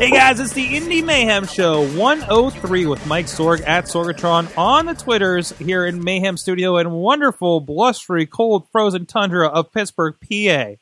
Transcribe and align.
Hey 0.00 0.10
guys, 0.10 0.40
it's 0.40 0.54
the 0.54 0.78
Indy 0.78 1.02
Mayhem 1.02 1.46
Show 1.46 1.86
103 1.94 2.86
with 2.86 3.06
Mike 3.06 3.26
Sorg 3.26 3.62
at 3.66 3.84
Sorgatron 3.84 4.48
on 4.56 4.86
the 4.86 4.94
Twitters 4.94 5.50
here 5.58 5.84
in 5.84 6.02
Mayhem 6.02 6.38
Studio 6.38 6.78
in 6.78 6.90
wonderful, 6.90 7.60
blustery, 7.60 8.24
cold, 8.24 8.66
frozen 8.72 9.04
tundra 9.04 9.48
of 9.48 9.70
Pittsburgh, 9.72 10.14
PA. 10.18 10.76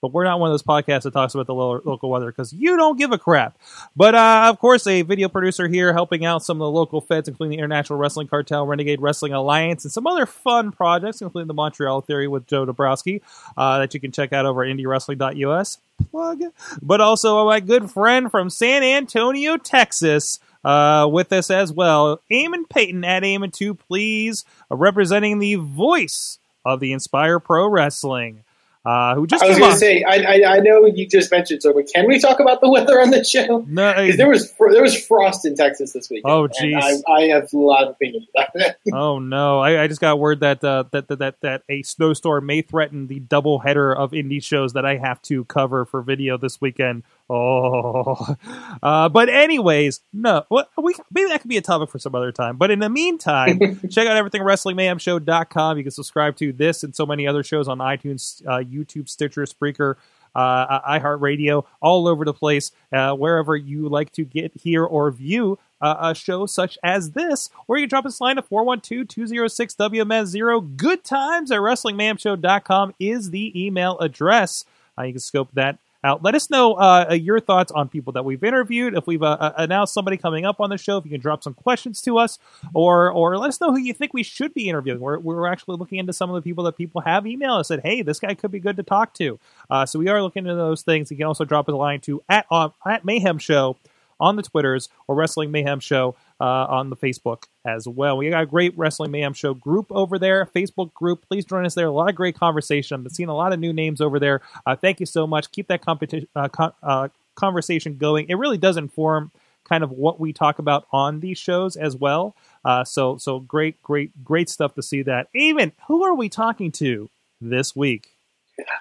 But 0.00 0.12
we're 0.12 0.24
not 0.24 0.38
one 0.38 0.50
of 0.50 0.52
those 0.52 0.62
podcasts 0.62 1.02
that 1.02 1.12
talks 1.12 1.34
about 1.34 1.46
the 1.46 1.54
lo- 1.54 1.80
local 1.84 2.10
weather 2.10 2.26
because 2.26 2.52
you 2.52 2.76
don't 2.76 2.98
give 2.98 3.12
a 3.12 3.18
crap. 3.18 3.58
But 3.96 4.14
uh, 4.14 4.46
of 4.48 4.58
course, 4.58 4.86
a 4.86 5.02
video 5.02 5.28
producer 5.28 5.68
here 5.68 5.92
helping 5.92 6.24
out 6.24 6.44
some 6.44 6.58
of 6.58 6.66
the 6.66 6.70
local 6.70 7.00
feds, 7.00 7.28
including 7.28 7.50
the 7.50 7.58
International 7.58 7.98
Wrestling 7.98 8.28
Cartel, 8.28 8.66
Renegade 8.66 9.00
Wrestling 9.00 9.32
Alliance, 9.32 9.84
and 9.84 9.92
some 9.92 10.06
other 10.06 10.26
fun 10.26 10.70
projects, 10.72 11.20
including 11.20 11.48
the 11.48 11.54
Montreal 11.54 12.00
Theory 12.02 12.28
with 12.28 12.46
Joe 12.46 12.64
Dabrowski, 12.64 13.20
uh, 13.56 13.78
that 13.78 13.94
you 13.94 14.00
can 14.00 14.12
check 14.12 14.32
out 14.32 14.46
over 14.46 14.64
at 14.64 14.74
indiewrestling.us 14.74 15.78
plug, 16.10 16.42
but 16.80 17.00
also 17.00 17.44
my 17.44 17.60
good 17.60 17.90
friend 17.90 18.30
from 18.30 18.50
San 18.50 18.82
Antonio, 18.82 19.56
Texas, 19.56 20.38
uh, 20.64 21.08
with 21.10 21.32
us 21.32 21.50
as 21.50 21.72
well, 21.72 22.20
Eamon 22.30 22.68
Paton 22.68 23.04
at 23.04 23.22
Eamon2, 23.22 23.78
please, 23.78 24.44
uh, 24.70 24.76
representing 24.76 25.38
the 25.38 25.56
voice 25.56 26.38
of 26.64 26.80
the 26.80 26.92
Inspire 26.92 27.38
Pro 27.40 27.68
Wrestling. 27.68 28.44
Uh, 28.88 29.14
who 29.16 29.26
just 29.26 29.44
I 29.44 29.48
was 29.48 29.58
going 29.58 29.72
to 29.72 29.76
say, 29.76 30.02
I, 30.02 30.16
I, 30.16 30.56
I 30.56 30.58
know 30.60 30.86
you 30.86 31.06
just 31.06 31.30
mentioned 31.30 31.62
so, 31.62 31.74
but 31.74 31.88
can 31.94 32.06
we 32.06 32.18
talk 32.18 32.40
about 32.40 32.62
the 32.62 32.70
weather 32.70 32.98
on 33.00 33.10
the 33.10 33.22
show? 33.22 33.64
No, 33.68 33.92
'Cause 33.92 34.16
there 34.16 34.30
was 34.30 34.50
fr- 34.52 34.72
there 34.72 34.80
was 34.80 34.96
frost 35.06 35.44
in 35.44 35.54
Texas 35.56 35.92
this 35.92 36.08
week. 36.08 36.22
Oh, 36.24 36.48
jeez. 36.48 36.80
I, 37.06 37.12
I 37.12 37.20
have 37.28 37.52
a 37.52 37.56
lot 37.58 37.82
of 37.84 37.90
opinions 37.90 38.26
about 38.34 38.48
that. 38.54 38.78
Oh 38.94 39.18
no! 39.18 39.58
I, 39.60 39.82
I 39.82 39.88
just 39.88 40.00
got 40.00 40.18
word 40.18 40.40
that, 40.40 40.64
uh, 40.64 40.84
that 40.92 41.08
that 41.08 41.18
that 41.18 41.40
that 41.42 41.62
a 41.68 41.82
snowstorm 41.82 42.46
may 42.46 42.62
threaten 42.62 43.06
the 43.08 43.20
double 43.20 43.58
header 43.58 43.94
of 43.94 44.12
indie 44.12 44.42
shows 44.42 44.72
that 44.72 44.86
I 44.86 44.96
have 44.96 45.20
to 45.22 45.44
cover 45.44 45.84
for 45.84 46.00
video 46.00 46.38
this 46.38 46.58
weekend. 46.60 47.02
Oh, 47.30 48.36
uh, 48.82 49.08
but 49.08 49.28
anyways, 49.28 50.00
no. 50.12 50.44
Well, 50.48 50.68
we 50.82 50.94
maybe 51.10 51.28
that 51.28 51.42
could 51.42 51.48
be 51.48 51.58
a 51.58 51.62
topic 51.62 51.90
for 51.90 51.98
some 51.98 52.14
other 52.14 52.32
time. 52.32 52.56
But 52.56 52.70
in 52.70 52.78
the 52.78 52.88
meantime, 52.88 53.58
check 53.90 54.06
out 54.06 54.16
everything 54.16 54.40
WrestlingMayhemShow.com. 54.42 55.76
You 55.76 55.84
can 55.84 55.90
subscribe 55.90 56.36
to 56.36 56.52
this 56.52 56.82
and 56.82 56.96
so 56.96 57.04
many 57.04 57.26
other 57.26 57.42
shows 57.42 57.68
on 57.68 57.78
iTunes, 57.78 58.42
uh, 58.46 58.64
YouTube, 58.64 59.08
Stitcher, 59.08 59.44
Spreaker. 59.44 59.96
Uh, 60.34 61.00
iHeartRadio, 61.00 61.64
all 61.80 62.06
over 62.06 62.22
the 62.24 62.34
place, 62.34 62.70
uh, 62.92 63.12
wherever 63.14 63.56
you 63.56 63.88
like 63.88 64.12
to 64.12 64.24
get, 64.24 64.52
hear, 64.60 64.84
or 64.84 65.10
view 65.10 65.58
uh, 65.80 65.96
a 66.00 66.14
show 66.14 66.46
such 66.46 66.78
as 66.84 67.10
this, 67.12 67.50
or 67.66 67.76
you 67.76 67.84
can 67.84 67.88
drop 67.88 68.06
us 68.06 68.20
a 68.20 68.22
line 68.22 68.38
at 68.38 68.48
412-206-WMS0. 68.48 70.76
Good 70.76 71.02
times 71.02 71.50
at 71.50 71.58
WrestlingMayhemShow.com 71.58 72.94
is 73.00 73.30
the 73.30 73.66
email 73.66 73.98
address. 73.98 74.64
Uh, 74.96 75.02
you 75.04 75.14
can 75.14 75.20
scope 75.20 75.48
that 75.54 75.78
out. 76.04 76.22
Let 76.22 76.34
us 76.34 76.50
know 76.50 76.74
uh, 76.74 77.12
your 77.12 77.40
thoughts 77.40 77.72
on 77.72 77.88
people 77.88 78.12
that 78.12 78.24
we've 78.24 78.42
interviewed. 78.42 78.94
If 78.94 79.06
we've 79.06 79.22
uh, 79.22 79.36
uh, 79.40 79.52
announced 79.56 79.94
somebody 79.94 80.16
coming 80.16 80.44
up 80.44 80.60
on 80.60 80.70
the 80.70 80.78
show, 80.78 80.96
if 80.98 81.04
you 81.04 81.10
can 81.10 81.20
drop 81.20 81.42
some 81.42 81.54
questions 81.54 82.00
to 82.02 82.18
us, 82.18 82.38
or 82.74 83.10
or 83.10 83.36
let 83.38 83.48
us 83.48 83.60
know 83.60 83.72
who 83.72 83.78
you 83.78 83.92
think 83.94 84.14
we 84.14 84.22
should 84.22 84.54
be 84.54 84.68
interviewing. 84.68 85.00
We're, 85.00 85.18
we're 85.18 85.46
actually 85.46 85.76
looking 85.76 85.98
into 85.98 86.12
some 86.12 86.30
of 86.30 86.36
the 86.36 86.42
people 86.42 86.64
that 86.64 86.76
people 86.76 87.00
have 87.02 87.24
emailed 87.24 87.60
us 87.60 87.68
said, 87.68 87.80
hey, 87.82 88.02
this 88.02 88.20
guy 88.20 88.34
could 88.34 88.50
be 88.50 88.60
good 88.60 88.76
to 88.76 88.82
talk 88.82 89.14
to. 89.14 89.38
Uh, 89.70 89.86
so 89.86 89.98
we 89.98 90.08
are 90.08 90.22
looking 90.22 90.44
into 90.44 90.54
those 90.54 90.82
things. 90.82 91.10
You 91.10 91.16
can 91.16 91.26
also 91.26 91.44
drop 91.44 91.68
us 91.68 91.72
a 91.72 91.76
line 91.76 92.00
to 92.02 92.22
at 92.28 92.46
uh, 92.50 92.70
at 92.86 93.04
Mayhem 93.04 93.38
Show 93.38 93.76
on 94.20 94.36
the 94.36 94.42
Twitters 94.42 94.88
or 95.06 95.14
Wrestling 95.14 95.50
Mayhem 95.50 95.80
Show 95.80 96.16
uh, 96.40 96.66
on 96.68 96.90
the 96.90 96.96
Facebook 96.96 97.44
as 97.66 97.86
well. 97.88 98.16
We 98.16 98.30
got 98.30 98.42
a 98.42 98.46
great 98.46 98.76
Wrestling 98.76 99.10
Mayhem 99.10 99.34
Show 99.34 99.54
group 99.54 99.86
over 99.90 100.18
there, 100.18 100.46
Facebook 100.46 100.92
group. 100.94 101.26
Please 101.28 101.44
join 101.44 101.66
us 101.66 101.74
there. 101.74 101.86
A 101.86 101.92
lot 101.92 102.08
of 102.08 102.14
great 102.14 102.36
conversation. 102.36 102.94
I've 102.94 103.04
been 103.04 103.12
seeing 103.12 103.28
a 103.28 103.34
lot 103.34 103.52
of 103.52 103.58
new 103.58 103.72
names 103.72 104.00
over 104.00 104.18
there. 104.18 104.40
Uh, 104.66 104.76
thank 104.76 105.00
you 105.00 105.06
so 105.06 105.26
much. 105.26 105.50
Keep 105.50 105.68
that 105.68 105.84
competition 105.84 106.28
uh, 106.36 106.48
uh, 106.82 107.08
conversation 107.34 107.96
going. 107.96 108.28
It 108.28 108.34
really 108.34 108.58
does 108.58 108.76
inform 108.76 109.30
kind 109.68 109.84
of 109.84 109.90
what 109.90 110.18
we 110.18 110.32
talk 110.32 110.58
about 110.58 110.86
on 110.92 111.20
these 111.20 111.38
shows 111.38 111.76
as 111.76 111.94
well. 111.96 112.34
Uh, 112.64 112.84
so 112.84 113.18
so 113.18 113.40
great, 113.40 113.82
great, 113.82 114.24
great 114.24 114.48
stuff 114.48 114.74
to 114.74 114.82
see 114.82 115.02
that. 115.02 115.28
Even 115.34 115.72
who 115.86 116.04
are 116.04 116.14
we 116.14 116.28
talking 116.28 116.72
to 116.72 117.10
this 117.40 117.74
week? 117.76 118.14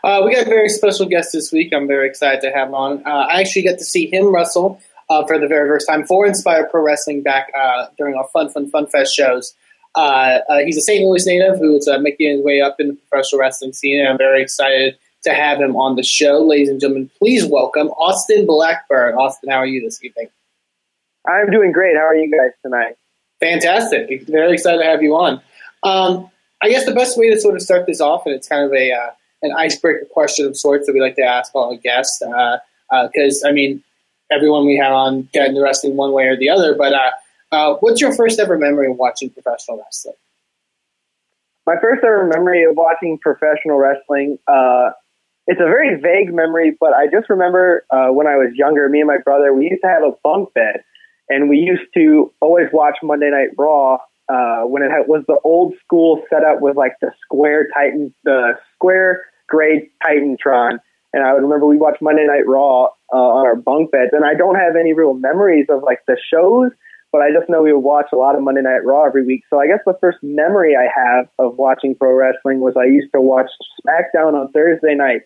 Uh, 0.03 0.22
we 0.25 0.34
got 0.34 0.47
a 0.47 0.50
very 0.50 0.69
special 0.69 1.06
guest 1.06 1.31
this 1.34 1.51
week. 1.51 1.72
I'm 1.72 1.88
very 1.88 2.07
excited 2.07 2.41
to 2.41 2.51
have 2.51 2.69
him 2.69 2.73
on. 2.73 3.06
I 3.06 3.41
actually 3.41 3.63
got 3.63 3.78
to 3.78 3.84
see 3.84 4.12
him 4.12 4.34
wrestle 4.34 4.81
uh, 5.09 5.25
for 5.25 5.40
the 5.40 5.47
very 5.47 5.69
first 5.69 5.88
time 5.88 6.06
for 6.06 6.25
Inspire 6.25 6.68
Pro 6.68 6.84
Wrestling 6.84 7.23
back 7.23 7.47
uh, 7.59 7.88
during 7.97 8.16
our 8.16 8.28
Fun 8.34 8.50
Fun 8.50 8.69
Fun 8.69 8.88
Fest 8.88 9.16
shows. 9.16 9.53
Uh, 9.95 10.40
uh, 10.50 10.59
he's 10.59 10.78
a 10.78 10.81
St. 10.81 11.03
Louis 11.03 11.25
native 11.25 11.57
who 11.57 11.75
is 11.75 11.88
uh, 11.88 11.97
making 11.97 12.29
his 12.29 12.45
way 12.45 12.62
up 12.62 12.75
in 12.79 12.90
the 12.90 12.94
professional 12.94 13.41
wrestling 13.41 13.73
scene, 13.73 14.00
and 14.00 14.07
I'm 14.07 14.17
very 14.17 14.41
excited 14.41 14.97
to 15.23 15.34
have 15.34 15.59
him 15.59 15.75
on 15.75 15.96
the 15.96 16.03
show. 16.03 16.40
Ladies 16.46 16.69
and 16.69 16.79
gentlemen, 16.79 17.09
please 17.17 17.46
welcome 17.46 17.88
Austin 17.90 18.46
Blackburn. 18.46 19.16
Austin, 19.16 19.50
how 19.50 19.57
are 19.57 19.66
you 19.66 19.81
this 19.81 20.03
evening? 20.03 20.28
I'm 21.25 21.50
doing 21.50 21.72
great. 21.72 21.96
How 21.96 22.03
are 22.03 22.16
you 22.16 22.31
guys 22.31 22.51
tonight? 22.62 22.96
Fantastic. 23.40 24.28
Very 24.28 24.53
excited 24.53 24.79
to 24.79 24.85
have 24.85 25.01
you 25.01 25.16
on. 25.16 25.41
Um, 25.84 26.29
I 26.62 26.69
guess 26.69 26.85
the 26.85 26.94
best 26.94 27.17
way 27.17 27.29
to 27.29 27.40
sort 27.40 27.56
of 27.56 27.62
start 27.62 27.85
this 27.88 28.01
off, 28.01 28.25
and 28.25 28.35
it's 28.35 28.47
kind 28.47 28.66
of 28.66 28.73
a 28.73 28.91
uh, 28.91 29.09
an 29.41 29.53
icebreaker 29.53 30.06
question 30.12 30.46
of 30.46 30.57
sorts 30.57 30.85
that 30.85 30.94
we 30.94 31.01
like 31.01 31.16
to 31.16 31.23
ask 31.23 31.53
all 31.56 31.72
our 31.72 31.78
guests, 31.78 32.22
because 33.12 33.44
I 33.46 33.51
mean, 33.51 33.84
everyone 34.32 34.66
we 34.66 34.78
have 34.78 34.94
on 34.94 35.30
got 35.34 35.48
into 35.50 35.62
wrestling 35.62 35.96
one 35.96 36.12
way 36.12 36.26
or 36.26 36.38
the 36.38 36.50
other. 36.50 36.76
But 36.76 36.94
uh, 36.94 37.12
uh, 37.52 37.76
what's 37.80 38.02
your 38.02 38.14
first 38.14 38.40
ever 38.40 38.58
memory 38.58 38.90
of 38.90 38.98
watching 38.98 39.30
professional 39.30 39.78
wrestling? 39.78 40.16
My 41.66 41.76
first 41.82 42.04
ever 42.04 42.26
memory 42.26 42.64
of 42.64 42.76
watching 42.76 43.18
professional 43.20 43.78
wrestling, 43.78 44.40
uh, 44.48 44.92
it's 45.48 45.62
a 45.62 45.66
very 45.66 46.00
vague 46.00 46.34
memory, 46.34 46.76
but 46.80 46.94
I 46.94 47.08
just 47.08 47.30
remember 47.30 47.86
uh, 47.90 48.08
when 48.08 48.28
I 48.28 48.36
was 48.36 48.54
younger, 48.56 48.88
me 48.90 49.00
and 49.00 49.08
my 49.08 49.18
brother, 49.18 49.54
we 49.54 49.70
used 49.70 49.82
to 49.82 49.88
have 49.88 50.04
a 50.04 50.12
bunk 50.24 50.54
bed, 50.54 50.84
and 51.30 51.50
we 51.50 51.58
used 51.58 51.94
to 51.94 52.34
always 52.42 52.68
watch 52.74 52.98
Monday 53.02 53.30
Night 53.30 53.50
Raw 53.58 53.98
uh, 54.30 54.64
when 54.64 54.84
it 54.84 54.92
had, 54.92 55.08
was 55.08 55.24
the 55.28 55.40
old 55.44 55.74
school 55.84 56.22
setup 56.30 56.62
with 56.62 56.76
like 56.76 56.94
the 57.02 57.12
square 57.24 57.68
Titan, 57.74 58.14
the 58.26 58.54
square 58.76 59.26
gray 59.48 59.90
Titantron. 60.06 60.80
And 61.17 61.25
I 61.25 61.33
would 61.33 61.41
remember 61.41 61.66
we 61.66 61.78
watched 61.78 62.00
Monday 62.00 62.28
Night 62.28 62.45
Raw 62.45 62.94
uh, 63.11 63.17
on 63.17 63.47
our 63.47 63.55
bunk 63.55 63.89
beds, 63.89 64.11
and 64.13 64.23
I 64.23 64.35
don't 64.35 64.53
have 64.53 64.75
any 64.79 64.94
real 64.94 65.16
memories 65.16 65.66
of 65.67 65.81
like 65.81 66.01
the 66.05 66.16
shows, 66.31 66.69
but 67.11 67.22
I 67.22 67.33
just 67.33 67.50
know 67.50 67.63
we 67.63 67.73
would 67.73 67.79
watch 67.79 68.13
a 68.13 68.16
lot 68.16 68.35
of 68.35 68.44
Monday 68.44 68.61
Night 68.61 68.85
Raw 68.85 69.03
every 69.03 69.25
week. 69.25 69.41
So 69.50 69.59
I 69.59 69.66
guess 69.66 69.79
the 69.83 69.97
first 70.00 70.19
memory 70.22 70.75
I 70.78 70.85
have 70.94 71.25
of 71.39 71.57
watching 71.57 71.95
pro 71.95 72.13
wrestling 72.13 72.59
was 72.59 72.75
I 72.78 72.85
used 72.85 73.09
to 73.16 73.19
watch 73.19 73.50
SmackDown 73.81 74.35
on 74.35 74.51
Thursday 74.51 74.94
night, 74.94 75.22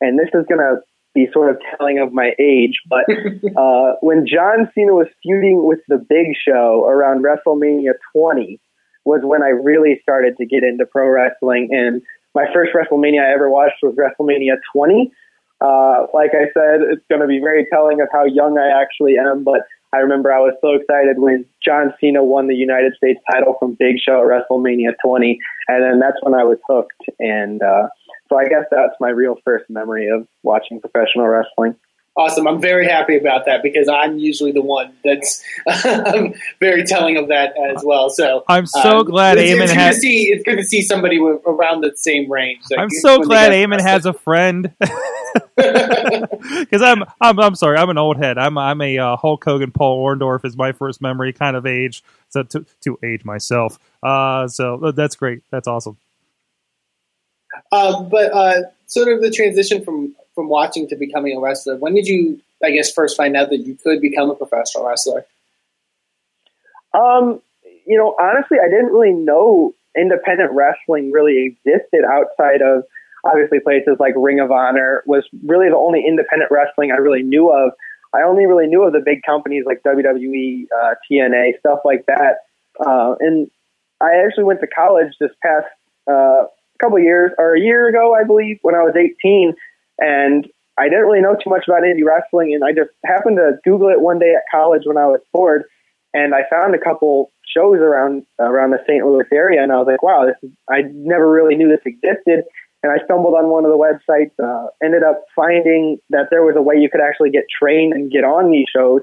and 0.00 0.18
this 0.18 0.30
is 0.34 0.44
gonna 0.48 0.82
be 1.14 1.28
sort 1.32 1.48
of 1.48 1.58
telling 1.78 2.00
of 2.00 2.12
my 2.12 2.32
age, 2.40 2.82
but 2.90 3.06
uh, 3.56 3.94
when 4.00 4.26
John 4.26 4.68
Cena 4.74 4.94
was 4.94 5.06
feuding 5.22 5.64
with 5.64 5.78
the 5.86 6.04
Big 6.08 6.34
Show 6.44 6.86
around 6.88 7.24
WrestleMania 7.24 7.92
20 8.12 8.60
was 9.04 9.20
when 9.22 9.44
I 9.44 9.50
really 9.50 10.00
started 10.02 10.36
to 10.38 10.44
get 10.44 10.64
into 10.64 10.86
pro 10.86 11.06
wrestling, 11.06 11.68
and 11.70 12.02
my 12.34 12.46
first 12.52 12.72
WrestleMania 12.74 13.22
I 13.22 13.32
ever 13.32 13.48
watched 13.48 13.78
was 13.80 13.94
WrestleMania 13.94 14.58
20. 14.74 15.12
Uh, 15.60 16.06
like 16.12 16.32
I 16.34 16.52
said, 16.52 16.80
it's 16.82 17.04
going 17.08 17.22
to 17.22 17.26
be 17.26 17.40
very 17.40 17.66
telling 17.72 18.00
of 18.00 18.08
how 18.12 18.24
young 18.24 18.58
I 18.58 18.68
actually 18.80 19.16
am, 19.18 19.42
but 19.42 19.62
I 19.92 19.98
remember 19.98 20.32
I 20.32 20.40
was 20.40 20.54
so 20.60 20.74
excited 20.74 21.18
when 21.18 21.46
John 21.64 21.94
Cena 22.00 22.22
won 22.22 22.48
the 22.48 22.54
United 22.54 22.94
States 22.96 23.20
title 23.30 23.56
from 23.58 23.76
Big 23.78 23.96
Show 23.98 24.20
at 24.20 24.26
WrestleMania 24.26 24.92
20, 25.02 25.38
and 25.68 25.82
then 25.82 26.00
that's 26.00 26.18
when 26.22 26.34
I 26.34 26.44
was 26.44 26.58
hooked. 26.68 27.02
And 27.18 27.62
uh, 27.62 27.88
so 28.28 28.36
I 28.36 28.44
guess 28.44 28.64
that's 28.70 28.94
my 29.00 29.08
real 29.08 29.36
first 29.44 29.64
memory 29.70 30.08
of 30.08 30.26
watching 30.42 30.80
professional 30.80 31.26
wrestling. 31.26 31.76
Awesome. 32.18 32.48
I'm 32.48 32.60
very 32.60 32.88
happy 32.88 33.16
about 33.16 33.44
that 33.44 33.62
because 33.62 33.88
I'm 33.88 34.18
usually 34.18 34.50
the 34.50 34.62
one 34.62 34.94
that's 35.04 35.44
very 36.60 36.84
telling 36.84 37.18
of 37.18 37.28
that 37.28 37.52
as 37.76 37.82
well. 37.84 38.08
So 38.08 38.42
I'm 38.48 38.64
so 38.66 39.00
um, 39.00 39.04
glad 39.04 39.36
it's, 39.36 39.50
Eamon 39.50 39.64
it's 39.64 39.72
good 39.72 39.78
has. 39.78 39.94
to 39.96 40.00
see. 40.00 40.22
It's 40.32 40.42
good 40.44 40.56
to 40.56 40.64
see 40.64 40.80
somebody 40.80 41.18
with, 41.18 41.42
around 41.46 41.82
the 41.82 41.92
same 41.94 42.32
range. 42.32 42.62
Like, 42.70 42.80
I'm 42.80 42.90
so 42.90 43.18
glad 43.18 43.52
Eamon 43.52 43.82
has 43.82 44.06
a 44.06 44.14
friend. 44.14 44.72
Because 45.56 46.82
I'm, 46.82 47.02
I'm, 47.20 47.38
I'm 47.40 47.54
sorry, 47.54 47.76
I'm 47.76 47.90
an 47.90 47.98
old 47.98 48.18
head. 48.18 48.38
I'm, 48.38 48.56
I'm 48.56 48.80
a 48.80 48.98
uh, 48.98 49.16
Hulk 49.16 49.44
Hogan, 49.44 49.72
Paul 49.72 50.04
Orndorff 50.04 50.44
is 50.44 50.56
my 50.56 50.72
first 50.72 51.00
memory 51.00 51.32
kind 51.32 51.56
of 51.56 51.66
age. 51.66 52.02
So 52.28 52.42
to, 52.44 52.64
to 52.82 52.98
age 53.04 53.24
myself. 53.24 53.78
Uh, 54.02 54.48
so 54.48 54.84
uh, 54.84 54.92
that's 54.92 55.16
great. 55.16 55.42
That's 55.50 55.66
awesome. 55.66 55.96
Uh, 57.72 58.02
but 58.02 58.32
uh, 58.32 58.62
sort 58.86 59.08
of 59.08 59.20
the 59.22 59.30
transition 59.30 59.84
from 59.84 60.14
from 60.36 60.48
watching 60.48 60.86
to 60.88 60.94
becoming 60.94 61.36
a 61.36 61.40
wrestler. 61.40 61.76
When 61.76 61.94
did 61.94 62.06
you, 62.06 62.40
I 62.62 62.70
guess, 62.70 62.92
first 62.92 63.16
find 63.16 63.36
out 63.36 63.50
that 63.50 63.66
you 63.66 63.74
could 63.74 64.00
become 64.00 64.30
a 64.30 64.36
professional 64.36 64.86
wrestler? 64.86 65.26
Um, 66.94 67.40
you 67.86 67.98
know, 67.98 68.14
honestly, 68.20 68.58
I 68.64 68.68
didn't 68.68 68.92
really 68.92 69.14
know 69.14 69.74
independent 69.98 70.52
wrestling 70.52 71.10
really 71.10 71.56
existed 71.56 72.04
outside 72.04 72.60
of 72.62 72.84
obviously 73.24 73.58
places 73.58 73.96
like 73.98 74.14
Ring 74.16 74.38
of 74.38 74.52
Honor 74.52 75.02
was 75.06 75.24
really 75.44 75.68
the 75.68 75.76
only 75.76 76.04
independent 76.06 76.52
wrestling 76.52 76.92
I 76.92 76.96
really 76.96 77.22
knew 77.22 77.50
of. 77.50 77.72
I 78.14 78.22
only 78.22 78.46
really 78.46 78.66
knew 78.66 78.84
of 78.84 78.92
the 78.92 79.02
big 79.04 79.22
companies 79.24 79.64
like 79.66 79.82
WWE, 79.82 80.66
uh, 80.70 80.94
TNA, 81.10 81.58
stuff 81.58 81.80
like 81.84 82.06
that. 82.06 82.44
Uh, 82.84 83.16
and 83.20 83.50
I 84.00 84.22
actually 84.24 84.44
went 84.44 84.60
to 84.60 84.66
college 84.66 85.14
this 85.18 85.32
past 85.42 85.66
uh, 86.06 86.44
couple 86.80 86.98
years, 86.98 87.32
or 87.38 87.54
a 87.54 87.60
year 87.60 87.88
ago, 87.88 88.14
I 88.14 88.24
believe, 88.24 88.58
when 88.62 88.74
I 88.74 88.82
was 88.82 88.94
18, 88.96 89.54
and 89.98 90.46
I 90.78 90.84
didn't 90.88 91.06
really 91.06 91.22
know 91.22 91.34
too 91.34 91.50
much 91.50 91.64
about 91.66 91.82
indie 91.82 92.04
wrestling, 92.04 92.54
and 92.54 92.62
I 92.62 92.72
just 92.72 92.90
happened 93.04 93.38
to 93.38 93.58
Google 93.64 93.88
it 93.88 94.00
one 94.00 94.18
day 94.18 94.34
at 94.36 94.42
college 94.50 94.82
when 94.84 94.98
I 94.98 95.06
was 95.06 95.20
bored, 95.32 95.64
and 96.12 96.34
I 96.34 96.42
found 96.50 96.74
a 96.74 96.78
couple 96.78 97.30
shows 97.46 97.78
around 97.78 98.26
around 98.38 98.72
the 98.72 98.84
St. 98.86 99.04
Louis 99.04 99.24
area, 99.32 99.62
and 99.62 99.72
I 99.72 99.76
was 99.76 99.86
like, 99.86 100.02
wow, 100.02 100.26
this 100.26 100.36
is, 100.42 100.54
I 100.68 100.82
never 100.92 101.30
really 101.30 101.56
knew 101.56 101.68
this 101.68 101.84
existed. 101.84 102.44
And 102.82 102.92
I 102.92 103.02
stumbled 103.04 103.34
on 103.34 103.48
one 103.48 103.64
of 103.64 103.70
the 103.72 103.78
websites, 103.80 104.36
uh, 104.38 104.68
ended 104.84 105.02
up 105.02 105.24
finding 105.34 105.98
that 106.10 106.28
there 106.30 106.44
was 106.44 106.54
a 106.56 106.62
way 106.62 106.76
you 106.76 106.90
could 106.90 107.00
actually 107.00 107.30
get 107.30 107.44
trained 107.50 107.94
and 107.94 108.12
get 108.12 108.22
on 108.22 108.50
these 108.50 108.66
shows. 108.70 109.00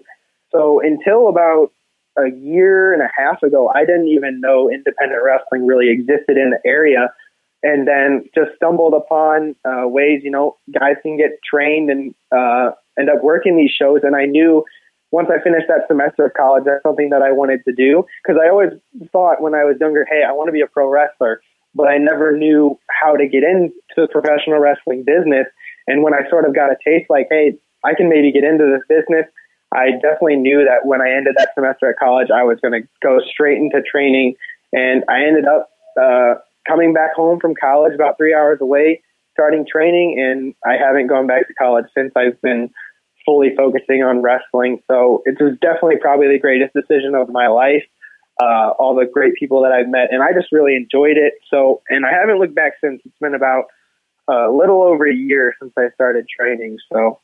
So 0.51 0.80
until 0.80 1.28
about 1.28 1.72
a 2.18 2.30
year 2.30 2.94
and 2.94 3.01
a 3.01 3.10
half 3.18 3.42
ago, 3.42 3.72
I 3.74 3.81
didn't 3.86 4.07
even 4.07 4.39
know 4.39 4.69
independent 4.69 5.22
wrestling 5.24 5.66
really 5.66 5.89
existed 5.92 6.38
in 6.38 6.51
the 6.51 6.60
area. 6.66 7.10
And 7.63 7.88
then 7.88 8.25
just 8.36 8.56
stumbled 8.57 8.94
upon 8.94 9.56
uh, 9.63 9.88
ways, 9.88 10.21
you 10.24 10.31
know, 10.31 10.57
guys 10.77 10.95
can 11.01 11.18
get 11.18 11.39
trained 11.50 11.89
and 11.89 12.13
uh, 12.36 12.71
end 13.00 13.10
up 13.10 13.24
working 13.24 13.56
these 13.56 13.71
shows. 13.71 14.01
And 14.04 14.15
I 14.15 14.25
knew 14.25 14.65
once 15.12 15.30
I 15.31 15.42
finished 15.42 15.68
that 15.69 15.88
semester 15.88 16.25
of 16.25 16.33
college, 16.33 16.63
that's 16.65 16.83
something 16.83 17.10
that 17.12 17.21
I 17.21 17.31
wanted 17.31 17.63
to 17.65 17.74
do. 17.74 18.04
Because 18.21 18.42
I 18.44 18.50
always 18.50 18.71
thought 19.12 19.42
when 19.42 19.56
I 19.56 19.63
was 19.63 19.77
younger, 19.80 20.06
hey, 20.10 20.24
I 20.27 20.33
want 20.33 20.50
to 20.50 20.51
be 20.51 20.62
a 20.62 20.68
pro 20.68 20.89
wrestler, 20.89 21.39
but 21.74 21.88
I 21.88 21.98
never 21.98 22.36
knew 22.36 22.77
how 22.89 23.15
to 23.15 23.27
get 23.27 23.44
into 23.44 23.74
the 23.95 24.07
professional 24.07 24.60
wrestling 24.60 25.04
business. 25.06 25.48
And 25.88 26.04
when 26.04 26.13
I 26.13 26.27
sort 26.30 26.45
of 26.45 26.56
got 26.56 26.71
a 26.71 26.75
taste, 26.83 27.10
like, 27.10 27.27
hey, 27.30 27.57
I 27.86 27.94
can 27.94 28.10
maybe 28.10 28.31
get 28.31 28.44
into 28.44 28.65
this 28.65 28.83
business, 28.89 29.25
I 29.74 29.92
definitely 30.01 30.38
knew 30.38 30.65
that 30.65 30.86
when 30.86 31.01
I 31.01 31.12
ended 31.12 31.36
that 31.38 31.50
semester 31.56 31.89
at 31.89 31.98
college, 31.98 32.30
I 32.33 32.44
was 32.44 32.60
going 32.62 32.74
to 32.74 32.88
go 33.01 33.19
straight 33.25 33.57
into 33.57 33.81
training. 33.81 34.36
And 34.71 35.04
I 35.10 35.25
ended 35.25 35.45
up 35.45 35.69
uh, 36.00 36.36
coming 36.68 36.94
back 36.94 37.13
home 37.15 37.39
from 37.39 37.54
college 37.60 37.94
about 37.94 38.18
three 38.18 38.33
hours 38.33 38.60
away, 38.62 39.01
starting 39.33 39.65
training, 39.69 40.19
and 40.19 40.54
I 40.65 40.77
haven't 40.77 41.07
gone 41.07 41.27
back 41.27 41.48
to 41.48 41.54
college 41.54 41.86
since 41.95 42.12
I've 42.15 42.39
been 42.42 42.69
fully 43.25 43.56
focusing 43.56 44.04
on 44.04 44.21
wrestling. 44.21 44.80
So 44.89 45.24
it 45.25 45.38
was 45.42 45.57
definitely 45.62 45.98
probably 46.01 46.27
the 46.27 46.39
greatest 46.39 46.74
decision 46.74 47.15
of 47.15 47.30
my 47.30 47.48
life. 47.48 47.83
Uh, 48.42 48.74
all 48.80 48.95
the 48.95 49.06
great 49.06 49.36
people 49.36 49.62
that 49.62 49.71
I've 49.71 49.88
met, 49.88 50.07
and 50.12 50.24
I 50.24 50.33
just 50.33 50.51
really 50.51 50.75
enjoyed 50.75 51.18
it. 51.18 51.33
So, 51.51 51.83
and 51.89 52.04
I 52.04 52.12
haven't 52.12 52.39
looked 52.39 52.56
back 52.56 52.74
since. 52.83 53.00
It's 53.06 53.18
been 53.21 53.36
about 53.36 53.65
a 54.27 54.50
little 54.50 54.81
over 54.81 55.07
a 55.07 55.13
year 55.13 55.54
since 55.62 55.71
I 55.77 55.89
started 55.94 56.25
training. 56.27 56.77
So 56.92 57.19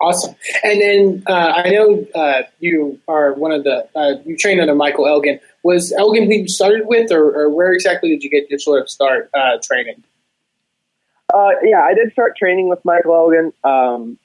Awesome. 0.00 0.34
And 0.62 0.80
then 0.80 1.22
uh, 1.26 1.52
I 1.56 1.70
know 1.70 2.06
uh, 2.14 2.42
you 2.60 3.00
are 3.08 3.32
one 3.32 3.50
of 3.50 3.64
the, 3.64 3.88
uh, 3.94 4.14
you 4.26 4.36
trained 4.36 4.60
under 4.60 4.74
Michael 4.74 5.06
Elgin. 5.06 5.40
Was 5.62 5.92
Elgin 5.92 6.24
who 6.24 6.34
you 6.34 6.48
started 6.48 6.86
with, 6.86 7.10
or, 7.10 7.34
or 7.34 7.50
where 7.50 7.72
exactly 7.72 8.10
did 8.10 8.22
you 8.22 8.28
get 8.28 8.50
your 8.50 8.58
sort 8.58 8.82
of 8.82 8.90
start 8.90 9.30
uh, 9.32 9.56
training? 9.62 10.04
Uh, 11.32 11.50
yeah, 11.62 11.80
I 11.80 11.94
did 11.94 12.12
start 12.12 12.36
training 12.36 12.68
with 12.68 12.78
Michael 12.84 13.14
Elgin. 13.14 13.52
Um, 13.64 14.18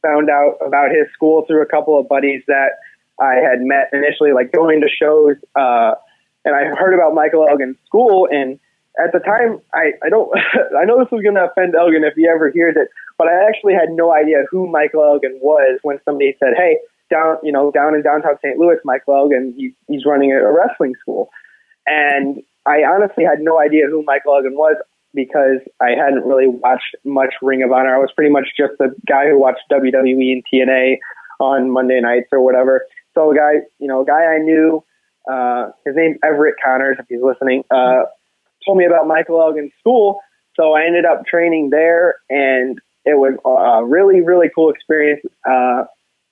found 0.00 0.30
out 0.30 0.58
about 0.64 0.90
his 0.90 1.10
school 1.12 1.44
through 1.46 1.62
a 1.62 1.66
couple 1.66 1.98
of 1.98 2.08
buddies 2.08 2.42
that 2.46 2.78
I 3.20 3.34
had 3.34 3.60
met 3.60 3.90
initially, 3.92 4.32
like 4.32 4.52
going 4.52 4.80
to 4.82 4.88
shows. 4.88 5.36
Uh, 5.56 5.94
and 6.44 6.54
I 6.54 6.66
heard 6.76 6.94
about 6.94 7.14
Michael 7.14 7.48
Elgin's 7.48 7.76
school, 7.86 8.28
and 8.30 8.60
at 9.02 9.12
the 9.12 9.18
time, 9.18 9.60
I, 9.72 9.92
I 10.04 10.08
don't, 10.08 10.30
I 10.78 10.84
know 10.84 10.98
this 10.98 11.10
was 11.10 11.22
going 11.22 11.34
to 11.34 11.50
offend 11.50 11.74
Elgin 11.74 12.04
if 12.04 12.14
he 12.14 12.28
ever 12.28 12.50
hears 12.50 12.76
it, 12.76 12.88
but 13.18 13.28
I 13.28 13.48
actually 13.48 13.74
had 13.74 13.90
no 13.90 14.14
idea 14.14 14.44
who 14.50 14.70
Michael 14.70 15.04
Elgin 15.04 15.38
was 15.42 15.78
when 15.82 15.98
somebody 16.04 16.36
said, 16.38 16.54
"Hey, 16.56 16.78
down, 17.10 17.38
you 17.42 17.52
know, 17.52 17.70
down 17.70 17.94
in 17.94 18.02
downtown 18.02 18.38
St. 18.42 18.58
Louis, 18.58 18.78
Michael 18.84 19.14
Elgin, 19.14 19.54
he, 19.56 19.74
he's 19.88 20.04
running 20.06 20.32
a, 20.32 20.52
wrestling 20.52 20.94
school," 21.00 21.30
and 21.86 22.42
I 22.66 22.84
honestly 22.84 23.24
had 23.24 23.40
no 23.40 23.60
idea 23.60 23.86
who 23.90 24.02
Michael 24.04 24.36
Elgin 24.36 24.54
was 24.54 24.76
because 25.12 25.58
I 25.80 25.90
hadn't 25.90 26.24
really 26.24 26.48
watched 26.48 26.96
much 27.04 27.34
Ring 27.40 27.62
of 27.62 27.72
Honor. 27.72 27.94
I 27.94 27.98
was 27.98 28.10
pretty 28.14 28.32
much 28.32 28.48
just 28.56 28.74
a 28.80 28.88
guy 29.06 29.28
who 29.28 29.38
watched 29.38 29.62
WWE 29.70 30.32
and 30.32 30.42
TNA 30.52 30.98
on 31.40 31.70
Monday 31.70 32.00
nights 32.00 32.28
or 32.32 32.40
whatever. 32.40 32.86
So 33.14 33.30
a 33.30 33.34
guy, 33.34 33.52
you 33.78 33.86
know, 33.86 34.02
a 34.02 34.04
guy 34.04 34.24
I 34.24 34.38
knew, 34.38 34.84
uh, 35.30 35.70
his 35.86 35.94
name's 35.94 36.18
Everett 36.24 36.56
Connors, 36.62 36.96
if 36.98 37.06
he's 37.08 37.22
listening, 37.22 37.62
uh, 37.70 38.02
told 38.66 38.78
me 38.78 38.84
about 38.84 39.06
Michael 39.06 39.40
Elgin's 39.40 39.72
school. 39.80 40.20
So 40.56 40.72
I 40.72 40.84
ended 40.86 41.04
up 41.04 41.26
training 41.26 41.70
there 41.70 42.16
and 42.30 42.78
it 43.04 43.18
was 43.18 43.34
a 43.44 43.84
really, 43.84 44.20
really 44.20 44.48
cool 44.54 44.70
experience. 44.70 45.20
Uh, 45.46 45.84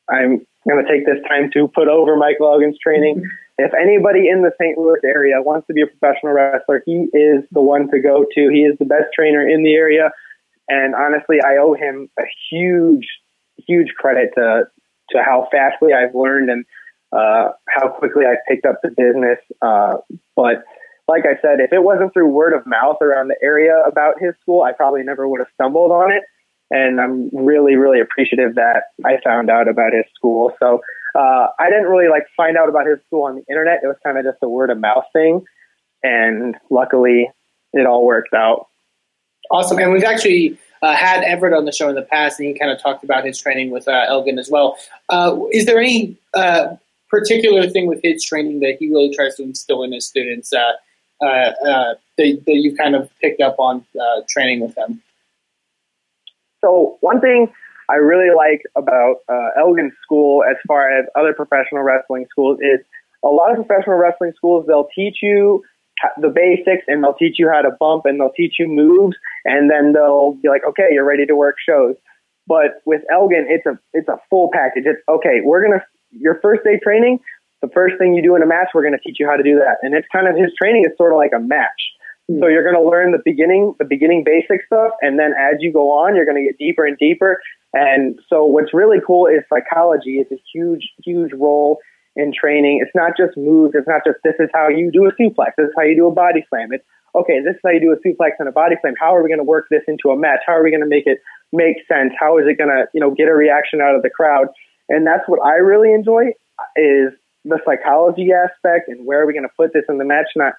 I'm 0.09 0.47
going 0.69 0.85
to 0.85 0.91
take 0.91 1.05
this 1.07 1.19
time 1.29 1.51
to 1.53 1.69
put 1.69 1.89
over 1.89 2.17
Michael 2.17 2.53
Elgin's 2.53 2.79
training. 2.79 3.17
Mm-hmm. 3.17 3.27
If 3.59 3.73
anybody 3.75 4.29
in 4.29 4.43
the 4.43 4.53
St. 4.61 4.79
Louis 4.79 5.01
area 5.05 5.43
wants 5.43 5.67
to 5.67 5.75
be 5.75 5.83
a 5.83 5.87
professional 5.87 6.33
wrestler, 6.33 6.83
he 6.87 7.09
is 7.13 7.45
the 7.53 7.61
one 7.61 7.91
to 7.91 8.01
go 8.01 8.25
to. 8.25 8.49
He 8.49 8.63
is 8.63 8.79
the 8.79 8.87
best 8.87 9.13
trainer 9.15 9.47
in 9.47 9.63
the 9.63 9.75
area. 9.75 10.11
And 10.69 10.95
honestly, 10.95 11.37
I 11.45 11.59
owe 11.59 11.75
him 11.75 12.09
a 12.19 12.23
huge, 12.51 13.07
huge 13.67 13.89
credit 13.97 14.31
to, 14.37 14.65
to 15.11 15.23
how 15.23 15.49
fastly 15.53 15.93
I've 15.93 16.15
learned 16.15 16.49
and 16.49 16.65
uh, 17.13 17.53
how 17.69 17.89
quickly 17.91 18.25
I've 18.25 18.39
picked 18.49 18.65
up 18.65 18.81
the 18.83 18.89
business. 18.89 19.39
Uh, 19.61 19.99
but 20.35 20.65
like 21.13 21.29
I 21.29 21.37
said, 21.43 21.61
if 21.61 21.73
it 21.73 21.83
wasn't 21.85 22.13
through 22.13 22.29
word 22.29 22.55
of 22.55 22.67
mouth 22.67 22.97
around 23.03 23.29
the 23.29 23.37
area 23.43 23.77
about 23.87 24.15
his 24.19 24.35
school, 24.41 24.63
I 24.63 24.73
probably 24.73 25.03
never 25.03 25.29
would 25.29 25.41
have 25.41 25.53
stumbled 25.55 25.93
on 25.93 26.11
it 26.11 26.25
and 26.73 27.01
I'm 27.01 27.29
really, 27.33 27.77
really 27.77 28.01
appreciative 28.01 28.55
that 28.55 28.85
I 29.05 29.19
found 29.23 29.51
out 29.51 29.69
about 29.69 29.93
his 29.93 30.07
school. 30.15 30.53
So 30.59 30.81
uh, 31.15 31.47
I 31.61 31.69
didn't 31.69 31.85
really 31.85 32.09
like 32.09 32.23
find 32.35 32.57
out 32.57 32.71
about 32.71 32.87
his 32.87 32.99
school 33.07 33.25
on 33.25 33.37
the 33.37 33.45
internet. 33.49 33.81
It 33.83 33.87
was 33.87 33.97
kind 34.03 34.17
of 34.17 34.25
just 34.25 34.39
a 34.43 34.49
word 34.49 34.71
of 34.71 34.79
mouth 34.79 35.05
thing, 35.13 35.45
and 36.03 36.57
luckily, 36.71 37.31
it 37.75 37.87
all 37.87 38.07
worked 38.07 38.33
out. 38.33 38.69
Awesome, 39.51 39.79
and 39.79 39.93
we've 39.93 40.05
actually 40.05 40.59
uh, 40.83 40.97
had 40.97 41.23
Everett 41.25 41.53
on 41.53 41.67
the 41.67 41.73
show 41.73 41.91
in 41.91 41.95
the 41.95 42.03
past, 42.03 42.41
and 42.41 42.49
he 42.49 42.59
kind 42.59 42.73
of 42.73 42.81
talked 42.81 43.05
about 43.05 43.27
his 43.27 43.39
training 43.39 43.71
with 43.71 43.87
uh, 43.87 44.05
Elgin 44.09 44.39
as 44.39 44.49
well. 44.51 44.79
Uh, 45.11 45.37
is 45.53 45.67
there 45.67 45.79
any 45.79 46.17
uh, 46.33 46.77
particular 47.11 47.69
thing 47.69 47.87
with 47.87 48.01
his 48.03 48.25
training 48.25 48.61
that 48.61 48.77
he 48.81 48.89
really 48.89 49.15
tries 49.15 49.35
to 49.35 49.43
instill 49.43 49.83
in 49.83 49.93
his 49.93 50.07
students 50.07 50.55
uh, 50.55 50.73
Uh, 51.23 51.53
uh, 51.69 51.95
that, 52.19 52.43
that 52.47 52.55
you've 52.55 52.77
kind 52.77 52.95
of 52.97 53.09
picked 53.21 53.41
up 53.41 53.57
on 53.59 53.85
uh, 54.01 54.23
training 54.29 54.61
with 54.61 54.75
them? 54.75 55.01
So 56.61 56.99
one 57.01 57.21
thing 57.21 57.53
I 57.89 57.97
really 57.97 58.35
like 58.35 58.63
about 58.77 59.17
uh, 59.29 59.61
Elgin 59.61 59.93
School, 60.03 60.43
as 60.45 60.57
far 60.67 60.99
as 60.99 61.07
other 61.15 61.33
professional 61.33 61.83
wrestling 61.83 62.27
schools, 62.31 62.59
is 62.61 62.81
a 63.25 63.29
lot 63.29 63.57
of 63.57 63.67
professional 63.67 63.97
wrestling 63.97 64.33
schools 64.37 64.67
they'll 64.67 64.89
teach 64.95 65.19
you 65.23 65.63
the 66.21 66.29
basics 66.29 66.85
and 66.89 67.03
they'll 67.03 67.15
teach 67.15 67.39
you 67.39 67.49
how 67.49 67.63
to 67.63 67.71
bump 67.79 68.07
and 68.07 68.19
they'll 68.19 68.33
teach 68.33 68.55
you 68.59 68.67
moves 68.67 69.17
and 69.45 69.71
then 69.71 69.93
they'll 69.93 70.33
be 70.43 70.49
like, 70.49 70.63
okay, 70.69 70.89
you're 70.91 71.05
ready 71.05 71.27
to 71.27 71.37
work 71.37 71.57
shows. 71.65 71.95
But 72.47 72.83
with 72.85 73.03
Elgin, 73.11 73.47
it's 73.49 73.67
a 73.67 73.79
it's 73.93 74.09
a 74.09 74.19
full 74.29 74.51
package. 74.53 74.85
It's 74.87 75.01
okay. 75.09 75.41
We're 75.45 75.63
gonna 75.63 75.85
your 76.11 76.41
first 76.43 76.65
day 76.65 76.81
training. 76.83 77.21
The 77.63 77.71
first 77.73 77.97
thing 77.99 78.15
you 78.15 78.23
do 78.23 78.37
in 78.37 78.43
a 78.43 78.47
match, 78.47 78.69
we're 78.75 78.83
gonna 78.83 78.99
teach 78.99 79.17
you 79.19 79.27
how 79.27 79.37
to 79.37 79.43
do 79.43 79.57
that. 79.57 79.79
And 79.83 79.95
it's 79.95 80.07
kind 80.13 80.29
of 80.29 80.37
his 80.37 80.53
training 80.61 80.85
is 80.85 80.97
sort 80.99 81.13
of 81.13 81.17
like 81.17 81.33
a 81.35 81.41
match. 81.41 81.81
Hmm. 82.31 82.41
So 82.41 82.47
you're 82.47 82.63
going 82.63 82.81
to 82.81 82.89
learn 82.89 83.13
the 83.13 83.23
beginning, 83.25 83.75
the 83.79 83.85
beginning 83.85 84.23
basic 84.25 84.65
stuff, 84.67 84.93
and 85.01 85.19
then 85.19 85.33
as 85.39 85.57
you 85.61 85.73
go 85.73 85.91
on, 85.91 86.15
you're 86.15 86.25
going 86.25 86.39
to 86.39 86.45
get 86.45 86.59
deeper 86.59 86.87
and 86.87 86.97
deeper. 86.99 87.41
And 87.73 88.19
so 88.29 88.45
what's 88.45 88.75
really 88.75 88.99
cool 89.05 89.27
is 89.27 89.43
psychology 89.49 90.19
is 90.19 90.27
a 90.31 90.41
huge, 90.53 90.91
huge 91.05 91.33
role 91.33 91.79
in 92.15 92.33
training. 92.33 92.81
It's 92.83 92.95
not 92.95 93.17
just 93.17 93.37
moves. 93.37 93.75
It's 93.75 93.89
not 93.89 94.03
just 94.07 94.19
this 94.23 94.35
is 94.39 94.49
how 94.53 94.69
you 94.69 94.91
do 94.93 95.07
a 95.07 95.13
suplex. 95.13 95.57
This 95.57 95.69
is 95.69 95.75
how 95.77 95.85
you 95.85 95.97
do 95.97 96.07
a 96.07 96.13
body 96.13 96.45
slam. 96.51 96.69
It's 96.73 96.85
okay. 97.15 97.41
This 97.41 97.55
is 97.55 97.61
how 97.65 97.71
you 97.71 97.81
do 97.81 97.93
a 97.93 98.01
suplex 98.07 98.33
and 98.39 98.49
a 98.49 98.53
body 98.53 98.77
slam. 98.83 98.95
How 99.01 99.17
are 99.17 99.23
we 99.23 99.29
going 99.29 99.41
to 99.41 99.45
work 99.45 99.67
this 99.71 99.83
into 99.89 100.11
a 100.11 100.17
match? 100.17 100.41
How 100.47 100.53
are 100.53 100.63
we 100.63 100.71
going 100.71 100.83
to 100.83 100.89
make 100.89 101.07
it 101.07 101.19
make 101.53 101.77
sense? 101.89 102.13
How 102.21 102.39
is 102.39 102.45
it 102.47 102.59
going 102.59 102.71
to, 102.71 102.85
you 102.93 103.01
know, 103.01 103.11
get 103.11 103.29
a 103.29 103.35
reaction 103.35 103.81
out 103.81 103.95
of 103.95 104.03
the 104.03 104.11
crowd? 104.11 104.49
And 104.91 105.07
that's 105.07 105.25
what 105.27 105.41
I 105.43 105.57
really 105.57 105.93
enjoy 105.95 106.33
is 106.77 107.13
the 107.45 107.59
psychology 107.65 108.31
aspect 108.33 108.89
and 108.89 109.05
where 109.05 109.23
are 109.23 109.27
we 109.27 109.33
going 109.33 109.43
to 109.43 109.55
put 109.57 109.73
this 109.73 109.85
in 109.89 109.99
the 109.99 110.05
match? 110.05 110.29
Not 110.37 110.55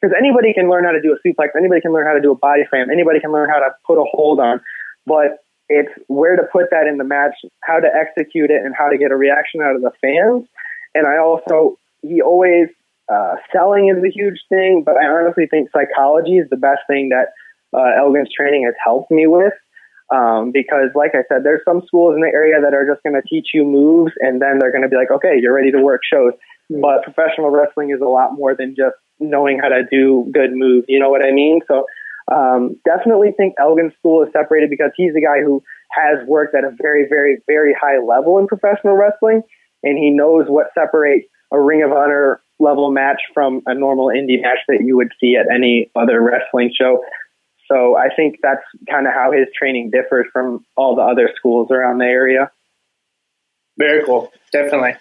because 0.00 0.14
anybody 0.18 0.52
can 0.52 0.68
learn 0.68 0.84
how 0.84 0.90
to 0.90 1.00
do 1.00 1.14
a 1.14 1.28
suplex, 1.28 1.48
anybody 1.56 1.80
can 1.80 1.92
learn 1.92 2.06
how 2.06 2.14
to 2.14 2.20
do 2.20 2.32
a 2.32 2.36
body 2.36 2.62
slam, 2.68 2.90
anybody 2.90 3.20
can 3.20 3.30
learn 3.30 3.48
how 3.48 3.58
to 3.58 3.70
put 3.86 4.00
a 4.00 4.04
hold 4.10 4.40
on, 4.40 4.60
but 5.06 5.38
it's 5.68 5.92
where 6.08 6.36
to 6.36 6.42
put 6.52 6.70
that 6.70 6.86
in 6.86 6.98
the 6.98 7.04
match, 7.04 7.34
how 7.62 7.78
to 7.78 7.86
execute 7.86 8.50
it, 8.50 8.64
and 8.64 8.74
how 8.76 8.88
to 8.88 8.98
get 8.98 9.12
a 9.12 9.16
reaction 9.16 9.62
out 9.62 9.76
of 9.76 9.82
the 9.82 9.92
fans. 10.00 10.46
And 10.94 11.06
I 11.06 11.18
also, 11.18 11.78
he 12.02 12.20
always, 12.20 12.68
uh, 13.08 13.36
selling 13.52 13.88
is 13.88 14.02
a 14.02 14.10
huge 14.10 14.40
thing, 14.48 14.82
but 14.84 14.96
I 14.96 15.06
honestly 15.06 15.46
think 15.46 15.70
psychology 15.70 16.36
is 16.38 16.50
the 16.50 16.56
best 16.56 16.80
thing 16.88 17.10
that 17.10 17.28
uh, 17.72 17.98
Elgin's 17.98 18.32
training 18.34 18.64
has 18.64 18.74
helped 18.82 19.10
me 19.10 19.26
with. 19.26 19.52
Um, 20.12 20.52
because, 20.52 20.90
like 20.94 21.12
I 21.14 21.24
said, 21.28 21.42
there's 21.42 21.62
some 21.64 21.80
schools 21.86 22.14
in 22.14 22.20
the 22.20 22.28
area 22.28 22.60
that 22.60 22.74
are 22.74 22.84
just 22.84 23.02
going 23.02 23.16
to 23.16 23.26
teach 23.26 23.48
you 23.54 23.64
moves, 23.64 24.12
and 24.20 24.42
then 24.42 24.58
they're 24.58 24.70
going 24.70 24.82
to 24.82 24.88
be 24.88 24.96
like, 24.96 25.10
okay, 25.10 25.40
you're 25.40 25.54
ready 25.54 25.70
to 25.72 25.80
work 25.80 26.02
shows. 26.04 26.32
Mm-hmm. 26.70 26.82
But 26.82 27.02
professional 27.02 27.50
wrestling 27.50 27.90
is 27.90 28.00
a 28.02 28.08
lot 28.08 28.34
more 28.34 28.54
than 28.54 28.74
just 28.76 28.96
knowing 29.18 29.58
how 29.58 29.68
to 29.68 29.84
do 29.90 30.28
good 30.32 30.52
moves. 30.52 30.84
You 30.88 31.00
know 31.00 31.08
what 31.08 31.24
I 31.24 31.32
mean? 31.32 31.60
So 31.66 31.86
um, 32.30 32.76
definitely 32.84 33.32
think 33.36 33.54
Elgin's 33.58 33.94
school 33.98 34.22
is 34.22 34.28
separated 34.32 34.68
because 34.70 34.90
he's 34.96 35.14
the 35.14 35.22
guy 35.22 35.40
who 35.42 35.62
has 35.90 36.26
worked 36.26 36.54
at 36.54 36.64
a 36.64 36.76
very, 36.80 37.06
very, 37.08 37.38
very 37.46 37.74
high 37.78 37.98
level 37.98 38.38
in 38.38 38.46
professional 38.46 38.96
wrestling, 38.96 39.42
and 39.82 39.96
he 39.96 40.10
knows 40.10 40.44
what 40.48 40.66
separates 40.74 41.26
a 41.52 41.60
Ring 41.60 41.82
of 41.82 41.92
Honor 41.92 42.42
level 42.58 42.90
match 42.90 43.20
from 43.34 43.60
a 43.66 43.74
normal 43.74 44.06
indie 44.06 44.40
match 44.40 44.58
that 44.68 44.80
you 44.84 44.96
would 44.96 45.10
see 45.20 45.36
at 45.36 45.52
any 45.52 45.90
other 45.96 46.20
wrestling 46.22 46.72
show. 46.78 47.00
So 47.72 47.96
I 47.96 48.14
think 48.14 48.40
that's 48.42 48.62
kind 48.90 49.06
of 49.06 49.14
how 49.14 49.32
his 49.32 49.46
training 49.56 49.90
differs 49.90 50.26
from 50.30 50.64
all 50.76 50.94
the 50.94 51.00
other 51.00 51.30
schools 51.34 51.70
around 51.70 51.98
the 51.98 52.04
area. 52.04 52.50
Very 53.78 54.04
cool, 54.04 54.30
definitely. 54.52 54.92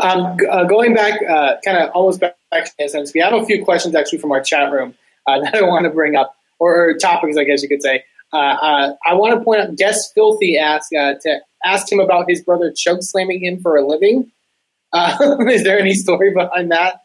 Um, 0.00 0.36
uh, 0.50 0.64
going 0.64 0.92
back, 0.92 1.20
uh, 1.22 1.54
kind 1.64 1.78
of 1.78 1.90
almost 1.90 2.18
back, 2.18 2.36
back 2.50 2.64
to 2.64 2.84
SMSP, 2.84 3.22
I 3.22 3.30
have 3.30 3.40
a 3.40 3.46
few 3.46 3.64
questions 3.64 3.94
actually 3.94 4.18
from 4.18 4.32
our 4.32 4.42
chat 4.42 4.72
room 4.72 4.94
uh, 5.28 5.40
that 5.42 5.54
I 5.54 5.62
want 5.62 5.84
to 5.84 5.90
bring 5.90 6.16
up, 6.16 6.34
or, 6.58 6.88
or 6.88 6.94
topics, 6.94 7.36
I 7.36 7.44
guess 7.44 7.62
you 7.62 7.68
could 7.68 7.82
say. 7.82 8.02
Uh, 8.32 8.36
uh, 8.36 8.92
I 9.06 9.14
want 9.14 9.38
to 9.38 9.44
point 9.44 9.60
out, 9.60 9.76
Guest 9.76 10.10
Filthy 10.16 10.58
asked 10.58 10.92
uh, 10.92 11.14
to 11.22 11.38
ask 11.64 11.90
him 11.90 12.00
about 12.00 12.28
his 12.28 12.42
brother 12.42 12.72
choke 12.76 13.02
slamming 13.02 13.44
him 13.44 13.60
for 13.60 13.76
a 13.76 13.86
living. 13.86 14.32
Uh, 14.92 15.36
is 15.48 15.62
there 15.62 15.78
any 15.78 15.94
story 15.94 16.34
behind 16.34 16.72
that? 16.72 17.02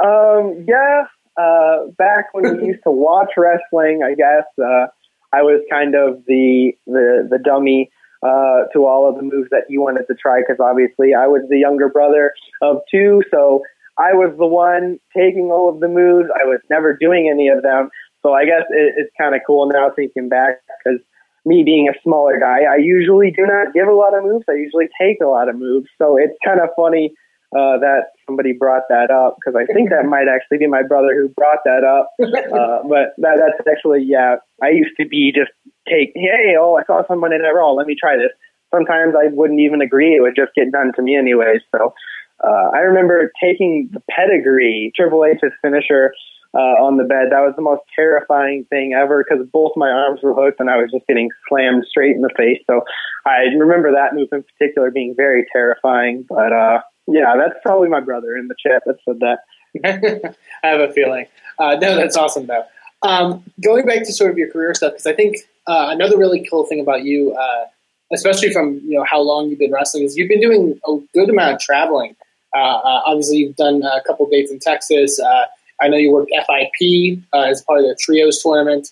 Um, 0.00 0.64
yeah, 0.68 1.06
uh, 1.40 1.86
back 1.96 2.32
when 2.32 2.58
we 2.58 2.66
used 2.66 2.82
to 2.84 2.90
watch 2.90 3.32
wrestling, 3.36 4.02
I 4.04 4.14
guess 4.14 4.44
uh, 4.58 4.86
I 5.32 5.42
was 5.42 5.62
kind 5.70 5.94
of 5.94 6.24
the 6.26 6.72
the, 6.86 7.28
the 7.30 7.38
dummy 7.38 7.90
uh, 8.22 8.68
to 8.72 8.84
all 8.86 9.08
of 9.08 9.16
the 9.16 9.22
moves 9.22 9.48
that 9.50 9.64
he 9.68 9.78
wanted 9.78 10.06
to 10.08 10.14
try 10.14 10.40
because 10.40 10.60
obviously 10.60 11.14
I 11.14 11.26
was 11.26 11.42
the 11.48 11.58
younger 11.58 11.88
brother 11.88 12.32
of 12.62 12.78
two, 12.90 13.22
so 13.30 13.62
I 13.98 14.12
was 14.12 14.34
the 14.38 14.46
one 14.46 14.98
taking 15.16 15.50
all 15.50 15.68
of 15.68 15.80
the 15.80 15.88
moves. 15.88 16.28
I 16.34 16.44
was 16.44 16.60
never 16.68 16.96
doing 16.96 17.30
any 17.32 17.48
of 17.48 17.62
them, 17.62 17.90
so 18.22 18.32
I 18.32 18.44
guess 18.44 18.64
it, 18.70 18.94
it's 18.96 19.12
kind 19.18 19.34
of 19.34 19.40
cool 19.46 19.68
now 19.68 19.90
thinking 19.94 20.28
back 20.28 20.60
because 20.84 21.00
me 21.46 21.64
being 21.64 21.88
a 21.88 21.96
smaller 22.02 22.38
guy, 22.38 22.64
I 22.70 22.76
usually 22.76 23.30
do 23.30 23.46
not 23.46 23.72
give 23.72 23.88
a 23.88 23.94
lot 23.94 24.16
of 24.16 24.24
moves. 24.24 24.44
I 24.48 24.54
usually 24.54 24.88
take 25.00 25.18
a 25.22 25.26
lot 25.26 25.48
of 25.48 25.56
moves, 25.56 25.88
so 25.96 26.16
it's 26.16 26.36
kind 26.44 26.60
of 26.60 26.68
funny 26.76 27.14
uh, 27.52 27.78
that 27.78 28.14
somebody 28.26 28.52
brought 28.52 28.84
that 28.88 29.10
up 29.10 29.36
because 29.36 29.58
I 29.58 29.66
think 29.72 29.90
that 29.90 30.06
might 30.06 30.28
actually 30.30 30.58
be 30.58 30.68
my 30.68 30.82
brother 30.82 31.14
who 31.14 31.28
brought 31.28 31.64
that 31.64 31.84
up. 31.84 32.12
Uh, 32.50 32.82
but 32.88 33.14
that, 33.18 33.38
that's 33.38 33.68
actually, 33.68 34.02
yeah, 34.02 34.36
I 34.62 34.70
used 34.70 34.96
to 34.98 35.06
be 35.06 35.32
just 35.34 35.50
take, 35.88 36.12
hey, 36.14 36.56
oh, 36.58 36.76
I 36.76 36.84
saw 36.84 37.06
someone 37.06 37.32
in 37.32 37.44
a 37.44 37.52
Raw, 37.54 37.72
let 37.72 37.86
me 37.86 37.94
try 37.98 38.16
this. 38.16 38.32
Sometimes 38.74 39.14
I 39.14 39.28
wouldn't 39.32 39.60
even 39.60 39.80
agree; 39.80 40.14
it 40.16 40.20
would 40.20 40.36
just 40.36 40.54
get 40.54 40.72
done 40.72 40.92
to 40.96 41.02
me 41.02 41.16
anyway. 41.16 41.58
So 41.72 41.94
uh, 42.42 42.70
I 42.74 42.78
remember 42.80 43.30
taking 43.42 43.90
the 43.92 44.02
pedigree, 44.10 44.92
Triple 44.96 45.24
H's 45.24 45.52
finisher. 45.62 46.12
Uh, 46.52 46.74
on 46.82 46.96
the 46.96 47.04
bed, 47.04 47.30
that 47.30 47.46
was 47.46 47.54
the 47.54 47.62
most 47.62 47.82
terrifying 47.94 48.66
thing 48.70 48.92
ever 48.92 49.22
because 49.22 49.46
both 49.52 49.70
my 49.76 49.88
arms 49.88 50.18
were 50.20 50.34
hooked 50.34 50.58
and 50.58 50.68
I 50.68 50.78
was 50.78 50.90
just 50.90 51.06
getting 51.06 51.28
slammed 51.48 51.84
straight 51.88 52.16
in 52.16 52.22
the 52.22 52.34
face. 52.36 52.58
So 52.66 52.82
I 53.24 53.46
remember 53.56 53.92
that 53.92 54.16
move 54.18 54.30
in 54.32 54.42
particular 54.42 54.90
being 54.90 55.14
very 55.16 55.46
terrifying. 55.52 56.26
But 56.28 56.52
uh, 56.52 56.80
yeah, 57.06 57.34
that's 57.36 57.58
probably 57.62 57.88
my 57.88 58.00
brother 58.00 58.36
in 58.36 58.48
the 58.48 58.54
chat 58.58 58.82
that 58.86 58.96
said 59.04 59.20
that. 59.20 59.38
I 60.64 60.66
have 60.66 60.80
a 60.80 60.92
feeling. 60.92 61.26
Uh, 61.58 61.76
no, 61.80 61.96
that's 61.96 62.16
awesome 62.16 62.46
though. 62.46 62.64
Um, 63.02 63.44
going 63.62 63.86
back 63.86 63.98
to 64.00 64.12
sort 64.12 64.30
of 64.30 64.38
your 64.38 64.50
career 64.50 64.74
stuff, 64.74 64.92
because 64.92 65.06
I 65.06 65.14
think 65.14 65.36
uh, 65.66 65.88
another 65.90 66.18
really 66.18 66.46
cool 66.50 66.64
thing 66.66 66.80
about 66.80 67.04
you, 67.04 67.32
uh, 67.34 67.66
especially 68.12 68.52
from 68.52 68.80
you 68.84 68.98
know 68.98 69.04
how 69.08 69.20
long 69.20 69.48
you've 69.48 69.58
been 69.58 69.72
wrestling, 69.72 70.04
is 70.04 70.16
you've 70.16 70.28
been 70.28 70.40
doing 70.40 70.78
a 70.86 70.98
good 71.14 71.30
amount 71.30 71.54
of 71.54 71.60
traveling. 71.60 72.16
Uh, 72.54 72.58
uh, 72.58 73.02
obviously, 73.06 73.38
you've 73.38 73.56
done 73.56 73.82
a 73.82 74.02
couple 74.06 74.28
dates 74.28 74.50
in 74.50 74.58
Texas. 74.58 75.18
Uh, 75.20 75.46
I 75.80 75.88
know 75.88 75.96
you 75.96 76.12
worked 76.12 76.30
FIP 76.30 77.22
as 77.32 77.62
part 77.62 77.80
of 77.80 77.84
the 77.86 77.96
trios 77.98 78.42
tournament. 78.42 78.88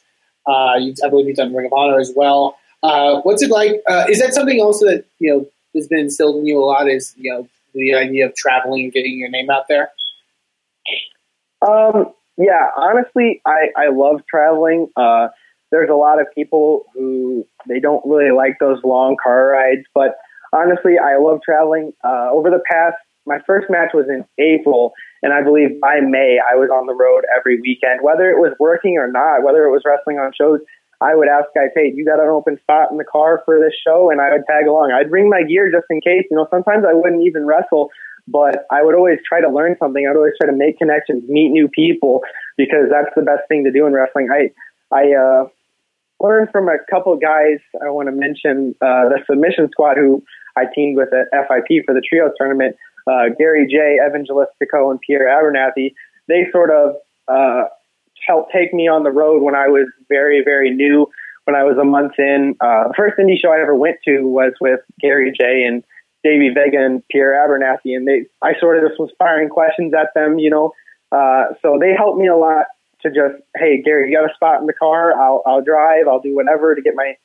You, 0.47 0.95
I 1.05 1.09
believe 1.09 1.27
you've 1.27 1.37
done 1.37 1.55
Ring 1.55 1.67
of 1.67 1.73
Honor 1.73 1.99
as 1.99 2.13
well. 2.15 2.57
What's 2.81 3.43
it 3.43 3.51
like? 3.51 3.73
Is 4.09 4.21
that 4.21 4.33
something 4.33 4.61
also 4.61 4.87
that 4.87 5.05
you 5.19 5.31
know 5.31 5.47
has 5.75 5.87
been 5.87 6.01
instilled 6.01 6.37
in 6.37 6.47
you 6.47 6.59
a 6.59 6.65
lot? 6.65 6.89
Is 6.89 7.15
you 7.19 7.33
know 7.33 7.49
the 7.75 7.95
idea 7.95 8.27
of 8.27 8.35
traveling 8.35 8.91
getting 8.91 9.19
your 9.19 9.31
name 9.31 9.51
out 9.51 9.65
there? 9.69 9.91
Um, 11.67 12.13
yeah, 12.37 12.69
honestly, 12.77 13.43
I, 13.47 13.69
I 13.77 13.89
love 13.91 14.21
traveling. 14.31 14.89
Uh, 14.97 15.29
there's 15.71 15.91
a 15.91 15.95
lot 15.95 16.21
of 16.21 16.27
people 16.35 16.85
who 16.95 17.47
they 17.69 17.81
don't 17.81 18.03
really 18.07 18.31
like 18.31 18.59
those 18.61 18.79
long 18.85 19.17
car 19.23 19.49
rides, 19.49 19.85
but 19.95 20.17
honestly, 20.53 20.95
I 20.99 21.19
love 21.19 21.41
traveling. 21.45 21.93
Uh, 22.05 22.31
over 22.33 22.49
the 22.51 22.63
past, 22.71 22.97
my 23.27 23.39
first 23.47 23.69
match 23.69 23.91
was 23.93 24.07
in 24.09 24.25
April, 24.43 24.95
and 25.23 25.33
I 25.33 25.43
believe 25.43 25.81
by 25.81 26.01
May 26.01 26.39
I 26.41 26.57
was 26.57 26.71
on 26.71 26.87
the 26.87 26.95
road 26.95 27.25
every 27.37 27.61
weekend, 27.61 28.01
whether 28.03 28.31
it 28.31 28.39
was 28.39 28.55
working 28.59 28.97
or 28.97 29.11
not, 29.11 29.43
whether 29.43 29.65
it 29.65 29.71
was 29.71 29.83
wrestling 29.85 30.19
on 30.19 30.33
shows. 30.33 30.61
I 31.01 31.15
would 31.15 31.29
ask 31.29 31.47
guys, 31.55 31.71
"Hey, 31.75 31.93
you 31.95 32.05
got 32.05 32.21
an 32.21 32.29
open 32.29 32.59
spot 32.59 32.91
in 32.91 32.97
the 32.97 33.05
car 33.05 33.43
for 33.45 33.59
this 33.59 33.75
show?" 33.87 34.11
And 34.11 34.21
I 34.21 34.33
would 34.33 34.45
tag 34.47 34.67
along. 34.67 34.93
I'd 34.93 35.11
bring 35.11 35.29
my 35.29 35.43
gear 35.43 35.71
just 35.71 35.87
in 35.91 36.01
case. 36.01 36.27
You 36.31 36.37
know, 36.37 36.47
sometimes 36.51 36.85
I 36.85 36.95
wouldn't 36.95 37.23
even 37.23 37.47
wrestle, 37.47 37.91
but 38.27 38.67
I 38.71 38.83
would 38.83 38.95
always 38.95 39.19
try 39.27 39.41
to 39.41 39.49
learn 39.49 39.77
something. 39.79 40.07
I'd 40.07 40.17
always 40.17 40.35
try 40.41 40.51
to 40.51 40.57
make 40.57 40.79
connections, 40.79 41.29
meet 41.29 41.51
new 41.51 41.69
people, 41.69 42.23
because 42.57 42.91
that's 42.91 43.15
the 43.15 43.23
best 43.23 43.43
thing 43.49 43.65
to 43.65 43.71
do 43.71 43.87
in 43.87 43.93
wrestling. 43.93 44.29
I 44.33 44.51
I 44.91 45.13
uh, 45.15 45.49
learned 46.21 46.51
from 46.51 46.69
a 46.69 46.79
couple 46.91 47.17
guys. 47.17 47.59
I 47.85 47.91
want 47.91 48.09
to 48.09 48.13
mention 48.13 48.75
uh, 48.81 49.09
the 49.09 49.21
Submission 49.29 49.69
Squad, 49.71 49.97
who 49.97 50.23
I 50.57 50.65
teamed 50.75 50.97
with 50.97 51.11
at 51.13 51.29
FIP 51.31 51.85
for 51.87 51.95
the 51.95 52.03
trio 52.07 52.31
tournament. 52.37 52.77
Uh, 53.07 53.31
Gary 53.39 53.67
Jay, 53.67 53.99
Evangelistico, 54.03 54.91
and 54.91 55.01
Pierre 55.01 55.29
Abernathy. 55.29 55.95
They 56.27 56.47
sort 56.53 56.71
of 56.71 56.97
uh, 57.27 57.65
helped 58.27 58.53
take 58.53 58.73
me 58.73 58.89
on 58.89 59.03
the 59.03 59.11
road 59.11 59.43
when 59.43 59.55
I 59.55 59.69
was 59.69 59.87
very, 60.09 60.43
very 60.45 60.71
new. 60.71 61.07
When 61.45 61.57
I 61.57 61.65
was 61.65 61.79
a 61.81 61.85
month 61.85 62.13
in, 62.19 62.57
uh, 62.61 62.89
the 62.89 62.95
first 62.95 63.17
indie 63.19 63.41
show 63.41 63.51
I 63.51 63.61
ever 63.61 63.75
went 63.75 63.97
to 64.05 64.21
was 64.23 64.53
with 64.61 64.81
Gary 65.01 65.33
Jay 65.33 65.65
and 65.67 65.83
Davey 66.23 66.51
Vega 66.51 66.85
and 66.85 67.03
Pierre 67.09 67.33
Abernathy, 67.33 67.97
and 67.97 68.07
they 68.07 68.27
I 68.43 68.59
sort 68.61 68.77
of 68.77 68.89
just 68.89 69.01
was 69.01 69.11
firing 69.19 69.49
questions 69.49 69.95
at 69.95 70.13
them, 70.15 70.39
you 70.39 70.51
know. 70.51 70.73
Uh, 71.11 71.55
so 71.63 71.79
they 71.81 71.95
helped 71.97 72.19
me 72.19 72.27
a 72.27 72.37
lot 72.37 72.67
to 73.01 73.09
just, 73.09 73.41
hey, 73.57 73.81
Gary, 73.83 74.11
you 74.11 74.17
got 74.17 74.31
a 74.31 74.35
spot 74.35 74.61
in 74.61 74.67
the 74.67 74.75
car? 74.75 75.19
I'll 75.19 75.43
I'll 75.47 75.63
drive. 75.63 76.07
I'll 76.07 76.21
do 76.21 76.35
whatever 76.35 76.75
to 76.75 76.83
get 76.83 76.95
my 76.95 77.17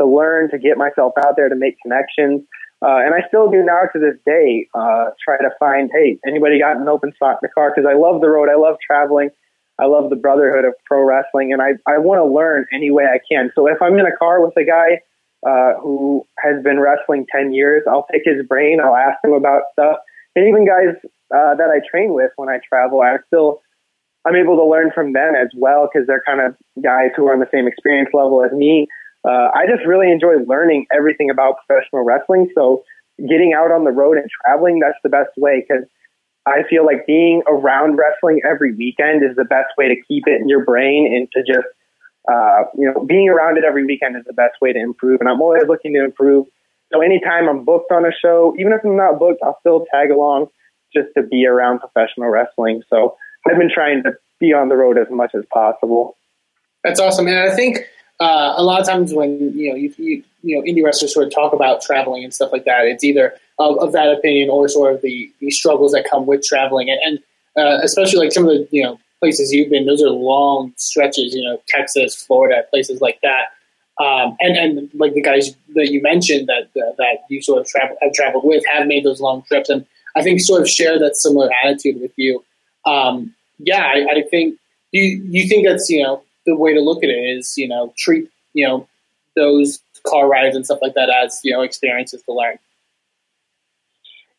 to 0.00 0.06
learn 0.06 0.50
to 0.50 0.58
get 0.58 0.76
myself 0.76 1.12
out 1.24 1.34
there 1.36 1.48
to 1.48 1.56
make 1.56 1.76
connections. 1.82 2.42
Uh, 2.82 3.00
and 3.00 3.14
I 3.14 3.26
still 3.28 3.50
do 3.50 3.64
now 3.64 3.88
to 3.92 3.98
this 3.98 4.18
day. 4.26 4.68
Uh, 4.74 5.06
try 5.24 5.38
to 5.38 5.50
find, 5.58 5.90
hey, 5.92 6.18
anybody 6.26 6.58
got 6.58 6.76
an 6.76 6.86
open 6.88 7.12
spot 7.14 7.38
in 7.40 7.48
the 7.48 7.48
car? 7.48 7.72
Because 7.74 7.88
I 7.88 7.96
love 7.96 8.20
the 8.20 8.28
road. 8.28 8.48
I 8.50 8.56
love 8.56 8.76
traveling. 8.84 9.30
I 9.78 9.86
love 9.86 10.10
the 10.10 10.16
brotherhood 10.16 10.64
of 10.64 10.74
pro 10.84 11.02
wrestling, 11.02 11.52
and 11.52 11.60
I 11.60 11.72
I 11.86 11.98
want 11.98 12.20
to 12.20 12.32
learn 12.32 12.66
any 12.72 12.90
way 12.90 13.04
I 13.04 13.18
can. 13.30 13.50
So 13.54 13.66
if 13.68 13.80
I'm 13.82 13.98
in 13.98 14.06
a 14.06 14.16
car 14.16 14.44
with 14.44 14.56
a 14.56 14.64
guy 14.64 15.00
uh, 15.44 15.74
who 15.80 16.26
has 16.38 16.62
been 16.62 16.80
wrestling 16.80 17.26
10 17.30 17.52
years. 17.52 17.82
I'll 17.86 18.06
pick 18.10 18.22
his 18.24 18.46
brain. 18.46 18.80
I'll 18.82 18.96
ask 18.96 19.22
him 19.22 19.32
about 19.32 19.62
stuff. 19.72 19.98
And 20.34 20.48
even 20.48 20.66
guys 20.66 20.96
uh, 21.34 21.54
that 21.54 21.68
I 21.70 21.80
train 21.88 22.14
with 22.14 22.30
when 22.36 22.48
I 22.48 22.58
travel, 22.66 23.02
I 23.02 23.16
still, 23.26 23.60
I'm 24.26 24.36
able 24.36 24.56
to 24.56 24.64
learn 24.64 24.90
from 24.94 25.12
them 25.12 25.34
as 25.34 25.48
well 25.56 25.88
because 25.92 26.06
they're 26.06 26.22
kind 26.26 26.40
of 26.40 26.56
guys 26.82 27.10
who 27.16 27.26
are 27.28 27.34
on 27.34 27.40
the 27.40 27.48
same 27.52 27.68
experience 27.68 28.10
level 28.14 28.42
as 28.42 28.52
me. 28.52 28.88
Uh, 29.22 29.48
I 29.54 29.66
just 29.68 29.86
really 29.86 30.10
enjoy 30.10 30.36
learning 30.46 30.86
everything 30.94 31.30
about 31.30 31.56
professional 31.66 32.04
wrestling. 32.04 32.50
So 32.54 32.82
getting 33.28 33.54
out 33.56 33.70
on 33.70 33.84
the 33.84 33.92
road 33.92 34.16
and 34.16 34.28
traveling, 34.44 34.80
that's 34.80 34.98
the 35.02 35.08
best 35.08 35.30
way 35.36 35.64
because 35.66 35.84
I 36.46 36.62
feel 36.68 36.84
like 36.84 37.06
being 37.06 37.42
around 37.46 37.96
wrestling 37.96 38.40
every 38.48 38.74
weekend 38.74 39.22
is 39.22 39.36
the 39.36 39.44
best 39.44 39.68
way 39.78 39.88
to 39.88 39.96
keep 40.06 40.24
it 40.26 40.40
in 40.40 40.48
your 40.48 40.64
brain 40.64 41.12
and 41.14 41.28
to 41.32 41.42
just 41.42 41.66
uh, 42.30 42.64
you 42.76 42.90
know, 42.90 43.04
being 43.04 43.28
around 43.28 43.58
it 43.58 43.64
every 43.64 43.84
weekend 43.84 44.16
is 44.16 44.24
the 44.26 44.32
best 44.32 44.60
way 44.60 44.72
to 44.72 44.78
improve. 44.78 45.20
And 45.20 45.28
I'm 45.28 45.42
always 45.42 45.64
looking 45.68 45.92
to 45.94 46.04
improve. 46.04 46.46
So 46.92 47.02
anytime 47.02 47.48
I'm 47.48 47.64
booked 47.64 47.92
on 47.92 48.06
a 48.06 48.12
show, 48.12 48.54
even 48.58 48.72
if 48.72 48.80
I'm 48.84 48.96
not 48.96 49.18
booked, 49.18 49.40
I'll 49.42 49.58
still 49.60 49.84
tag 49.92 50.10
along 50.10 50.46
just 50.94 51.08
to 51.16 51.22
be 51.22 51.46
around 51.46 51.80
professional 51.80 52.28
wrestling. 52.28 52.82
So 52.88 53.16
I've 53.46 53.58
been 53.58 53.70
trying 53.72 54.02
to 54.04 54.12
be 54.40 54.52
on 54.52 54.68
the 54.68 54.76
road 54.76 54.96
as 54.98 55.08
much 55.10 55.34
as 55.34 55.44
possible. 55.52 56.16
That's 56.82 57.00
awesome, 57.00 57.26
and 57.26 57.38
I 57.38 57.54
think 57.54 57.88
uh, 58.20 58.54
a 58.56 58.62
lot 58.62 58.80
of 58.80 58.86
times 58.86 59.12
when 59.12 59.56
you 59.56 59.70
know 59.70 59.76
you, 59.76 59.94
you, 59.98 60.22
you 60.42 60.56
know 60.56 60.62
indie 60.62 60.84
wrestlers 60.84 61.12
sort 61.12 61.26
of 61.26 61.32
talk 61.32 61.52
about 61.52 61.82
traveling 61.82 62.24
and 62.24 62.32
stuff 62.32 62.52
like 62.52 62.64
that, 62.64 62.84
it's 62.86 63.04
either 63.04 63.34
of, 63.58 63.78
of 63.78 63.92
that 63.92 64.12
opinion 64.12 64.50
or 64.50 64.68
sort 64.68 64.94
of 64.94 65.02
the, 65.02 65.32
the 65.40 65.50
struggles 65.50 65.92
that 65.92 66.06
come 66.10 66.26
with 66.26 66.42
traveling, 66.44 66.90
and, 66.90 67.00
and 67.04 67.18
uh, 67.56 67.78
especially 67.82 68.18
like 68.18 68.32
some 68.32 68.48
of 68.48 68.50
the 68.50 68.68
you 68.70 68.82
know 68.82 68.98
places 69.20 69.52
you've 69.52 69.70
been, 69.70 69.86
those 69.86 70.02
are 70.02 70.10
long 70.10 70.72
stretches, 70.76 71.34
you 71.34 71.42
know, 71.42 71.58
Texas, 71.66 72.14
Florida, 72.14 72.62
places 72.68 73.00
like 73.00 73.18
that. 73.22 73.46
Um, 73.98 74.36
and, 74.40 74.56
and 74.56 74.90
like 74.92 75.14
the 75.14 75.22
guys 75.22 75.56
that 75.74 75.90
you 75.90 76.02
mentioned 76.02 76.48
that, 76.48 76.64
uh, 76.76 76.92
that 76.98 77.18
you 77.30 77.40
sort 77.40 77.60
of 77.60 77.66
travel, 77.66 77.96
have 78.02 78.12
traveled 78.12 78.44
with 78.44 78.62
have 78.70 78.86
made 78.86 79.04
those 79.04 79.20
long 79.20 79.42
trips. 79.42 79.70
And 79.70 79.86
I 80.14 80.22
think 80.22 80.40
sort 80.40 80.60
of 80.60 80.68
share 80.68 80.98
that 80.98 81.16
similar 81.16 81.48
attitude 81.64 82.02
with 82.02 82.12
you. 82.16 82.44
Um, 82.84 83.34
yeah, 83.58 83.84
I, 83.84 84.04
I 84.10 84.22
think 84.30 84.58
you, 84.92 85.22
you 85.30 85.48
think 85.48 85.66
that's, 85.66 85.88
you 85.88 86.02
know, 86.02 86.22
the 86.46 86.56
way 86.56 86.74
to 86.74 86.80
look 86.80 87.02
at 87.02 87.10
it 87.10 87.38
is, 87.38 87.54
you 87.56 87.68
know, 87.68 87.92
treat, 87.98 88.28
you 88.52 88.66
know, 88.66 88.86
those 89.36 89.80
car 90.06 90.28
rides 90.28 90.54
and 90.54 90.64
stuff 90.64 90.78
like 90.82 90.94
that 90.94 91.10
as, 91.10 91.40
you 91.42 91.52
know, 91.52 91.62
experiences 91.62 92.22
to 92.22 92.32
learn. 92.32 92.58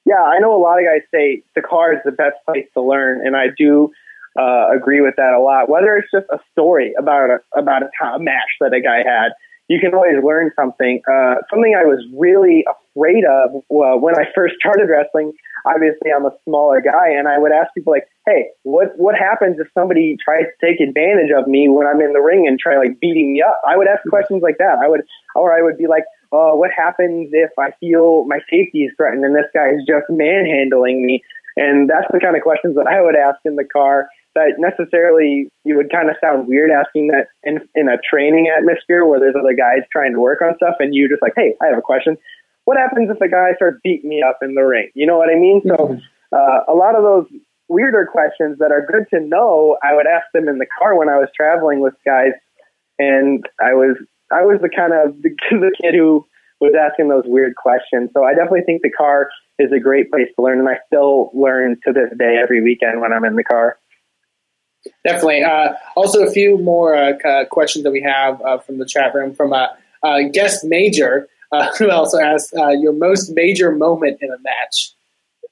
Yeah, 0.05 0.21
I 0.21 0.37
know 0.39 0.55
a 0.55 0.61
lot 0.61 0.77
of 0.77 0.85
guys 0.85 1.01
say 1.11 1.41
the 1.55 1.61
car 1.61 1.93
is 1.93 1.99
the 2.05 2.11
best 2.11 2.35
place 2.45 2.67
to 2.75 2.81
learn, 2.81 3.25
and 3.25 3.35
I 3.35 3.47
do 3.57 3.91
uh, 4.39 4.69
agree 4.69 5.01
with 5.01 5.15
that 5.17 5.33
a 5.33 5.39
lot. 5.39 5.67
Whether 5.67 5.97
it's 5.97 6.11
just 6.11 6.27
a 6.31 6.39
story 6.51 6.93
about 6.97 7.29
a, 7.29 7.59
about 7.59 7.83
a, 7.83 8.05
a 8.05 8.19
match 8.19 8.49
that 8.61 8.73
a 8.73 8.81
guy 8.81 8.97
had, 8.97 9.29
you 9.67 9.79
can 9.79 9.95
always 9.95 10.23
learn 10.23 10.51
something. 10.55 11.01
Uh, 11.11 11.35
something 11.49 11.75
I 11.75 11.85
was 11.85 12.05
really 12.15 12.65
afraid 12.69 13.23
of 13.25 13.55
uh, 13.55 13.97
when 13.97 14.15
I 14.15 14.25
first 14.35 14.55
started 14.59 14.89
wrestling. 14.89 15.33
Obviously, 15.65 16.11
I'm 16.15 16.25
a 16.25 16.35
smaller 16.43 16.79
guy, 16.81 17.09
and 17.09 17.27
I 17.27 17.37
would 17.37 17.51
ask 17.51 17.73
people 17.73 17.91
like, 17.91 18.07
"Hey, 18.25 18.49
what 18.63 18.93
what 18.97 19.15
happens 19.15 19.59
if 19.59 19.67
somebody 19.73 20.17
tries 20.23 20.45
to 20.45 20.65
take 20.65 20.79
advantage 20.79 21.31
of 21.35 21.47
me 21.47 21.67
when 21.69 21.87
I'm 21.87 22.01
in 22.01 22.13
the 22.13 22.21
ring 22.21 22.47
and 22.47 22.59
try 22.59 22.77
like 22.77 22.99
beating 22.99 23.33
me 23.33 23.41
up?" 23.41 23.59
I 23.67 23.75
would 23.77 23.87
ask 23.87 24.07
questions 24.09 24.41
like 24.41 24.57
that. 24.59 24.77
I 24.81 24.87
would, 24.87 25.01
or 25.35 25.57
I 25.57 25.61
would 25.61 25.77
be 25.77 25.87
like, 25.87 26.05
"Oh, 26.31 26.55
what 26.55 26.71
happens 26.71 27.29
if 27.33 27.51
I 27.57 27.71
feel 27.79 28.25
my 28.25 28.39
safety 28.49 28.85
is 28.85 28.93
threatened 28.97 29.25
and 29.25 29.35
this 29.35 29.49
guy 29.53 29.69
is 29.69 29.83
just 29.87 30.05
manhandling 30.09 31.05
me?" 31.05 31.23
And 31.57 31.89
that's 31.89 32.07
the 32.11 32.19
kind 32.19 32.35
of 32.35 32.43
questions 32.43 32.75
that 32.75 32.87
I 32.87 33.01
would 33.01 33.15
ask 33.15 33.39
in 33.45 33.55
the 33.55 33.63
car 33.63 34.09
that 34.35 34.59
necessarily 34.59 35.47
you 35.63 35.77
would 35.77 35.89
kind 35.89 36.09
of 36.09 36.17
sound 36.19 36.47
weird 36.47 36.69
asking 36.69 37.07
that 37.07 37.27
in, 37.43 37.59
in 37.73 37.87
a 37.87 37.97
training 37.97 38.51
atmosphere 38.55 39.05
where 39.05 39.19
there's 39.19 39.35
other 39.39 39.55
guys 39.55 39.87
trying 39.91 40.13
to 40.13 40.19
work 40.19 40.41
on 40.41 40.55
stuff 40.57 40.75
and 40.79 40.93
you 40.93 41.07
just 41.07 41.21
like, 41.21 41.33
hey, 41.35 41.55
I 41.63 41.67
have 41.67 41.77
a 41.77 41.81
question. 41.81 42.17
What 42.65 42.77
happens 42.77 43.09
if 43.09 43.19
the 43.19 43.29
guy 43.29 43.53
starts 43.55 43.79
beating 43.83 44.09
me 44.09 44.23
up 44.27 44.39
in 44.41 44.55
the 44.55 44.63
ring? 44.63 44.89
You 44.93 45.05
know 45.05 45.17
what 45.17 45.29
I 45.29 45.35
mean? 45.35 45.61
So 45.65 45.99
uh, 46.35 46.59
a 46.67 46.73
lot 46.73 46.95
of 46.95 47.03
those 47.03 47.27
weirder 47.67 48.07
questions 48.11 48.57
that 48.59 48.71
are 48.71 48.85
good 48.85 49.05
to 49.11 49.19
know, 49.25 49.77
I 49.83 49.95
would 49.95 50.07
ask 50.07 50.25
them 50.33 50.47
in 50.47 50.57
the 50.57 50.67
car 50.77 50.97
when 50.97 51.09
I 51.09 51.17
was 51.17 51.29
traveling 51.35 51.79
with 51.79 51.93
guys, 52.05 52.33
and 52.99 53.47
I 53.61 53.73
was 53.73 53.97
I 54.31 54.43
was 54.43 54.59
the 54.61 54.69
kind 54.69 54.93
of 54.93 55.15
the, 55.21 55.29
the 55.51 55.75
kid 55.79 55.95
who 55.95 56.25
was 56.59 56.73
asking 56.73 57.09
those 57.09 57.23
weird 57.25 57.55
questions. 57.55 58.09
So 58.13 58.23
I 58.23 58.33
definitely 58.33 58.63
think 58.65 58.81
the 58.81 58.89
car 58.89 59.29
is 59.59 59.71
a 59.71 59.79
great 59.79 60.11
place 60.11 60.27
to 60.35 60.41
learn, 60.41 60.59
and 60.59 60.69
I 60.69 60.79
still 60.87 61.31
learn 61.33 61.77
to 61.85 61.93
this 61.93 62.09
day 62.17 62.39
every 62.41 62.61
weekend 62.61 63.01
when 63.01 63.13
I'm 63.13 63.25
in 63.25 63.35
the 63.35 63.43
car. 63.43 63.77
Definitely. 65.03 65.43
Uh, 65.43 65.73
also, 65.95 66.23
a 66.23 66.31
few 66.31 66.57
more 66.59 66.95
uh, 66.95 67.45
questions 67.49 67.83
that 67.83 67.91
we 67.91 68.01
have 68.01 68.41
uh, 68.41 68.59
from 68.59 68.77
the 68.77 68.85
chat 68.85 69.13
room 69.15 69.33
from 69.33 69.53
a 69.53 69.75
guest 70.31 70.63
major 70.63 71.27
uh, 71.51 71.69
who 71.77 71.89
also 71.89 72.19
asked 72.19 72.53
uh, 72.57 72.69
your 72.69 72.93
most 72.93 73.31
major 73.33 73.71
moment 73.71 74.17
in 74.21 74.29
a 74.29 74.37
match. 74.41 74.91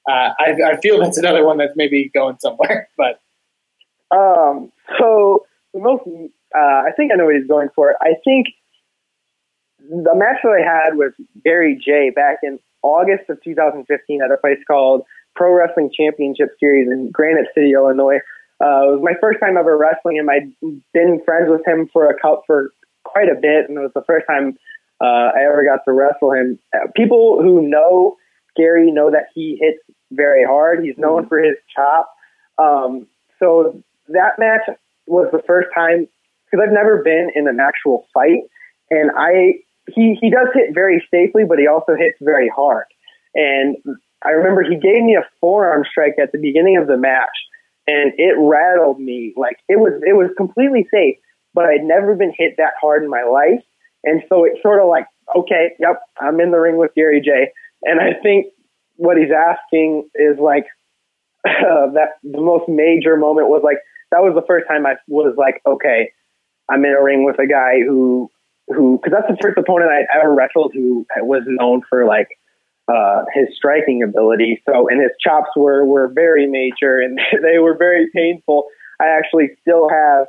Uh, 0.08 0.34
I, 0.38 0.72
I, 0.72 0.80
feel 0.82 1.00
that's 1.00 1.16
another 1.16 1.46
one 1.46 1.56
that's 1.56 1.72
maybe 1.76 2.10
going 2.12 2.36
somewhere, 2.38 2.88
but 2.98 3.20
um, 4.14 4.70
so 4.98 5.46
the 5.72 5.80
most 5.80 6.02
I 6.54 6.90
think 6.96 7.10
I 7.10 7.16
know 7.16 7.24
what 7.24 7.34
he's 7.34 7.46
going 7.46 7.68
for. 7.74 7.96
I 8.00 8.14
think 8.22 8.48
the 9.80 10.14
match 10.14 10.38
that 10.42 10.50
I 10.50 10.62
had 10.62 10.96
with 10.96 11.14
Gary 11.42 11.80
Jay 11.82 12.10
back 12.10 12.38
in 12.42 12.58
August 12.82 13.28
of 13.28 13.42
2015 13.42 14.22
at 14.22 14.30
a 14.30 14.36
place 14.36 14.58
called 14.66 15.02
Pro 15.34 15.52
Wrestling 15.52 15.90
Championship 15.92 16.50
Series 16.60 16.88
in 16.88 17.10
Granite 17.10 17.48
City, 17.54 17.72
Illinois. 17.72 18.20
Uh, 18.60 18.86
it 18.86 18.92
was 18.92 19.00
my 19.02 19.14
first 19.20 19.40
time 19.40 19.56
ever 19.56 19.76
wrestling 19.76 20.16
him. 20.16 20.28
I'd 20.28 20.52
been 20.92 21.20
friends 21.24 21.50
with 21.50 21.66
him 21.66 21.88
for 21.92 22.08
a 22.08 22.14
for 22.46 22.70
quite 23.04 23.28
a 23.28 23.34
bit, 23.34 23.68
and 23.68 23.78
it 23.78 23.80
was 23.80 23.92
the 23.94 24.04
first 24.06 24.26
time 24.26 24.56
uh, 25.00 25.30
I 25.34 25.44
ever 25.46 25.64
got 25.64 25.80
to 25.86 25.92
wrestle 25.92 26.32
him. 26.32 26.58
Uh, 26.74 26.88
people 26.94 27.40
who 27.42 27.68
know 27.68 28.16
Gary 28.56 28.90
know 28.90 29.10
that 29.10 29.28
he 29.34 29.58
hits 29.60 29.78
very 30.12 30.44
hard. 30.44 30.84
He's 30.84 30.96
known 30.98 31.28
for 31.28 31.38
his 31.38 31.56
chop. 31.74 32.10
Um, 32.58 33.06
so 33.38 33.82
that 34.08 34.38
match 34.38 34.62
was 35.06 35.28
the 35.32 35.42
first 35.46 35.68
time 35.74 36.06
because 36.46 36.64
I've 36.64 36.72
never 36.72 37.02
been 37.02 37.30
in 37.34 37.48
an 37.48 37.58
actual 37.60 38.06
fight, 38.14 38.42
and 38.90 39.10
I 39.16 39.60
he 39.92 40.16
he 40.20 40.30
does 40.30 40.48
hit 40.54 40.74
very 40.74 41.04
safely, 41.10 41.42
but 41.48 41.58
he 41.58 41.66
also 41.66 41.94
hits 41.96 42.16
very 42.20 42.48
hard. 42.48 42.86
And 43.34 43.76
I 44.24 44.30
remember 44.30 44.62
he 44.62 44.76
gave 44.76 45.02
me 45.02 45.16
a 45.16 45.26
forearm 45.40 45.84
strike 45.90 46.14
at 46.22 46.32
the 46.32 46.38
beginning 46.38 46.76
of 46.76 46.86
the 46.86 46.96
match 46.96 47.36
and 47.86 48.12
it 48.16 48.34
rattled 48.38 49.00
me. 49.00 49.32
Like 49.36 49.58
it 49.68 49.78
was, 49.78 49.92
it 50.06 50.14
was 50.14 50.30
completely 50.36 50.86
safe, 50.92 51.16
but 51.52 51.64
I'd 51.64 51.82
never 51.84 52.14
been 52.14 52.32
hit 52.36 52.54
that 52.58 52.74
hard 52.80 53.02
in 53.02 53.10
my 53.10 53.24
life. 53.24 53.62
And 54.04 54.22
so 54.28 54.44
it's 54.44 54.60
sort 54.62 54.80
of 54.80 54.88
like, 54.88 55.06
okay, 55.36 55.70
yep, 55.78 56.00
I'm 56.20 56.40
in 56.40 56.50
the 56.50 56.58
ring 56.58 56.76
with 56.76 56.92
Gary 56.94 57.20
Jay. 57.20 57.50
And 57.82 58.00
I 58.00 58.18
think 58.22 58.46
what 58.96 59.16
he's 59.16 59.32
asking 59.32 60.08
is 60.14 60.38
like, 60.38 60.66
uh, 61.46 61.92
that 61.92 62.20
the 62.22 62.40
most 62.40 62.68
major 62.68 63.16
moment 63.16 63.48
was 63.48 63.62
like, 63.64 63.78
that 64.10 64.22
was 64.22 64.34
the 64.34 64.46
first 64.46 64.66
time 64.68 64.86
I 64.86 64.94
was 65.08 65.34
like, 65.36 65.60
okay, 65.66 66.12
I'm 66.70 66.84
in 66.84 66.92
a 66.92 67.02
ring 67.02 67.24
with 67.24 67.38
a 67.38 67.46
guy 67.46 67.80
who, 67.86 68.30
who, 68.68 68.98
cause 69.04 69.12
that's 69.12 69.28
the 69.28 69.36
first 69.42 69.58
opponent 69.58 69.90
I 69.90 70.18
ever 70.18 70.34
wrestled 70.34 70.72
who 70.74 71.04
was 71.20 71.42
known 71.46 71.82
for 71.88 72.06
like, 72.06 72.28
uh, 72.86 73.24
his 73.34 73.48
striking 73.56 74.02
ability. 74.02 74.62
So, 74.66 74.88
and 74.88 75.00
his 75.00 75.10
chops 75.20 75.50
were, 75.56 75.84
were 75.84 76.08
very 76.08 76.46
major 76.46 77.00
and 77.00 77.18
they 77.42 77.58
were 77.58 77.76
very 77.76 78.08
painful. 78.14 78.64
I 79.00 79.08
actually 79.08 79.48
still 79.60 79.88
have 79.88 80.26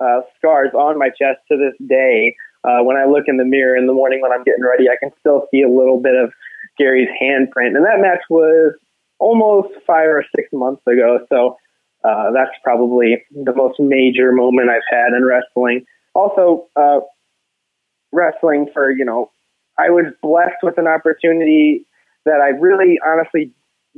uh, 0.00 0.20
scars 0.38 0.70
on 0.74 0.98
my 0.98 1.08
chest 1.08 1.40
to 1.50 1.56
this 1.56 1.74
day. 1.88 2.36
Uh, 2.66 2.82
when 2.82 2.96
I 2.96 3.04
look 3.04 3.24
in 3.28 3.36
the 3.36 3.44
mirror 3.44 3.76
in 3.76 3.86
the 3.86 3.92
morning 3.92 4.20
when 4.20 4.32
I'm 4.32 4.42
getting 4.42 4.64
ready, 4.64 4.88
I 4.90 4.96
can 4.98 5.12
still 5.20 5.46
see 5.52 5.62
a 5.62 5.70
little 5.70 6.00
bit 6.00 6.16
of 6.16 6.32
Gary's 6.78 7.08
handprint. 7.22 7.76
And 7.76 7.86
that 7.86 8.00
match 8.00 8.22
was 8.28 8.74
almost 9.18 9.68
five 9.86 10.08
or 10.08 10.24
six 10.34 10.48
months 10.52 10.82
ago. 10.86 11.20
So 11.28 11.56
uh, 12.04 12.32
that's 12.32 12.50
probably 12.64 13.22
the 13.30 13.54
most 13.54 13.78
major 13.78 14.32
moment 14.32 14.68
I've 14.68 14.82
had 14.90 15.16
in 15.16 15.24
wrestling. 15.24 15.86
Also, 16.14 16.66
uh, 16.74 17.00
wrestling 18.12 18.66
for, 18.72 18.90
you 18.90 19.04
know, 19.04 19.30
I 19.78 19.90
was 19.90 20.06
blessed 20.22 20.62
with 20.62 20.78
an 20.78 20.86
opportunity 20.86 21.86
that 22.24 22.40
I 22.40 22.48
really 22.48 22.98
honestly 23.06 23.52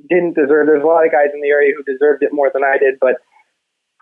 didn't 0.08 0.34
deserve. 0.34 0.66
There's 0.66 0.82
a 0.82 0.86
lot 0.86 1.06
of 1.06 1.12
guys 1.12 1.28
in 1.32 1.40
the 1.40 1.48
area 1.48 1.72
who 1.76 1.82
deserved 1.90 2.22
it 2.22 2.30
more 2.32 2.50
than 2.52 2.64
I 2.64 2.76
did, 2.78 2.98
but 3.00 3.16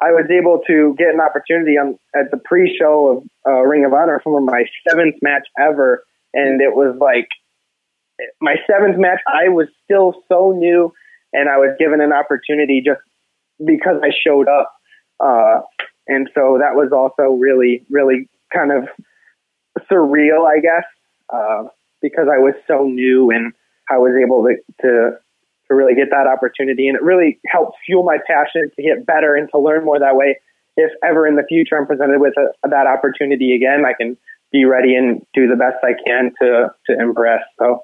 I 0.00 0.12
was 0.12 0.26
able 0.30 0.60
to 0.66 0.94
get 0.98 1.14
an 1.14 1.20
opportunity 1.20 1.78
on 1.78 1.98
at 2.14 2.30
the 2.30 2.36
pre-show 2.36 3.16
of 3.16 3.50
uh, 3.50 3.62
Ring 3.62 3.84
of 3.84 3.92
Honor 3.92 4.20
for 4.22 4.40
my 4.40 4.64
seventh 4.88 5.16
match 5.22 5.46
ever, 5.58 6.04
and 6.34 6.60
it 6.60 6.74
was 6.74 6.96
like 7.00 7.28
my 8.40 8.56
seventh 8.70 8.98
match. 8.98 9.20
I 9.26 9.48
was 9.48 9.68
still 9.84 10.22
so 10.28 10.52
new, 10.52 10.92
and 11.32 11.48
I 11.48 11.56
was 11.56 11.74
given 11.78 12.00
an 12.00 12.12
opportunity 12.12 12.82
just 12.84 13.00
because 13.64 14.00
I 14.02 14.10
showed 14.24 14.48
up, 14.48 14.72
uh, 15.18 15.60
and 16.08 16.28
so 16.34 16.58
that 16.60 16.74
was 16.74 16.92
also 16.92 17.34
really, 17.34 17.84
really 17.90 18.28
kind 18.52 18.72
of 18.72 18.88
surreal, 19.90 20.46
I 20.46 20.60
guess, 20.60 20.84
uh, 21.32 21.64
because 22.02 22.28
I 22.32 22.38
was 22.38 22.54
so 22.66 22.84
new 22.84 23.30
and 23.30 23.52
I 23.90 23.98
was 23.98 24.12
able 24.22 24.44
to, 24.44 24.56
to 24.82 25.18
to 25.68 25.74
really 25.74 25.94
get 25.94 26.10
that 26.10 26.26
opportunity, 26.26 26.88
and 26.88 26.96
it 26.96 27.02
really 27.02 27.38
helped 27.46 27.76
fuel 27.84 28.02
my 28.04 28.18
passion 28.26 28.70
to 28.76 28.82
get 28.82 29.06
better 29.06 29.34
and 29.34 29.48
to 29.50 29.58
learn 29.58 29.84
more 29.84 29.98
that 29.98 30.16
way. 30.16 30.38
If 30.76 30.92
ever 31.02 31.26
in 31.26 31.36
the 31.36 31.44
future 31.48 31.76
I'm 31.76 31.86
presented 31.86 32.20
with 32.20 32.34
a, 32.36 32.68
that 32.68 32.86
opportunity 32.86 33.54
again, 33.54 33.84
I 33.86 33.94
can 33.94 34.16
be 34.52 34.64
ready 34.64 34.94
and 34.94 35.24
do 35.34 35.48
the 35.48 35.56
best 35.56 35.76
I 35.82 35.92
can 36.04 36.32
to 36.40 36.74
to 36.86 37.00
impress. 37.00 37.42
So. 37.58 37.82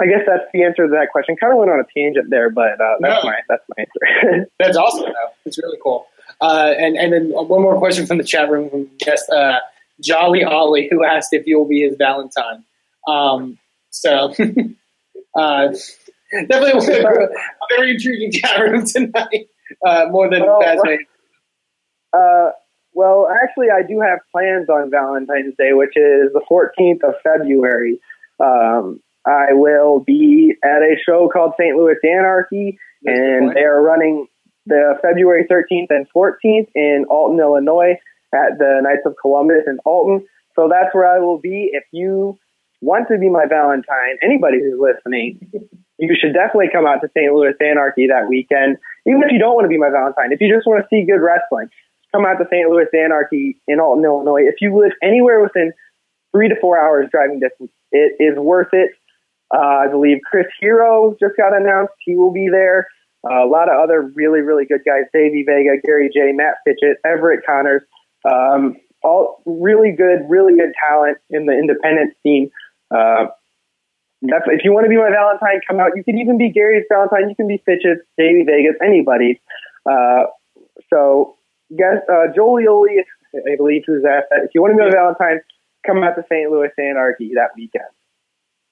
I 0.00 0.06
guess 0.06 0.20
that's 0.28 0.44
the 0.54 0.62
answer 0.62 0.86
to 0.86 0.90
that 0.92 1.08
question. 1.10 1.34
Kind 1.40 1.52
of 1.52 1.58
went 1.58 1.72
on 1.72 1.80
a 1.80 1.86
tangent 1.92 2.30
there, 2.30 2.50
but 2.50 2.80
uh, 2.80 2.98
that's 3.00 3.24
no. 3.24 3.30
my 3.30 3.40
that's 3.48 3.64
my 3.76 3.82
answer. 3.82 4.46
that's 4.60 4.76
awesome, 4.76 5.06
though. 5.06 5.32
It's 5.44 5.58
really 5.58 5.76
cool. 5.82 6.06
Uh, 6.40 6.72
and 6.78 6.96
and 6.96 7.12
then 7.12 7.30
one 7.30 7.62
more 7.62 7.76
question 7.78 8.06
from 8.06 8.18
the 8.18 8.22
chat 8.22 8.48
room 8.48 8.70
from 8.70 8.88
guest 8.98 9.28
uh, 9.28 9.58
Jolly 10.00 10.44
Ollie, 10.44 10.88
who 10.88 11.04
asked 11.04 11.30
if 11.32 11.46
you'll 11.46 11.66
be 11.66 11.82
his 11.82 11.96
Valentine. 11.96 12.64
Um, 13.08 13.58
so 13.90 14.34
Definitely 16.30 16.94
a 16.94 17.28
very 17.76 17.92
intriguing 17.92 18.32
chat 18.32 18.60
room 18.60 18.84
tonight, 18.84 19.48
uh, 19.86 20.06
more 20.10 20.30
than 20.30 20.42
well, 20.42 20.60
fascinating. 20.60 21.06
Uh, 22.12 22.50
well, 22.92 23.28
actually, 23.30 23.68
I 23.70 23.86
do 23.86 24.00
have 24.00 24.18
plans 24.32 24.68
on 24.68 24.90
Valentine's 24.90 25.54
Day, 25.56 25.72
which 25.72 25.96
is 25.96 26.32
the 26.32 26.42
14th 26.50 27.08
of 27.08 27.14
February. 27.22 28.00
Um, 28.40 29.00
I 29.26 29.52
will 29.52 30.00
be 30.00 30.54
at 30.64 30.82
a 30.82 30.96
show 31.04 31.28
called 31.32 31.52
St. 31.58 31.76
Louis 31.76 31.96
Anarchy, 32.04 32.78
That's 33.02 33.18
and 33.18 33.54
they 33.54 33.60
are 33.60 33.80
running 33.80 34.26
the 34.66 34.94
February 35.02 35.46
13th 35.50 35.90
and 35.90 36.06
14th 36.14 36.68
in 36.74 37.04
Alton, 37.10 37.38
Illinois, 37.40 37.94
at 38.34 38.58
the 38.58 38.80
Knights 38.82 39.06
of 39.06 39.14
Columbus 39.20 39.64
in 39.66 39.78
Alton. 39.84 40.26
So 40.54 40.68
that's 40.70 40.94
where 40.94 41.06
I 41.06 41.18
will 41.20 41.38
be. 41.38 41.70
If 41.72 41.84
you 41.92 42.38
want 42.80 43.08
to 43.08 43.18
be 43.18 43.28
my 43.28 43.46
Valentine, 43.48 44.18
anybody 44.22 44.58
who's 44.60 44.78
listening, 44.78 45.40
you 45.98 46.14
should 46.18 46.32
definitely 46.32 46.70
come 46.72 46.86
out 46.86 47.00
to 47.02 47.08
St. 47.16 47.32
Louis 47.32 47.54
Anarchy 47.60 48.06
that 48.06 48.28
weekend. 48.28 48.78
Even 49.06 49.22
if 49.22 49.32
you 49.32 49.38
don't 49.38 49.54
want 49.54 49.64
to 49.64 49.68
be 49.68 49.78
my 49.78 49.90
Valentine, 49.90 50.32
if 50.32 50.40
you 50.40 50.52
just 50.54 50.66
want 50.66 50.82
to 50.82 50.88
see 50.88 51.04
good 51.04 51.20
wrestling, 51.20 51.68
come 52.12 52.24
out 52.24 52.38
to 52.38 52.46
St. 52.50 52.68
Louis 52.70 52.86
Anarchy 52.94 53.58
in 53.66 53.80
Alton, 53.80 54.04
Illinois. 54.04 54.46
If 54.46 54.60
you 54.60 54.78
live 54.78 54.92
anywhere 55.02 55.42
within 55.42 55.72
three 56.32 56.48
to 56.48 56.54
four 56.60 56.78
hours 56.78 57.08
driving 57.10 57.40
distance, 57.40 57.70
it 57.90 58.16
is 58.22 58.38
worth 58.38 58.72
it. 58.72 58.92
Uh, 59.52 59.84
I 59.84 59.88
believe 59.88 60.18
Chris 60.24 60.46
Hero 60.60 61.16
just 61.18 61.36
got 61.36 61.56
announced. 61.56 61.94
He 62.04 62.16
will 62.16 62.32
be 62.32 62.48
there. 62.50 62.86
Uh, 63.28 63.44
a 63.44 63.48
lot 63.48 63.68
of 63.68 63.78
other 63.82 64.02
really, 64.14 64.40
really 64.40 64.66
good 64.66 64.82
guys. 64.86 65.04
Davey 65.12 65.42
Vega, 65.46 65.80
Gary 65.84 66.10
Jay, 66.14 66.32
Matt 66.32 66.56
Fitchett, 66.64 66.98
Everett 67.04 67.44
Connors. 67.46 67.82
Um, 68.24 68.76
all 69.02 69.42
really 69.46 69.92
good, 69.92 70.20
really 70.28 70.54
good 70.54 70.72
talent 70.88 71.18
in 71.30 71.46
the 71.46 71.52
independent 71.52 72.14
scene. 72.22 72.50
Uh, 72.90 73.26
that's, 74.22 74.44
if 74.48 74.64
you 74.64 74.72
want 74.72 74.84
to 74.84 74.88
be 74.88 74.96
my 74.96 75.10
Valentine, 75.10 75.60
come 75.66 75.78
out. 75.78 75.92
You 75.94 76.02
could 76.02 76.16
even 76.16 76.38
be 76.38 76.50
Gary's 76.50 76.84
Valentine. 76.90 77.28
You 77.28 77.36
can 77.36 77.46
be 77.46 77.62
Fitch's, 77.64 77.98
Davey 78.16 78.44
Vega's, 78.44 78.76
anybody. 78.82 79.40
Uh, 79.86 80.24
so 80.90 81.36
guess 81.76 82.02
uh, 82.10 82.32
Joel 82.34 82.62
Yoli, 82.62 83.02
I 83.34 83.56
believe, 83.56 83.84
who's 83.86 84.02
that. 84.02 84.24
If 84.32 84.50
you 84.54 84.62
want 84.62 84.74
to 84.74 84.78
go 84.78 84.86
to 84.86 84.92
Valentine, 84.92 85.40
come 85.86 86.02
out 86.02 86.16
to 86.16 86.24
St. 86.28 86.50
Louis 86.50 86.70
Anarchy 86.78 87.32
that 87.34 87.50
weekend. 87.56 87.84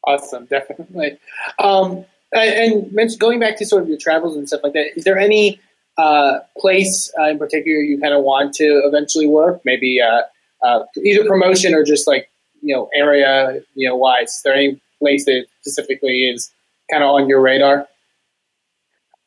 Awesome, 0.04 0.46
definitely. 0.46 1.18
Um, 1.58 2.04
and, 2.32 2.96
and 2.98 3.18
going 3.18 3.40
back 3.40 3.56
to 3.58 3.66
sort 3.66 3.82
of 3.82 3.88
your 3.88 3.98
travels 3.98 4.36
and 4.36 4.46
stuff 4.46 4.60
like 4.62 4.72
that, 4.72 4.96
is 4.96 5.04
there 5.04 5.18
any 5.18 5.60
uh, 5.98 6.40
place 6.58 7.12
uh, 7.18 7.28
in 7.30 7.38
particular 7.38 7.80
you 7.80 8.00
kind 8.00 8.14
of 8.14 8.22
want 8.22 8.54
to 8.54 8.82
eventually 8.84 9.26
work? 9.26 9.60
Maybe 9.64 10.00
uh, 10.00 10.22
uh, 10.64 10.84
either 11.02 11.24
promotion 11.24 11.74
or 11.74 11.84
just 11.84 12.06
like 12.06 12.30
you 12.62 12.74
know 12.74 12.88
area 12.94 13.60
you 13.74 13.88
know 13.88 13.96
wise. 13.96 14.36
Is 14.36 14.42
there 14.42 14.54
any 14.54 14.80
place 15.00 15.24
that 15.26 15.46
specifically 15.60 16.28
is 16.28 16.52
kind 16.90 17.02
of 17.02 17.10
on 17.10 17.28
your 17.28 17.40
radar? 17.40 17.86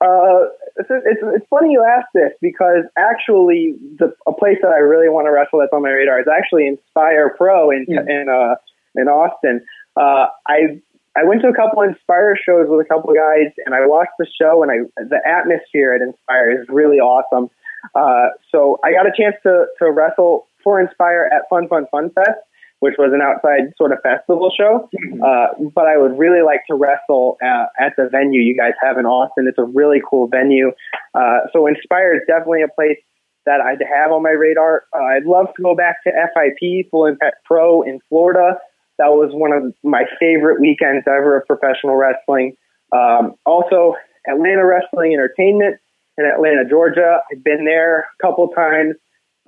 Uh, 0.02 0.48
it's, 0.78 0.90
it's, 0.90 1.20
it's 1.24 1.46
funny 1.50 1.74
you 1.74 1.84
ask 1.84 2.08
this 2.14 2.32
because 2.42 2.86
actually 2.98 3.76
the 3.98 4.14
a 4.26 4.32
place 4.32 4.58
that 4.62 4.72
I 4.72 4.78
really 4.78 5.10
want 5.10 5.28
to 5.28 5.32
wrestle 5.32 5.60
that's 5.60 5.74
on 5.74 5.82
my 5.82 5.90
radar 5.90 6.22
is 6.22 6.28
actually 6.28 6.68
Inspire 6.68 7.36
Pro 7.38 7.70
in 7.72 7.86
Mm. 7.86 8.10
in 8.10 8.30
uh, 8.30 8.56
in 8.96 9.08
Austin. 9.08 9.66
Uh, 9.98 10.28
I 10.48 10.80
I 11.18 11.26
went 11.26 11.42
to 11.42 11.50
a 11.50 11.54
couple 11.54 11.82
Inspire 11.82 12.38
shows 12.38 12.68
with 12.70 12.86
a 12.86 12.88
couple 12.88 13.14
guys 13.14 13.52
and 13.66 13.76
I 13.76 13.86
watched 13.88 14.14
the 14.20 14.28
show 14.40 14.64
and 14.64 14.72
I 14.72 15.04
the 15.04 15.20
atmosphere 15.28 15.94
at 15.94 16.02
Inspire 16.02 16.62
is 16.62 16.70
really 16.70 17.00
awesome. 17.00 17.50
Uh, 17.94 18.30
so 18.52 18.80
I 18.84 18.94
got 18.94 19.06
a 19.06 19.12
chance 19.16 19.36
to 19.44 19.66
to 19.80 19.92
wrestle 19.92 20.48
for 20.64 20.80
Inspire 20.80 21.30
at 21.34 21.50
Fun 21.50 21.68
Fun 21.68 21.88
Fun 21.92 22.10
Fest, 22.12 22.40
which 22.80 22.96
was 22.98 23.12
an 23.14 23.22
outside 23.22 23.72
sort 23.78 23.92
of 23.92 24.00
festival 24.02 24.52
show. 24.56 24.90
Uh, 25.20 25.48
but 25.76 25.86
I 25.86 25.98
would 25.98 26.18
really 26.18 26.42
like 26.42 26.62
to 26.70 26.76
wrestle 26.76 27.38
uh, 27.44 27.66
at 27.80 27.94
the 27.98 28.08
venue 28.10 28.42
you 28.42 28.56
guys 28.56 28.74
have 28.82 28.98
in 28.98 29.06
Austin. 29.06 29.48
It's 29.48 29.58
a 29.58 29.64
really 29.64 30.02
cool 30.08 30.28
venue. 30.28 30.72
Uh, 31.14 31.40
so 31.52 31.68
Inspire 31.68 32.16
is 32.16 32.22
definitely 32.28 32.62
a 32.62 32.70
place 32.74 32.98
that 33.46 33.60
I'd 33.62 33.84
have 33.84 34.12
on 34.12 34.24
my 34.24 34.32
radar. 34.32 34.84
Uh, 34.94 35.04
I'd 35.04 35.26
love 35.26 35.48
to 35.58 35.64
go 35.64 35.76
back 35.76 36.04
to 36.04 36.12
FIP, 36.12 36.90
Full 36.92 37.06
Impact 37.06 37.38
Pro 37.46 37.82
in 37.82 38.00
Florida. 38.08 38.58
That 38.98 39.12
was 39.12 39.32
one 39.34 39.52
of 39.52 39.74
my 39.84 40.04
favorite 40.20 40.60
weekends 40.60 41.06
ever 41.08 41.38
of 41.38 41.48
professional 41.48 41.96
wrestling. 41.96 42.56
Um, 42.92 43.36
also, 43.46 43.96
Atlanta 44.28 44.66
Wrestling 44.66 45.14
Entertainment 45.14 45.78
in 46.18 46.26
Atlanta, 46.26 46.64
Georgia. 46.70 47.20
I've 47.32 47.44
been 47.44 47.66
there 47.66 48.02
a 48.02 48.22
couple 48.22 48.48
times. 48.50 48.96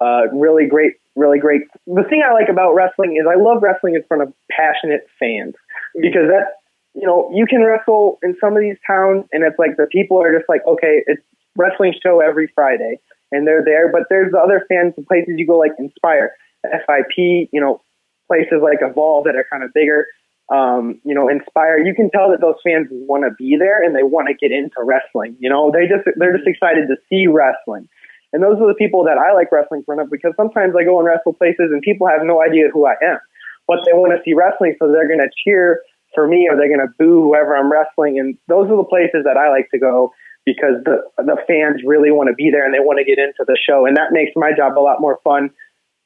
Uh, 0.01 0.25
really 0.33 0.65
great, 0.65 0.93
really 1.15 1.37
great. 1.37 1.61
The 1.85 2.03
thing 2.09 2.23
I 2.27 2.33
like 2.33 2.49
about 2.49 2.73
wrestling 2.73 3.17
is 3.21 3.27
I 3.29 3.39
love 3.39 3.61
wrestling 3.61 3.93
in 3.93 4.03
front 4.07 4.23
of 4.23 4.33
passionate 4.49 5.05
fans 5.19 5.53
because 5.93 6.25
that, 6.33 6.57
you 6.95 7.05
know, 7.05 7.29
you 7.35 7.45
can 7.45 7.61
wrestle 7.61 8.17
in 8.23 8.35
some 8.41 8.57
of 8.57 8.61
these 8.61 8.77
towns 8.87 9.25
and 9.31 9.43
it's 9.43 9.59
like 9.59 9.77
the 9.77 9.85
people 9.91 10.17
are 10.17 10.35
just 10.35 10.49
like, 10.49 10.65
okay, 10.65 11.03
it's 11.05 11.21
wrestling 11.55 11.93
show 12.01 12.19
every 12.19 12.51
Friday 12.55 12.99
and 13.31 13.45
they're 13.45 13.63
there, 13.63 13.91
but 13.91 14.03
there's 14.09 14.31
the 14.31 14.39
other 14.39 14.65
fans 14.67 14.93
and 14.97 15.05
places 15.05 15.35
you 15.37 15.45
go 15.45 15.59
like 15.59 15.71
Inspire, 15.77 16.31
FIP, 16.63 17.49
you 17.53 17.61
know, 17.61 17.81
places 18.27 18.57
like 18.63 18.79
Evolve 18.81 19.25
that 19.25 19.35
are 19.35 19.45
kind 19.51 19.63
of 19.63 19.71
bigger. 19.71 20.07
Um, 20.49 20.99
you 21.05 21.13
know, 21.13 21.29
Inspire, 21.29 21.77
you 21.77 21.93
can 21.93 22.09
tell 22.09 22.31
that 22.31 22.41
those 22.41 22.57
fans 22.65 22.87
want 22.89 23.23
to 23.23 23.31
be 23.37 23.55
there 23.57 23.83
and 23.83 23.95
they 23.95 24.03
want 24.03 24.27
to 24.27 24.33
get 24.33 24.51
into 24.51 24.81
wrestling. 24.83 25.37
You 25.39 25.49
know, 25.49 25.71
they 25.71 25.85
just 25.85 26.09
they're 26.17 26.35
just 26.35 26.47
excited 26.47 26.87
to 26.87 26.95
see 27.07 27.27
wrestling. 27.27 27.87
And 28.33 28.41
those 28.41 28.59
are 28.59 28.67
the 28.67 28.77
people 28.77 29.03
that 29.05 29.17
I 29.17 29.33
like 29.33 29.51
wrestling 29.51 29.81
in 29.81 29.85
front 29.85 30.01
of 30.01 30.09
because 30.09 30.33
sometimes 30.37 30.73
I 30.79 30.83
go 30.83 30.99
and 30.99 31.07
wrestle 31.07 31.33
places 31.33 31.71
and 31.71 31.81
people 31.81 32.07
have 32.07 32.23
no 32.23 32.41
idea 32.41 32.71
who 32.71 32.85
I 32.85 32.95
am. 33.03 33.19
But 33.67 33.83
they 33.85 33.93
want 33.93 34.15
to 34.15 34.23
see 34.23 34.33
wrestling, 34.33 34.75
so 34.79 34.91
they're 34.91 35.07
going 35.07 35.23
to 35.23 35.29
cheer 35.43 35.81
for 36.15 36.27
me 36.27 36.47
or 36.49 36.55
they're 36.55 36.71
going 36.71 36.85
to 36.85 36.93
boo 36.97 37.23
whoever 37.23 37.55
I'm 37.55 37.71
wrestling. 37.71 38.19
And 38.19 38.37
those 38.47 38.69
are 38.71 38.77
the 38.77 38.87
places 38.87 39.23
that 39.23 39.37
I 39.37 39.49
like 39.49 39.69
to 39.71 39.79
go 39.79 40.11
because 40.45 40.81
the 40.83 41.03
the 41.17 41.37
fans 41.47 41.81
really 41.85 42.11
want 42.11 42.29
to 42.29 42.35
be 42.35 42.49
there 42.49 42.65
and 42.65 42.73
they 42.73 42.81
want 42.81 42.99
to 42.99 43.05
get 43.05 43.19
into 43.21 43.45
the 43.45 43.57
show. 43.57 43.85
And 43.85 43.95
that 43.97 44.11
makes 44.11 44.31
my 44.35 44.51
job 44.55 44.77
a 44.77 44.83
lot 44.83 45.01
more 45.01 45.19
fun. 45.23 45.51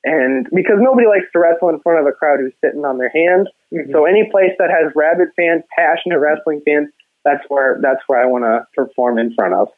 And 0.03 0.45
because 0.53 0.77
nobody 0.77 1.07
likes 1.07 1.25
to 1.33 1.39
wrestle 1.39 1.69
in 1.69 1.79
front 1.81 1.99
of 1.99 2.05
a 2.05 2.11
crowd 2.11 2.39
who's 2.39 2.53
sitting 2.61 2.85
on 2.85 2.97
their 2.97 3.09
hands. 3.09 3.47
Mm-hmm. 3.73 3.91
So 3.91 4.05
any 4.05 4.29
place 4.29 4.53
that 4.59 4.69
has 4.69 4.93
rabid 4.93 5.29
fans, 5.35 5.63
passionate 5.73 6.19
wrestling 6.19 6.61
fans, 6.65 6.89
that's 7.23 7.43
where 7.47 7.79
that's 7.81 8.01
where 8.07 8.21
I 8.21 8.25
want 8.25 8.43
to 8.45 8.65
perform 8.75 9.17
in 9.17 9.33
front 9.33 9.55
of. 9.55 9.69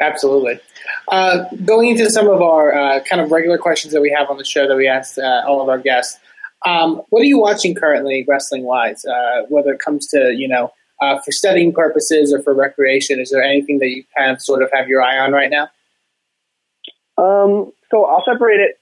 Absolutely. 0.00 0.60
Uh, 1.08 1.44
going 1.64 1.88
into 1.88 2.08
some 2.10 2.28
of 2.28 2.40
our 2.40 2.72
uh, 2.72 3.00
kind 3.04 3.20
of 3.20 3.32
regular 3.32 3.58
questions 3.58 3.92
that 3.92 4.00
we 4.00 4.14
have 4.16 4.30
on 4.30 4.38
the 4.38 4.44
show 4.44 4.68
that 4.68 4.76
we 4.76 4.86
asked 4.86 5.18
uh, 5.18 5.42
all 5.46 5.60
of 5.60 5.68
our 5.68 5.78
guests, 5.78 6.18
um, 6.66 7.02
what 7.10 7.20
are 7.20 7.26
you 7.26 7.38
watching 7.38 7.74
currently, 7.74 8.24
wrestling 8.28 8.64
wise? 8.64 9.04
Uh, 9.04 9.42
whether 9.48 9.72
it 9.72 9.80
comes 9.80 10.06
to 10.08 10.34
you 10.36 10.48
know 10.48 10.72
uh, 11.00 11.18
for 11.24 11.32
studying 11.32 11.72
purposes 11.72 12.32
or 12.32 12.42
for 12.42 12.54
recreation, 12.54 13.20
is 13.20 13.30
there 13.30 13.42
anything 13.42 13.78
that 13.78 13.88
you 13.88 14.04
kind 14.16 14.30
of 14.30 14.40
sort 14.40 14.62
of 14.62 14.70
have 14.72 14.88
your 14.88 15.02
eye 15.02 15.18
on 15.18 15.32
right 15.32 15.50
now? 15.50 15.68
Um, 17.16 17.72
so 17.90 18.04
I'll 18.04 18.24
separate 18.24 18.60
it 18.60 18.78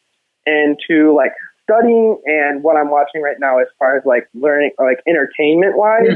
into 0.47 1.15
like 1.15 1.33
studying 1.63 2.21
and 2.27 2.63
what 2.63 2.77
I'm 2.77 2.91
watching 2.91 3.23
right 3.23 3.39
now 3.39 3.59
as 3.59 3.67
far 3.79 3.97
as 3.97 4.05
like 4.05 4.29
learning, 4.35 4.73
like 4.79 5.01
entertainment 5.07 5.77
wise, 5.77 6.09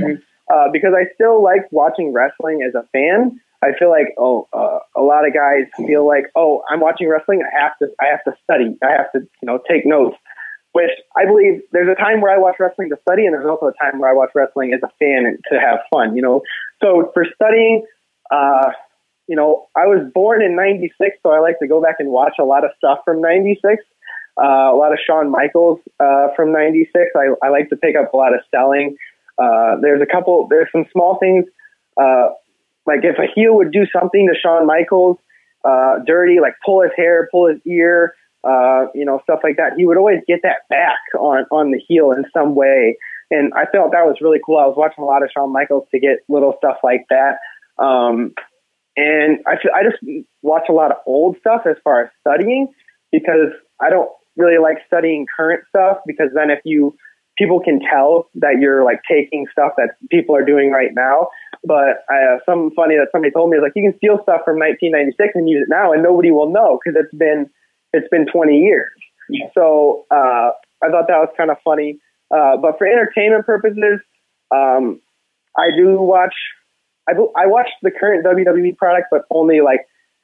uh, 0.52 0.68
because 0.72 0.92
I 0.96 1.12
still 1.14 1.42
like 1.42 1.70
watching 1.72 2.12
wrestling 2.12 2.62
as 2.66 2.74
a 2.74 2.86
fan. 2.92 3.40
I 3.62 3.72
feel 3.78 3.90
like 3.90 4.14
oh, 4.18 4.48
uh, 4.52 4.78
a 4.96 5.02
lot 5.02 5.26
of 5.26 5.34
guys 5.34 5.66
feel 5.76 6.06
like 6.06 6.24
oh, 6.34 6.62
I'm 6.70 6.80
watching 6.80 7.08
wrestling. 7.08 7.42
I 7.42 7.62
have 7.62 7.72
to, 7.78 7.88
I 8.00 8.06
have 8.06 8.24
to 8.24 8.32
study. 8.42 8.76
I 8.82 8.92
have 8.92 9.12
to, 9.12 9.20
you 9.20 9.46
know, 9.46 9.60
take 9.68 9.84
notes. 9.84 10.16
Which 10.72 10.90
I 11.16 11.26
believe 11.26 11.62
there's 11.72 11.88
a 11.90 12.00
time 12.00 12.20
where 12.20 12.32
I 12.32 12.38
watch 12.38 12.54
wrestling 12.60 12.90
to 12.90 12.96
study, 13.02 13.26
and 13.26 13.34
there's 13.34 13.46
also 13.46 13.66
a 13.66 13.72
time 13.82 13.98
where 13.98 14.08
I 14.08 14.14
watch 14.14 14.30
wrestling 14.36 14.72
as 14.72 14.80
a 14.84 14.90
fan 15.00 15.36
to 15.52 15.58
have 15.58 15.80
fun. 15.90 16.14
You 16.14 16.22
know, 16.22 16.42
so 16.80 17.10
for 17.12 17.26
studying, 17.34 17.84
uh, 18.30 18.70
you 19.26 19.34
know, 19.34 19.66
I 19.76 19.86
was 19.86 20.08
born 20.14 20.42
in 20.42 20.54
'96, 20.54 21.18
so 21.22 21.30
I 21.30 21.40
like 21.40 21.58
to 21.58 21.66
go 21.66 21.82
back 21.82 21.96
and 21.98 22.08
watch 22.10 22.34
a 22.38 22.44
lot 22.44 22.64
of 22.64 22.70
stuff 22.78 23.00
from 23.04 23.20
'96. 23.20 23.82
Uh, 24.40 24.72
a 24.72 24.76
lot 24.76 24.92
of 24.92 24.98
Shawn 25.04 25.30
Michaels 25.30 25.80
uh, 25.98 26.28
from 26.36 26.52
'96. 26.52 27.10
I, 27.16 27.34
I 27.44 27.50
like 27.50 27.68
to 27.70 27.76
pick 27.76 27.96
up 27.96 28.14
a 28.14 28.16
lot 28.16 28.32
of 28.32 28.40
selling. 28.52 28.96
Uh, 29.38 29.76
there's 29.82 30.00
a 30.00 30.06
couple. 30.06 30.46
There's 30.48 30.68
some 30.70 30.86
small 30.92 31.18
things. 31.18 31.46
Uh, 32.00 32.30
like 32.86 33.00
if 33.02 33.18
a 33.18 33.30
heel 33.34 33.56
would 33.56 33.72
do 33.72 33.86
something 33.92 34.28
to 34.28 34.38
Shawn 34.38 34.66
Michaels, 34.66 35.18
uh, 35.64 35.98
dirty, 36.06 36.40
like 36.40 36.54
pull 36.64 36.82
his 36.82 36.92
hair, 36.96 37.28
pull 37.30 37.48
his 37.48 37.60
ear, 37.66 38.14
uh, 38.44 38.86
you 38.94 39.04
know, 39.04 39.20
stuff 39.22 39.40
like 39.42 39.56
that, 39.56 39.72
he 39.76 39.86
would 39.86 39.98
always 39.98 40.20
get 40.26 40.40
that 40.42 40.68
back 40.68 40.98
on 41.18 41.44
on 41.50 41.70
the 41.70 41.78
heel 41.86 42.12
in 42.12 42.24
some 42.32 42.54
way. 42.54 42.96
And 43.30 43.52
I 43.54 43.66
felt 43.66 43.92
that 43.92 44.06
was 44.06 44.16
really 44.20 44.40
cool. 44.44 44.56
I 44.56 44.66
was 44.66 44.74
watching 44.76 45.04
a 45.04 45.06
lot 45.06 45.22
of 45.22 45.30
Shawn 45.32 45.52
Michaels 45.52 45.86
to 45.92 46.00
get 46.00 46.18
little 46.28 46.54
stuff 46.58 46.78
like 46.82 47.04
that. 47.10 47.38
Um, 47.82 48.32
and 48.96 49.38
I, 49.46 49.52
I 49.74 49.84
just 49.84 50.02
watch 50.42 50.64
a 50.68 50.72
lot 50.72 50.90
of 50.90 50.98
old 51.06 51.36
stuff 51.38 51.62
as 51.64 51.76
far 51.84 52.04
as 52.04 52.10
studying 52.20 52.68
because 53.12 53.52
I 53.80 53.90
don't 53.90 54.10
really 54.36 54.58
like 54.58 54.78
studying 54.86 55.26
current 55.34 55.62
stuff 55.68 55.98
because 56.06 56.30
then 56.34 56.50
if 56.50 56.60
you 56.64 56.96
people 57.40 57.58
can 57.58 57.80
tell 57.80 58.28
that 58.34 58.60
you're 58.60 58.84
like 58.84 59.00
taking 59.08 59.46
stuff 59.50 59.72
that 59.78 59.96
people 60.10 60.36
are 60.36 60.44
doing 60.44 60.70
right 60.70 60.92
now. 60.92 61.28
But 61.64 62.04
I 62.10 62.36
uh, 62.36 62.38
something 62.44 62.70
funny 62.76 62.96
that 62.96 63.08
somebody 63.12 63.32
told 63.32 63.50
me 63.50 63.56
is 63.56 63.62
like 63.62 63.72
you 63.74 63.90
can 63.90 63.96
steal 63.96 64.20
stuff 64.22 64.44
from 64.44 64.60
1996 64.60 65.32
and 65.34 65.48
use 65.48 65.64
it 65.64 65.72
now, 65.72 65.92
and 65.92 66.02
nobody 66.02 66.30
will 66.30 66.52
know 66.52 66.78
because 66.78 67.00
it's 67.00 67.14
been 67.16 67.48
it's 67.92 68.08
been 68.08 68.26
20 68.26 68.56
years. 68.56 68.92
Yeah. 69.30 69.46
So 69.54 70.06
uh, 70.10 70.52
I 70.84 70.88
thought 70.92 71.08
that 71.08 71.18
was 71.18 71.32
kind 71.36 71.50
of 71.50 71.56
funny. 71.64 71.98
Uh, 72.30 72.56
but 72.56 72.78
for 72.78 72.86
entertainment 72.86 73.46
purposes, 73.46 74.00
um, 74.52 75.00
I 75.56 75.70
do 75.76 76.00
watch. 76.00 76.34
I, 77.08 77.12
I 77.36 77.46
watch 77.46 77.68
the 77.82 77.90
current 77.90 78.24
WWE 78.24 78.76
product, 78.76 79.08
but 79.10 79.22
only 79.30 79.60
like 79.60 79.80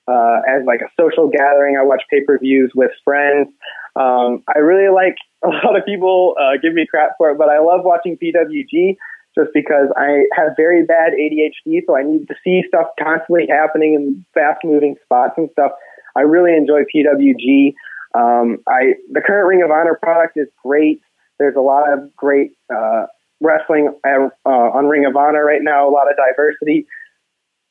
uh, 0.07 0.41
as 0.47 0.65
like 0.67 0.81
a 0.81 0.91
social 1.01 1.29
gathering. 1.29 1.77
I 1.81 1.83
watch 1.83 2.03
pay 2.11 2.23
per 2.25 2.39
views 2.39 2.73
with 2.75 2.93
friends. 3.05 3.49
Um, 3.97 4.45
I 4.55 4.59
really 4.59 4.93
like 4.93 5.17
a 5.45 5.49
lot 5.49 5.77
of 5.77 5.85
people 5.85 6.35
uh, 6.41 6.59
give 6.63 6.73
me 6.73 6.87
crap 6.89 7.13
for 7.19 7.31
it, 7.31 7.39
but 7.39 7.49
I 7.49 7.59
love 7.59 7.81
watching 7.85 8.17
PWG 8.17 8.97
just 9.37 9.51
because 9.53 9.89
I 9.97 10.25
have 10.35 10.53
very 10.57 10.85
bad 10.85 11.13
ADHD, 11.13 11.81
so 11.87 11.97
I 11.97 12.03
need 12.03 12.27
to 12.29 12.35
see 12.43 12.63
stuff 12.69 12.87
constantly 12.99 13.47
happening 13.49 13.95
in 13.95 14.25
fast 14.33 14.61
moving 14.65 14.97
spots 15.05 15.35
and 15.37 15.51
stuff. 15.53 15.73
I 16.17 16.23
really 16.23 16.57
enjoy 16.57 16.83
PWG. 16.85 17.75
Um, 18.15 18.59
I 18.67 18.95
the 19.13 19.21
current 19.21 19.47
Ring 19.47 19.63
of 19.63 19.71
Honor 19.71 19.99
product 20.03 20.37
is 20.37 20.49
great. 20.65 21.03
There's 21.39 21.57
a 21.57 21.61
lot 21.61 21.93
of 21.93 22.15
great 22.17 22.53
uh, 22.75 23.07
wrestling 23.43 23.95
at, 24.07 24.19
uh, 24.47 24.49
on 24.49 24.87
Ring 24.87 25.05
of 25.05 25.17
Honor 25.17 25.45
right 25.45 25.61
now. 25.63 25.87
A 25.87 25.93
lot 25.93 26.11
of 26.11 26.17
diversity. 26.17 26.87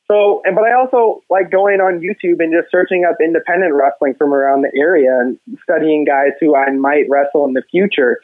So, 0.08 0.42
and 0.46 0.56
but 0.56 0.66
I 0.66 0.74
also 0.74 1.24
like 1.30 1.50
going 1.50 1.82
on 1.82 2.00
YouTube 2.00 2.38
and 2.40 2.54
just 2.54 2.72
searching 2.72 3.06
up 3.10 3.18
independent 3.20 3.74
wrestling 3.74 4.14
from 4.18 4.34
around 4.34 4.62
the 4.62 4.72
area 4.78 5.10
and 5.20 5.40
studying 5.64 6.06
guys 6.06 6.32
who 6.40 6.56
I 6.56 6.70
might 6.72 7.06
wrestle 7.10 7.46
in 7.46 7.54
the 7.54 7.64
future. 7.72 8.20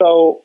So 0.00 0.42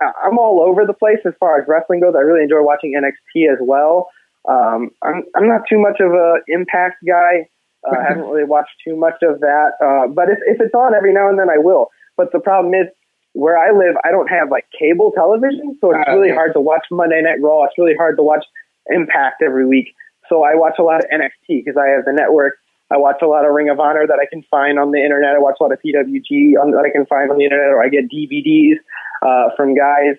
I'm 0.00 0.38
all 0.38 0.60
over 0.60 0.84
the 0.84 0.92
place 0.92 1.18
as 1.26 1.32
far 1.40 1.60
as 1.60 1.66
wrestling 1.66 2.00
goes. 2.00 2.14
I 2.16 2.20
really 2.20 2.42
enjoy 2.42 2.62
watching 2.62 2.94
NXT 2.94 3.50
as 3.50 3.58
well. 3.60 4.10
Um, 4.48 4.90
I'm 5.02 5.24
I'm 5.34 5.48
not 5.48 5.62
too 5.68 5.78
much 5.78 6.00
of 6.00 6.12
a 6.12 6.36
Impact 6.48 6.96
guy. 7.06 7.48
Uh, 7.86 7.96
I 7.98 8.02
haven't 8.08 8.24
really 8.24 8.44
watched 8.44 8.74
too 8.86 8.96
much 8.96 9.22
of 9.22 9.40
that, 9.40 9.70
uh, 9.82 10.08
but 10.08 10.28
if, 10.28 10.38
if 10.46 10.60
it's 10.60 10.74
on 10.74 10.94
every 10.94 11.14
now 11.14 11.28
and 11.28 11.38
then, 11.38 11.48
I 11.48 11.58
will. 11.58 11.88
But 12.16 12.32
the 12.32 12.40
problem 12.40 12.74
is, 12.74 12.86
where 13.34 13.56
I 13.56 13.70
live, 13.70 13.94
I 14.04 14.10
don't 14.10 14.28
have 14.28 14.50
like 14.50 14.66
cable 14.76 15.12
television, 15.14 15.78
so 15.80 15.92
it's 15.92 16.04
Ah, 16.06 16.12
really 16.12 16.32
hard 16.32 16.52
to 16.54 16.60
watch 16.60 16.86
Monday 16.90 17.22
Night 17.22 17.40
Raw. 17.40 17.64
It's 17.64 17.78
really 17.78 17.94
hard 17.96 18.16
to 18.16 18.22
watch 18.22 18.44
Impact 18.90 19.42
every 19.42 19.66
week. 19.66 19.94
So 20.28 20.44
I 20.44 20.54
watch 20.54 20.74
a 20.78 20.82
lot 20.82 21.00
of 21.00 21.10
NXT 21.10 21.64
because 21.64 21.76
I 21.76 21.88
have 21.88 22.04
the 22.04 22.12
network 22.12 22.54
I 22.90 22.96
watch 22.96 23.16
a 23.22 23.26
lot 23.26 23.44
of 23.44 23.52
Ring 23.52 23.68
of 23.68 23.78
Honor 23.78 24.06
that 24.06 24.18
I 24.20 24.26
can 24.28 24.42
find 24.50 24.78
on 24.78 24.92
the 24.92 25.02
internet. 25.02 25.34
I 25.34 25.38
watch 25.38 25.56
a 25.60 25.62
lot 25.62 25.72
of 25.72 25.78
PWG 25.84 26.56
on, 26.60 26.70
that 26.70 26.84
I 26.86 26.90
can 26.90 27.04
find 27.06 27.30
on 27.30 27.36
the 27.36 27.44
internet, 27.44 27.68
or 27.68 27.82
I 27.82 27.88
get 27.88 28.08
DVDs 28.10 28.76
uh, 29.22 29.50
from 29.56 29.74
guys. 29.74 30.16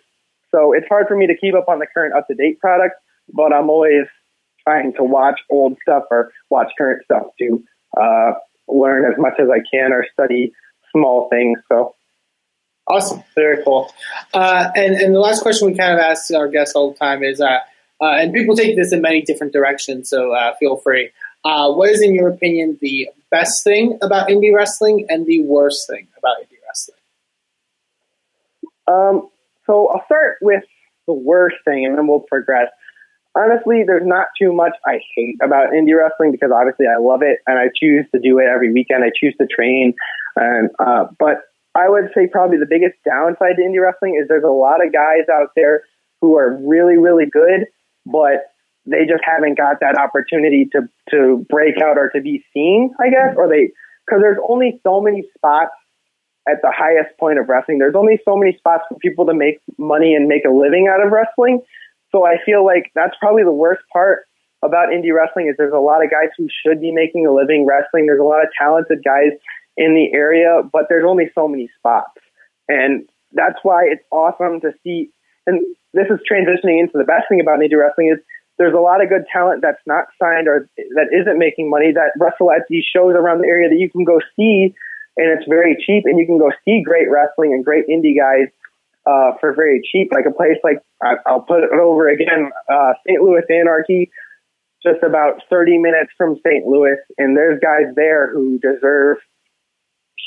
So 0.51 0.73
it's 0.73 0.87
hard 0.87 1.07
for 1.07 1.17
me 1.17 1.27
to 1.27 1.35
keep 1.35 1.55
up 1.55 1.67
on 1.67 1.79
the 1.79 1.87
current 1.91 2.13
up 2.13 2.27
to 2.27 2.35
date 2.35 2.59
product, 2.59 2.95
but 3.33 3.53
I'm 3.53 3.69
always 3.69 4.05
trying 4.63 4.93
to 4.93 5.03
watch 5.03 5.39
old 5.49 5.77
stuff 5.81 6.03
or 6.11 6.31
watch 6.49 6.71
current 6.77 7.03
stuff 7.05 7.23
to 7.39 7.63
uh, 7.99 8.33
learn 8.67 9.11
as 9.11 9.17
much 9.17 9.33
as 9.39 9.47
I 9.49 9.59
can 9.73 9.91
or 9.91 10.05
study 10.13 10.51
small 10.91 11.27
things. 11.29 11.59
So 11.69 11.95
Awesome, 12.87 13.23
very 13.35 13.63
cool. 13.63 13.93
Uh, 14.33 14.71
and 14.75 14.95
and 14.95 15.13
the 15.13 15.19
last 15.19 15.43
question 15.43 15.67
we 15.67 15.75
kind 15.75 15.93
of 15.93 15.99
ask 15.99 16.33
our 16.33 16.47
guests 16.47 16.75
all 16.75 16.91
the 16.91 16.97
time 16.97 17.21
is, 17.21 17.39
uh, 17.39 17.59
uh, 18.01 18.11
and 18.11 18.33
people 18.33 18.55
take 18.55 18.75
this 18.75 18.93
in 18.93 19.01
many 19.01 19.21
different 19.21 19.53
directions, 19.53 20.09
so 20.09 20.31
uh, 20.33 20.53
feel 20.55 20.77
free. 20.77 21.11
Uh, 21.43 21.71
what 21.71 21.89
is, 21.89 22.01
in 22.01 22.13
your 22.13 22.29
opinion, 22.29 22.77
the 22.81 23.09
best 23.31 23.63
thing 23.63 23.97
about 24.01 24.29
indie 24.29 24.53
wrestling 24.53 25.05
and 25.09 25.25
the 25.25 25.41
worst 25.43 25.87
thing 25.89 26.07
about 26.17 26.37
indie 26.37 26.57
wrestling? 26.67 26.97
Um, 28.87 29.29
so 29.65 29.87
I'll 29.87 30.03
start 30.05 30.37
with 30.41 30.63
the 31.07 31.13
worst 31.13 31.57
thing, 31.65 31.85
and 31.85 31.97
then 31.97 32.07
we'll 32.07 32.21
progress. 32.21 32.67
Honestly, 33.35 33.83
there's 33.85 34.05
not 34.05 34.27
too 34.39 34.51
much 34.51 34.73
I 34.85 34.99
hate 35.15 35.37
about 35.41 35.71
indie 35.71 35.97
wrestling 35.97 36.31
because 36.31 36.51
obviously 36.53 36.87
I 36.87 36.99
love 36.99 37.21
it 37.21 37.39
and 37.45 37.59
I 37.59 37.67
choose 37.79 38.05
to 38.13 38.19
do 38.19 38.39
it 38.39 38.45
every 38.45 38.73
weekend. 38.73 39.03
I 39.03 39.11
choose 39.15 39.35
to 39.39 39.47
train, 39.47 39.93
and 40.35 40.69
uh, 40.79 41.05
but 41.19 41.43
I 41.75 41.87
would 41.89 42.09
say 42.15 42.27
probably 42.27 42.57
the 42.57 42.65
biggest 42.65 42.95
downside 43.05 43.55
to 43.57 43.61
indie 43.61 43.81
wrestling 43.81 44.19
is 44.19 44.27
there's 44.27 44.43
a 44.43 44.47
lot 44.47 44.85
of 44.85 44.91
guys 44.91 45.29
out 45.31 45.51
there 45.55 45.83
who 46.21 46.35
are 46.35 46.57
really, 46.57 46.97
really 46.97 47.25
good, 47.25 47.67
but 48.11 48.53
they 48.85 49.05
just 49.05 49.23
haven't 49.23 49.57
got 49.57 49.79
that 49.81 49.97
opportunity 49.97 50.69
to 50.71 50.87
to 51.11 51.45
break 51.49 51.81
out 51.81 51.97
or 51.97 52.09
to 52.09 52.21
be 52.21 52.43
seen, 52.53 52.91
I 52.99 53.09
guess, 53.09 53.35
or 53.35 53.47
they 53.47 53.71
because 54.05 54.21
there's 54.21 54.39
only 54.47 54.79
so 54.83 55.01
many 55.01 55.23
spots 55.35 55.73
at 56.47 56.61
the 56.61 56.73
highest 56.75 57.17
point 57.19 57.37
of 57.37 57.47
wrestling. 57.47 57.77
There's 57.77 57.95
only 57.95 58.19
so 58.25 58.35
many 58.35 58.55
spots 58.57 58.83
for 58.89 58.97
people 58.97 59.25
to 59.27 59.33
make 59.33 59.59
money 59.77 60.15
and 60.15 60.27
make 60.27 60.45
a 60.45 60.49
living 60.49 60.89
out 60.91 61.05
of 61.05 61.11
wrestling. 61.11 61.61
So 62.11 62.25
I 62.25 62.37
feel 62.43 62.65
like 62.65 62.91
that's 62.95 63.15
probably 63.19 63.43
the 63.43 63.51
worst 63.51 63.81
part 63.93 64.25
about 64.63 64.89
indie 64.89 65.13
wrestling 65.13 65.47
is 65.47 65.55
there's 65.57 65.73
a 65.73 65.79
lot 65.79 66.03
of 66.03 66.09
guys 66.09 66.29
who 66.37 66.47
should 66.49 66.81
be 66.81 66.91
making 66.91 67.25
a 67.25 67.33
living 67.33 67.65
wrestling. 67.67 68.07
There's 68.07 68.19
a 68.19 68.23
lot 68.23 68.41
of 68.41 68.49
talented 68.57 69.03
guys 69.05 69.31
in 69.77 69.93
the 69.93 70.11
area, 70.17 70.61
but 70.71 70.85
there's 70.89 71.05
only 71.07 71.29
so 71.35 71.47
many 71.47 71.69
spots. 71.77 72.19
And 72.67 73.07
that's 73.31 73.59
why 73.63 73.85
it's 73.85 74.03
awesome 74.11 74.59
to 74.61 74.71
see. 74.83 75.11
And 75.47 75.63
this 75.93 76.07
is 76.09 76.19
transitioning 76.29 76.79
into 76.79 76.97
the 76.97 77.07
best 77.07 77.25
thing 77.29 77.39
about 77.41 77.59
indie 77.59 77.79
wrestling 77.79 78.13
is 78.13 78.19
there's 78.57 78.73
a 78.73 78.79
lot 78.79 79.01
of 79.01 79.09
good 79.09 79.23
talent 79.31 79.61
that's 79.61 79.81
not 79.87 80.05
signed 80.21 80.47
or 80.47 80.67
that 80.95 81.07
isn't 81.15 81.39
making 81.39 81.69
money 81.69 81.93
that 81.93 82.11
wrestle 82.19 82.51
at 82.51 82.67
these 82.69 82.83
shows 82.83 83.15
around 83.15 83.39
the 83.39 83.47
area 83.47 83.69
that 83.69 83.79
you 83.79 83.89
can 83.89 84.03
go 84.03 84.19
see 84.35 84.75
and 85.15 85.27
it's 85.31 85.47
very 85.47 85.75
cheap 85.79 86.03
and 86.05 86.19
you 86.19 86.25
can 86.25 86.37
go 86.37 86.51
see 86.65 86.83
great 86.83 87.09
wrestling 87.09 87.53
and 87.53 87.63
great 87.63 87.87
indie 87.87 88.15
guys 88.15 88.51
uh, 89.05 89.31
for 89.39 89.53
very 89.53 89.81
cheap. 89.91 90.11
Like 90.11 90.25
a 90.25 90.31
place 90.31 90.57
like 90.63 90.79
I'll 91.25 91.41
put 91.41 91.63
it 91.63 91.71
over 91.71 92.09
again, 92.09 92.51
uh, 92.71 92.93
St. 93.07 93.21
Louis 93.21 93.43
Anarchy, 93.49 94.11
just 94.83 95.03
about 95.03 95.41
30 95.49 95.77
minutes 95.77 96.11
from 96.17 96.37
St. 96.45 96.65
Louis, 96.65 96.97
and 97.17 97.35
there's 97.35 97.59
guys 97.59 97.93
there 97.95 98.31
who 98.31 98.59
deserve 98.59 99.17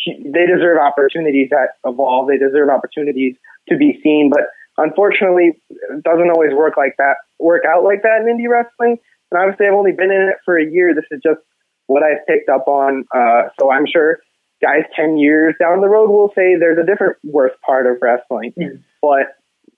they 0.07 0.47
deserve 0.47 0.79
opportunities 0.79 1.49
that 1.51 1.79
evolve. 1.85 2.29
They 2.29 2.39
deserve 2.39 2.71
opportunities 2.71 3.37
to 3.69 3.77
be 3.77 4.01
seen. 4.03 4.31
But 4.33 4.49
unfortunately, 4.79 5.61
it 5.71 6.03
doesn't 6.05 6.31
always 6.31 6.53
work 6.53 6.77
like 6.77 6.95
that, 6.99 7.17
work 7.39 7.63
out 7.67 7.85
like 7.85 8.03
that 8.03 8.23
in 8.23 8.37
indie 8.37 8.49
wrestling. 8.49 8.99
And 9.31 9.41
obviously, 9.41 9.67
I've 9.67 9.75
only 9.75 9.93
been 9.93 10.11
in 10.11 10.31
it 10.33 10.37
for 10.45 10.59
a 10.59 10.65
year. 10.65 10.95
This 10.95 11.05
is 11.11 11.21
just 11.23 11.41
what 11.87 12.03
I've 12.03 12.27
picked 12.27 12.49
up 12.49 12.69
on. 12.69 13.05
Uh, 13.15 13.49
so 13.59 13.71
I'm 13.71 13.87
sure 13.87 14.19
guys 14.61 14.85
10 14.95 15.19
years 15.19 15.55
down 15.59 15.81
the 15.81 15.89
road 15.89 16.11
will 16.11 16.33
say 16.37 16.55
there's 16.59 16.79
a 16.79 16.87
different 16.87 17.17
worst 17.25 17.61
part 17.63 17.87
of 17.87 17.97
wrestling. 18.01 18.53
Mm. 18.59 18.83
But 19.01 19.35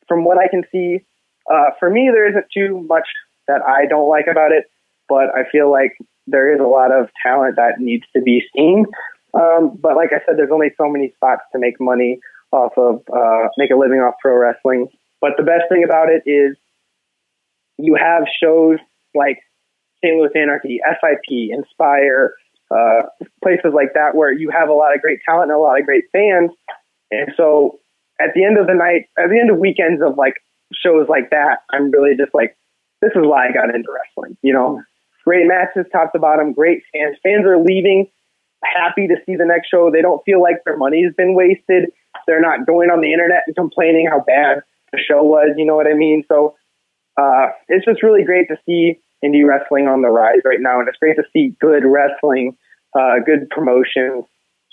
from 0.06 0.24
what 0.24 0.38
I 0.38 0.48
can 0.48 0.62
see, 0.70 1.00
uh, 1.50 1.70
for 1.78 1.88
me, 1.90 2.10
there 2.12 2.28
isn't 2.28 2.46
too 2.52 2.84
much 2.88 3.08
that 3.48 3.62
I 3.62 3.86
don't 3.86 4.08
like 4.08 4.26
about 4.30 4.52
it. 4.52 4.64
But 5.08 5.34
I 5.34 5.48
feel 5.50 5.70
like 5.70 5.96
there 6.26 6.52
is 6.54 6.60
a 6.60 6.66
lot 6.66 6.92
of 6.92 7.08
talent 7.22 7.56
that 7.56 7.78
needs 7.78 8.04
to 8.14 8.22
be 8.22 8.42
seen. 8.54 8.86
Um, 9.34 9.76
but 9.80 9.96
like 9.96 10.10
I 10.12 10.24
said, 10.24 10.36
there's 10.36 10.52
only 10.52 10.70
so 10.78 10.88
many 10.88 11.12
spots 11.16 11.42
to 11.52 11.58
make 11.58 11.74
money 11.80 12.20
off 12.54 12.72
of, 12.78 13.02
uh, 13.12 13.48
make 13.58 13.70
a 13.70 13.76
living 13.76 13.98
off 13.98 14.14
pro 14.22 14.36
wrestling. 14.36 14.88
But 15.20 15.32
the 15.36 15.42
best 15.42 15.64
thing 15.68 15.84
about 15.84 16.08
it 16.08 16.22
is 16.28 16.56
you 17.78 17.96
have 17.96 18.24
shows 18.42 18.78
like 19.14 19.38
St. 20.02 20.16
Louis 20.16 20.30
Anarchy, 20.34 20.80
FIP, 20.84 21.50
Inspire, 21.50 22.34
uh, 22.70 23.02
places 23.42 23.72
like 23.74 23.94
that 23.94 24.14
where 24.14 24.32
you 24.32 24.50
have 24.50 24.68
a 24.68 24.72
lot 24.72 24.94
of 24.94 25.02
great 25.02 25.20
talent 25.26 25.50
and 25.50 25.58
a 25.58 25.62
lot 25.62 25.78
of 25.78 25.86
great 25.86 26.04
fans. 26.12 26.50
And 27.10 27.32
so 27.36 27.78
at 28.20 28.30
the 28.34 28.44
end 28.44 28.58
of 28.58 28.66
the 28.66 28.74
night, 28.74 29.06
at 29.18 29.28
the 29.28 29.38
end 29.38 29.50
of 29.50 29.58
weekends 29.58 30.02
of 30.02 30.16
like 30.16 30.34
shows 30.72 31.08
like 31.08 31.30
that, 31.30 31.58
I'm 31.70 31.90
really 31.90 32.16
just 32.16 32.34
like, 32.34 32.56
this 33.00 33.12
is 33.14 33.22
why 33.22 33.48
I 33.48 33.52
got 33.52 33.74
into 33.74 33.88
wrestling. 33.92 34.36
You 34.42 34.54
know, 34.54 34.82
great 35.24 35.46
matches 35.46 35.86
top 35.92 36.12
to 36.12 36.18
bottom, 36.18 36.52
great 36.52 36.82
fans. 36.92 37.16
Fans 37.22 37.44
are 37.46 37.58
leaving 37.58 38.08
happy 38.62 39.06
to 39.08 39.16
see 39.26 39.36
the 39.36 39.44
next 39.44 39.68
show. 39.68 39.90
They 39.90 40.02
don't 40.02 40.22
feel 40.24 40.40
like 40.40 40.64
their 40.64 40.76
money 40.76 41.04
has 41.04 41.14
been 41.14 41.34
wasted. 41.34 41.90
They're 42.26 42.40
not 42.40 42.66
going 42.66 42.90
on 42.90 43.00
the 43.00 43.12
internet 43.12 43.42
and 43.46 43.56
complaining 43.56 44.08
how 44.10 44.20
bad 44.20 44.62
the 44.92 44.98
show 44.98 45.22
was. 45.22 45.54
You 45.56 45.66
know 45.66 45.76
what 45.76 45.86
I 45.86 45.94
mean? 45.94 46.24
So 46.28 46.54
uh, 47.20 47.48
it's 47.68 47.84
just 47.84 48.02
really 48.02 48.24
great 48.24 48.48
to 48.48 48.56
see 48.66 48.98
indie 49.24 49.46
wrestling 49.46 49.88
on 49.88 50.02
the 50.02 50.08
rise 50.08 50.40
right 50.44 50.60
now, 50.60 50.80
and 50.80 50.88
it's 50.88 50.98
great 50.98 51.16
to 51.16 51.24
see 51.32 51.56
good 51.60 51.84
wrestling, 51.84 52.56
uh, 52.94 53.20
good 53.24 53.48
promotions. 53.50 54.24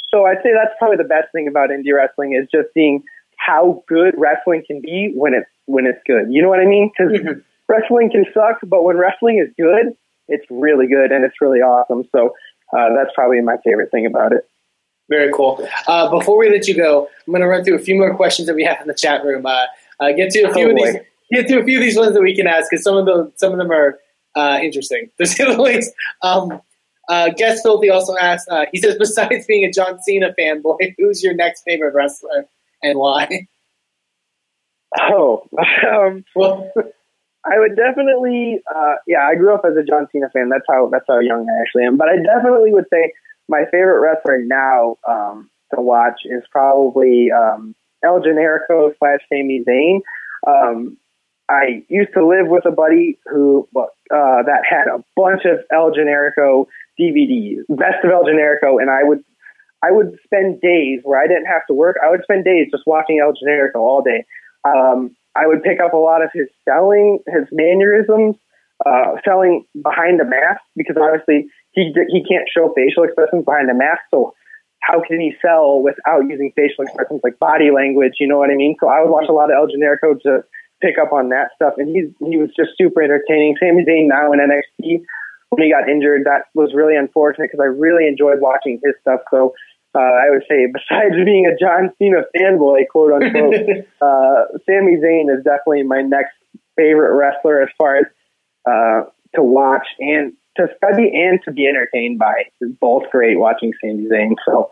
So 0.10 0.25
I'd 0.25 0.43
say 0.43 0.49
that's 0.54 0.75
probably 0.77 0.97
the 0.97 1.08
best 1.08 1.32
thing 1.32 1.47
about 1.47 1.69
indie 1.69 1.95
wrestling 1.95 2.34
is 2.34 2.47
just 2.51 2.73
seeing 2.73 3.04
how 3.38 3.84
good 3.88 4.13
wrestling 4.17 4.63
can 4.67 4.82
be 4.82 5.13
when 5.15 5.34
it's 5.34 5.49
when 5.65 5.86
it's 5.86 6.01
good. 6.06 6.27
You 6.30 6.41
know 6.41 6.49
what 6.49 6.60
I 6.60 6.65
mean? 6.65 6.91
Because 6.91 7.17
mm-hmm. 7.17 7.39
wrestling 7.67 8.12
can 8.12 8.25
suck, 8.34 8.60
but 8.63 8.84
when 8.84 8.97
wrestling 8.97 9.39
is 9.39 9.54
good, 9.58 9.95
it's 10.27 10.45
really 10.49 10.88
good 10.88 11.12
and 11.12 11.23
it's 11.23 11.39
really 11.41 11.60
awesome. 11.60 12.04
So 12.12 12.34
uh, 12.75 12.89
that's 12.95 13.12
probably 13.15 13.41
my 13.41 13.58
favorite 13.63 13.91
thing 13.91 14.06
about 14.06 14.34
it. 14.34 14.47
Very 15.12 15.30
cool. 15.34 15.67
Uh, 15.89 16.10
before 16.10 16.38
we 16.38 16.50
let 16.50 16.69
you 16.69 16.76
go, 16.76 17.10
I'm 17.28 17.34
going 17.34 17.41
to 17.41 17.47
run 17.47 17.65
through 17.65 17.76
a 17.76 17.80
few 17.80 17.95
more 17.95 18.15
questions 18.15 18.47
that 18.47 18.56
we 18.56 18.63
have 18.63 18.80
in 18.80 18.88
the 18.88 18.93
chat 18.93 19.26
room. 19.26 19.45
Uh, 19.45 19.65
uh 20.00 20.13
get 20.13 20.32
to 20.32 20.43
a 20.43 20.54
few 20.54 20.67
oh, 20.67 20.69
of 20.69 20.78
these. 20.78 20.95
Get 21.34 21.47
to 21.50 21.60
a 21.60 21.65
few 21.65 21.80
of 21.80 21.84
these 21.84 21.97
ones 21.97 22.13
that 22.13 22.21
we 22.21 22.34
can 22.34 22.47
ask 22.47 22.69
because 22.71 22.82
some 22.82 22.95
of 22.95 23.06
the 23.06 23.30
some 23.36 23.52
of 23.52 23.58
them 23.58 23.71
are 23.71 24.00
uh, 24.36 24.60
interesting 24.62 25.10
to 25.19 25.28
say 25.28 25.43
the 25.43 25.62
least. 25.62 25.91
Um, 26.21 26.62
uh, 27.10 27.30
Guest 27.36 27.62
Filthy 27.62 27.89
also 27.89 28.15
asked. 28.15 28.47
he 28.71 28.80
says, 28.80 28.95
besides 28.97 29.45
being 29.47 29.65
a 29.65 29.71
John 29.71 30.02
Cena 30.02 30.34
fanboy, 30.39 30.95
who's 30.97 31.21
your 31.21 31.34
next 31.34 31.63
favorite 31.63 31.93
wrestler 31.93 32.45
and 32.82 32.97
why? 32.97 33.47
Oh, 34.97 35.43
um, 35.89 36.24
well, 36.36 36.71
I 37.45 37.60
would 37.60 37.76
definitely, 37.76 38.62
uh, 38.74 38.93
yeah, 39.08 39.28
I 39.28 39.36
grew 39.36 39.54
up 39.54 39.65
as 39.65 39.76
a 39.76 39.84
John 39.84 40.08
Cena 40.13 40.30
fan. 40.30 40.47
That's 40.47 40.65
how 40.69 40.88
that's 40.89 41.06
how 41.06 41.19
young 41.19 41.50
I 41.50 41.62
actually 41.62 41.84
am. 41.84 41.97
But 41.97 42.08
I 42.08 42.15
definitely 42.15 42.71
would 42.71 42.86
say 42.89 43.12
my 43.52 43.66
favorite 43.70 44.00
wrestler 44.00 44.42
now 44.44 44.96
um, 45.08 45.50
to 45.76 45.82
watch 45.82 46.22
is 46.26 46.42
probably 46.52 47.30
um, 47.32 47.76
El 48.04 48.22
Generico 48.22 48.94
slash 48.98 49.20
Sami 49.30 49.64
Zayn. 49.68 50.00
Um, 50.48 50.98
I 51.50 51.84
used 51.90 52.14
to 52.14 52.26
live 52.26 52.48
with 52.48 52.66
a 52.66 52.72
buddy 52.72 53.20
who 53.26 53.68
uh, 53.76 53.84
that 54.10 54.64
had 54.68 54.88
a 54.88 55.04
bunch 55.18 55.42
of 55.44 55.60
El 55.72 55.92
Generico 55.92 56.66
DVDs, 57.00 57.60
best 57.70 58.04
of 58.04 58.12
El 58.12 58.24
Generico, 58.24 58.82
and 58.82 58.90
I 58.90 59.04
would 59.04 59.24
I 59.84 59.92
would 59.92 60.18
spend 60.24 60.62
days 60.62 61.02
where 61.04 61.22
I 61.22 61.28
didn't 61.28 61.48
have 61.48 61.66
to 61.68 61.74
work. 61.74 61.98
I 62.04 62.10
would 62.10 62.24
spend 62.24 62.46
days 62.46 62.70
just 62.72 62.84
watching 62.88 63.20
El 63.20 63.34
Generico 63.34 63.82
all 63.82 64.02
day. 64.02 64.26
Um, 64.64 65.16
I 65.36 65.48
would 65.48 65.62
pick 65.62 65.80
up 65.80 65.94
a 65.94 65.98
lot 65.98 66.24
of 66.24 66.30
his 66.34 66.48
selling, 66.64 67.20
his 67.28 67.48
mannerisms, 67.52 68.36
uh, 68.86 69.16
selling 69.26 69.66
behind 69.82 70.20
the 70.20 70.26
mask 70.26 70.62
because 70.76 70.96
obviously 71.02 71.50
he 71.73 71.93
he 72.10 72.23
can't 72.23 72.47
show 72.51 72.73
facial 72.75 73.03
expressions 73.03 73.45
behind 73.45 73.69
a 73.69 73.73
mask. 73.73 74.01
So 74.12 74.34
how 74.81 75.01
can 75.01 75.19
he 75.19 75.34
sell 75.41 75.81
without 75.81 76.27
using 76.27 76.51
facial 76.55 76.84
expressions 76.84 77.21
like 77.23 77.39
body 77.39 77.71
language? 77.71 78.13
You 78.19 78.27
know 78.27 78.38
what 78.38 78.49
I 78.49 78.55
mean? 78.55 78.75
So 78.79 78.89
I 78.89 79.01
would 79.01 79.12
watch 79.12 79.29
a 79.29 79.34
lot 79.34 79.51
of 79.51 79.55
El 79.55 79.67
Generico 79.67 80.19
to 80.21 80.43
pick 80.81 80.97
up 80.97 81.13
on 81.13 81.29
that 81.29 81.51
stuff, 81.55 81.75
and 81.77 81.95
he's 81.95 82.10
he 82.19 82.38
was 82.38 82.49
just 82.55 82.71
super 82.77 83.01
entertaining. 83.01 83.55
Sami 83.60 83.86
Zayn 83.86 84.07
now 84.07 84.34
in 84.34 84.39
NXT 84.39 85.05
when 85.51 85.67
he 85.67 85.71
got 85.71 85.89
injured, 85.89 86.23
that 86.25 86.47
was 86.55 86.71
really 86.73 86.95
unfortunate 86.95 87.51
because 87.51 87.60
I 87.62 87.67
really 87.67 88.07
enjoyed 88.07 88.39
watching 88.39 88.79
his 88.84 88.95
stuff. 89.01 89.19
So 89.29 89.53
uh, 89.93 89.99
I 89.99 90.29
would 90.29 90.43
say, 90.49 90.65
besides 90.71 91.15
being 91.25 91.45
a 91.45 91.57
John 91.60 91.91
Cena 91.99 92.23
fanboy, 92.36 92.88
quote 92.89 93.12
unquote, 93.12 93.55
uh, 94.01 94.57
Sami 94.65 94.95
Zayn 94.97 95.27
is 95.27 95.43
definitely 95.43 95.84
my 95.84 96.01
next 96.01 96.36
favorite 96.77 97.15
wrestler 97.15 97.62
as 97.62 97.69
far 97.77 97.97
as 97.97 98.05
uh, 98.65 99.10
to 99.36 99.43
watch 99.43 99.88
and 99.99 100.34
to 100.58 100.68
study 100.78 101.12
and 101.14 101.40
to 101.46 101.52
be 101.52 101.68
entertained 101.68 102.20
by. 102.20 102.46
It's 102.60 102.78
both 102.80 103.10
great 103.12 103.40
watching 103.40 103.74
Sami 103.82 104.08
Zayn. 104.08 104.36
So 104.46 104.70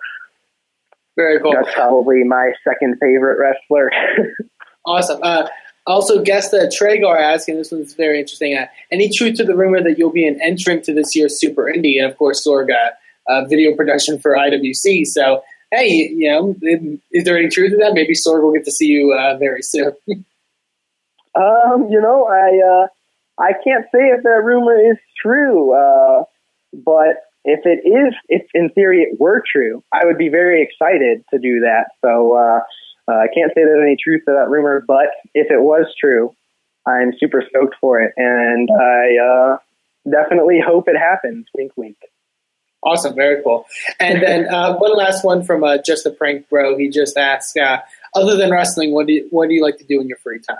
very 1.15 1.39
cool. 1.41 1.53
That's 1.53 1.73
probably 1.73 2.23
my 2.23 2.53
second 2.63 2.97
favorite 3.01 3.37
wrestler. 3.39 3.91
awesome. 4.85 5.19
Uh, 5.21 5.47
also, 5.85 6.21
guest 6.23 6.53
uh, 6.53 6.67
Tragar 6.71 7.17
asking 7.17 7.57
this 7.57 7.71
one's 7.71 7.93
very 7.93 8.19
interesting. 8.19 8.57
Uh, 8.57 8.67
any 8.91 9.09
truth 9.09 9.37
to 9.37 9.43
the 9.43 9.55
rumor 9.55 9.81
that 9.81 9.97
you'll 9.97 10.11
be 10.11 10.27
an 10.27 10.39
entrant 10.41 10.83
to 10.85 10.93
this 10.93 11.15
year's 11.15 11.39
Super 11.39 11.67
Indy? 11.67 11.97
And 11.97 12.09
of 12.09 12.17
course, 12.17 12.45
Sorga 12.45 12.91
uh, 13.27 13.45
video 13.45 13.75
production 13.75 14.19
for 14.19 14.35
IWC. 14.35 15.05
So, 15.05 15.41
hey, 15.71 15.87
you 15.87 16.29
know, 16.29 16.55
is 17.11 17.23
there 17.23 17.37
any 17.37 17.49
truth 17.49 17.71
to 17.71 17.77
that? 17.77 17.93
Maybe 17.93 18.13
Sorg 18.13 18.43
will 18.43 18.53
get 18.53 18.65
to 18.65 18.71
see 18.71 18.87
you 18.87 19.13
uh, 19.13 19.37
very 19.37 19.61
soon. 19.61 19.93
um, 21.35 21.87
you 21.89 22.01
know, 22.01 22.25
I 22.25 22.83
uh, 22.83 22.87
I 23.39 23.53
can't 23.53 23.85
say 23.85 24.09
if 24.09 24.23
that 24.23 24.41
rumor 24.43 24.77
is 24.77 24.97
true, 25.21 25.73
uh, 25.73 26.23
but 26.73 27.23
if 27.45 27.61
it 27.65 27.87
is, 27.87 28.13
if 28.27 28.43
in 28.53 28.69
theory 28.71 29.01
it 29.01 29.19
were 29.19 29.41
true, 29.49 29.83
I 29.93 30.05
would 30.05 30.17
be 30.17 30.29
very 30.29 30.61
excited 30.61 31.23
to 31.33 31.39
do 31.39 31.61
that. 31.61 31.85
So 32.01 32.35
uh, 32.35 32.59
uh, 33.09 33.15
I 33.15 33.27
can't 33.33 33.49
say 33.55 33.63
there's 33.63 33.81
any 33.81 33.97
truth 34.01 34.23
to 34.25 34.33
that 34.33 34.49
rumor, 34.49 34.83
but 34.85 35.07
if 35.33 35.49
it 35.49 35.61
was 35.61 35.85
true, 35.99 36.35
I'm 36.85 37.13
super 37.19 37.43
stoked 37.49 37.75
for 37.79 38.01
it, 38.01 38.13
and 38.17 38.69
I 38.71 39.17
uh, 39.17 39.57
definitely 40.09 40.59
hope 40.65 40.87
it 40.87 40.97
happens. 40.97 41.45
Wink, 41.55 41.71
wink. 41.75 41.97
Awesome, 42.83 43.15
very 43.15 43.43
cool. 43.43 43.65
And 43.99 44.21
then 44.23 44.53
uh, 44.53 44.75
one 44.77 44.95
last 44.95 45.23
one 45.23 45.43
from 45.43 45.63
uh, 45.63 45.77
just 45.77 46.05
a 46.05 46.11
prank 46.11 46.49
bro. 46.49 46.77
He 46.77 46.89
just 46.89 47.17
asked, 47.17 47.57
uh, 47.57 47.81
other 48.15 48.35
than 48.35 48.51
wrestling, 48.51 48.93
what 48.93 49.07
do 49.07 49.13
you, 49.13 49.27
what 49.31 49.49
do 49.49 49.55
you 49.55 49.63
like 49.63 49.77
to 49.77 49.85
do 49.85 50.01
in 50.01 50.07
your 50.07 50.17
free 50.17 50.39
time? 50.39 50.57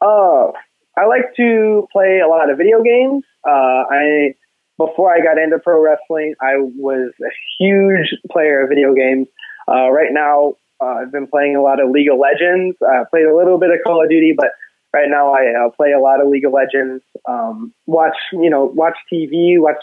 Oh, 0.00 0.52
I 0.96 1.06
like 1.06 1.34
to 1.36 1.88
play 1.92 2.20
a 2.24 2.28
lot 2.28 2.50
of 2.50 2.58
video 2.58 2.82
games. 2.82 3.24
Uh, 3.46 3.84
I 3.90 4.34
before 4.78 5.12
I 5.12 5.20
got 5.20 5.38
into 5.38 5.58
pro 5.58 5.80
wrestling, 5.80 6.34
I 6.40 6.56
was 6.56 7.12
a 7.20 7.30
huge 7.58 8.14
player 8.30 8.62
of 8.62 8.68
video 8.68 8.94
games. 8.94 9.28
Uh, 9.68 9.90
right 9.90 10.10
now, 10.10 10.54
uh, 10.80 11.02
I've 11.02 11.12
been 11.12 11.26
playing 11.26 11.56
a 11.56 11.62
lot 11.62 11.80
of 11.80 11.90
League 11.90 12.10
of 12.10 12.18
Legends. 12.18 12.76
I 12.82 13.04
played 13.10 13.24
a 13.24 13.34
little 13.34 13.58
bit 13.58 13.70
of 13.70 13.78
Call 13.84 14.02
of 14.02 14.10
Duty, 14.10 14.34
but 14.36 14.48
right 14.92 15.08
now 15.08 15.32
I 15.32 15.66
uh, 15.66 15.70
play 15.70 15.92
a 15.92 16.00
lot 16.00 16.20
of 16.20 16.28
League 16.28 16.44
of 16.44 16.52
Legends. 16.52 17.02
Um, 17.28 17.72
watch, 17.86 18.16
you 18.32 18.50
know, 18.50 18.64
watch 18.64 18.96
TV, 19.12 19.58
watch 19.58 19.82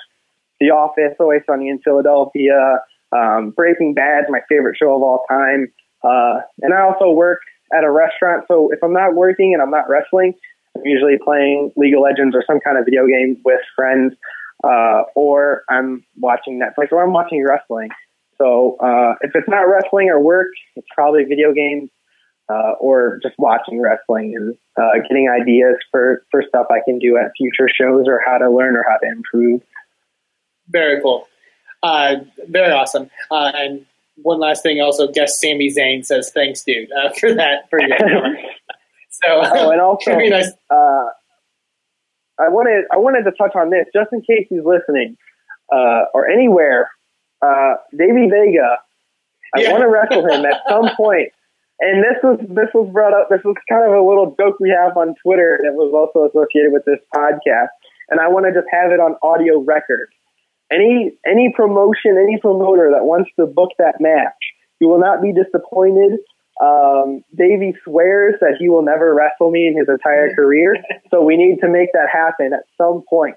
The 0.59 0.71
Office, 0.71 1.15
Always 1.19 1.41
Sunny 1.45 1.69
in 1.69 1.79
Philadelphia. 1.79 2.79
Um, 3.13 3.51
Breaking 3.51 3.93
Bad, 3.93 4.25
my 4.29 4.39
favorite 4.47 4.77
show 4.77 4.95
of 4.95 5.01
all 5.01 5.25
time. 5.29 5.71
Uh, 6.03 6.41
and 6.61 6.73
I 6.73 6.81
also 6.81 7.09
work 7.11 7.41
at 7.73 7.83
a 7.83 7.91
restaurant. 7.91 8.45
So 8.47 8.71
if 8.71 8.79
I'm 8.83 8.93
not 8.93 9.15
working 9.15 9.53
and 9.53 9.61
I'm 9.61 9.71
not 9.71 9.89
wrestling, 9.89 10.33
I'm 10.75 10.83
usually 10.85 11.17
playing 11.23 11.71
League 11.75 11.93
of 11.93 12.01
Legends 12.01 12.35
or 12.35 12.43
some 12.45 12.59
kind 12.59 12.77
of 12.77 12.85
video 12.85 13.05
game 13.07 13.41
with 13.43 13.59
friends, 13.75 14.13
uh, 14.63 15.03
or 15.15 15.63
I'm 15.69 16.03
watching 16.17 16.59
Netflix 16.59 16.91
or 16.91 17.03
I'm 17.03 17.13
watching 17.13 17.43
wrestling. 17.43 17.89
So 18.37 18.77
uh, 18.79 19.13
if 19.21 19.31
it's 19.35 19.47
not 19.47 19.61
wrestling 19.61 20.09
or 20.09 20.19
work, 20.19 20.47
it's 20.75 20.87
probably 20.95 21.23
video 21.25 21.53
games 21.53 21.89
uh, 22.49 22.73
or 22.79 23.19
just 23.21 23.35
watching 23.37 23.81
wrestling 23.81 24.33
and 24.35 24.57
uh, 24.77 25.01
getting 25.07 25.29
ideas 25.29 25.75
for, 25.91 26.23
for 26.31 26.43
stuff 26.47 26.67
I 26.71 26.79
can 26.83 26.99
do 26.99 27.17
at 27.17 27.31
future 27.37 27.69
shows 27.69 28.05
or 28.07 28.21
how 28.25 28.37
to 28.37 28.49
learn 28.49 28.75
or 28.75 28.83
how 28.87 28.97
to 28.97 29.07
improve. 29.07 29.61
Very 30.69 31.01
cool. 31.01 31.27
Uh, 31.83 32.15
very 32.47 32.71
awesome. 32.71 33.09
Uh, 33.29 33.51
and 33.55 33.85
one 34.17 34.39
last 34.39 34.63
thing, 34.63 34.81
also, 34.81 35.07
guest 35.07 35.33
Sammy 35.41 35.73
Zayn 35.73 36.05
says 36.05 36.31
thanks, 36.33 36.63
dude, 36.63 36.91
uh, 36.91 37.11
for 37.19 37.33
that 37.33 37.69
for 37.69 37.79
your 37.81 37.97
So, 39.23 39.41
oh, 39.43 39.69
and 39.71 39.81
also, 39.81 40.11
nice. 40.17 40.51
uh, 40.69 41.05
I 42.39 42.49
wanted 42.49 42.85
I 42.91 42.97
wanted 42.97 43.23
to 43.29 43.31
touch 43.37 43.55
on 43.55 43.69
this 43.69 43.85
just 43.93 44.09
in 44.11 44.21
case 44.21 44.47
he's 44.49 44.65
listening 44.65 45.17
uh, 45.71 46.09
or 46.13 46.27
anywhere. 46.27 46.89
Uh, 47.41 47.75
Davey 47.91 48.29
Vega, 48.29 48.77
I 49.55 49.61
yeah. 49.61 49.71
want 49.71 49.81
to 49.81 49.89
wrestle 49.89 50.25
him 50.25 50.45
at 50.45 50.61
some 50.69 50.89
point. 50.97 51.29
And 51.79 52.03
this 52.03 52.21
was 52.21 52.37
this 52.49 52.69
was 52.73 52.89
brought 52.93 53.13
up. 53.13 53.29
This 53.29 53.41
was 53.43 53.55
kind 53.67 53.85
of 53.85 53.93
a 53.93 54.01
little 54.05 54.35
joke 54.37 54.59
we 54.59 54.69
have 54.69 54.97
on 54.97 55.15
Twitter 55.23 55.59
that 55.63 55.73
was 55.73 55.89
also 55.93 56.29
associated 56.29 56.71
with 56.71 56.85
this 56.85 56.99
podcast. 57.13 57.73
And 58.09 58.19
I 58.19 58.27
want 58.27 58.45
to 58.45 58.53
just 58.53 58.69
have 58.71 58.91
it 58.91 58.99
on 58.99 59.15
audio 59.23 59.59
record. 59.59 60.09
Any 60.71 61.17
any 61.25 61.53
promotion, 61.55 62.17
any 62.21 62.37
promoter 62.39 62.91
that 62.93 63.05
wants 63.05 63.31
to 63.39 63.45
book 63.45 63.71
that 63.79 63.97
match, 63.99 64.37
you 64.79 64.87
will 64.87 64.99
not 64.99 65.21
be 65.21 65.33
disappointed 65.33 66.21
um, 66.61 67.23
Davey 67.35 67.73
swears 67.83 68.35
that 68.39 68.55
he 68.59 68.69
will 68.69 68.83
never 68.83 69.13
wrestle 69.15 69.49
me 69.49 69.67
in 69.67 69.75
his 69.75 69.89
entire 69.89 70.33
career, 70.33 70.75
so 71.09 71.23
we 71.23 71.35
need 71.35 71.57
to 71.61 71.67
make 71.67 71.89
that 71.93 72.07
happen 72.11 72.53
at 72.53 72.63
some 72.77 73.01
point. 73.09 73.35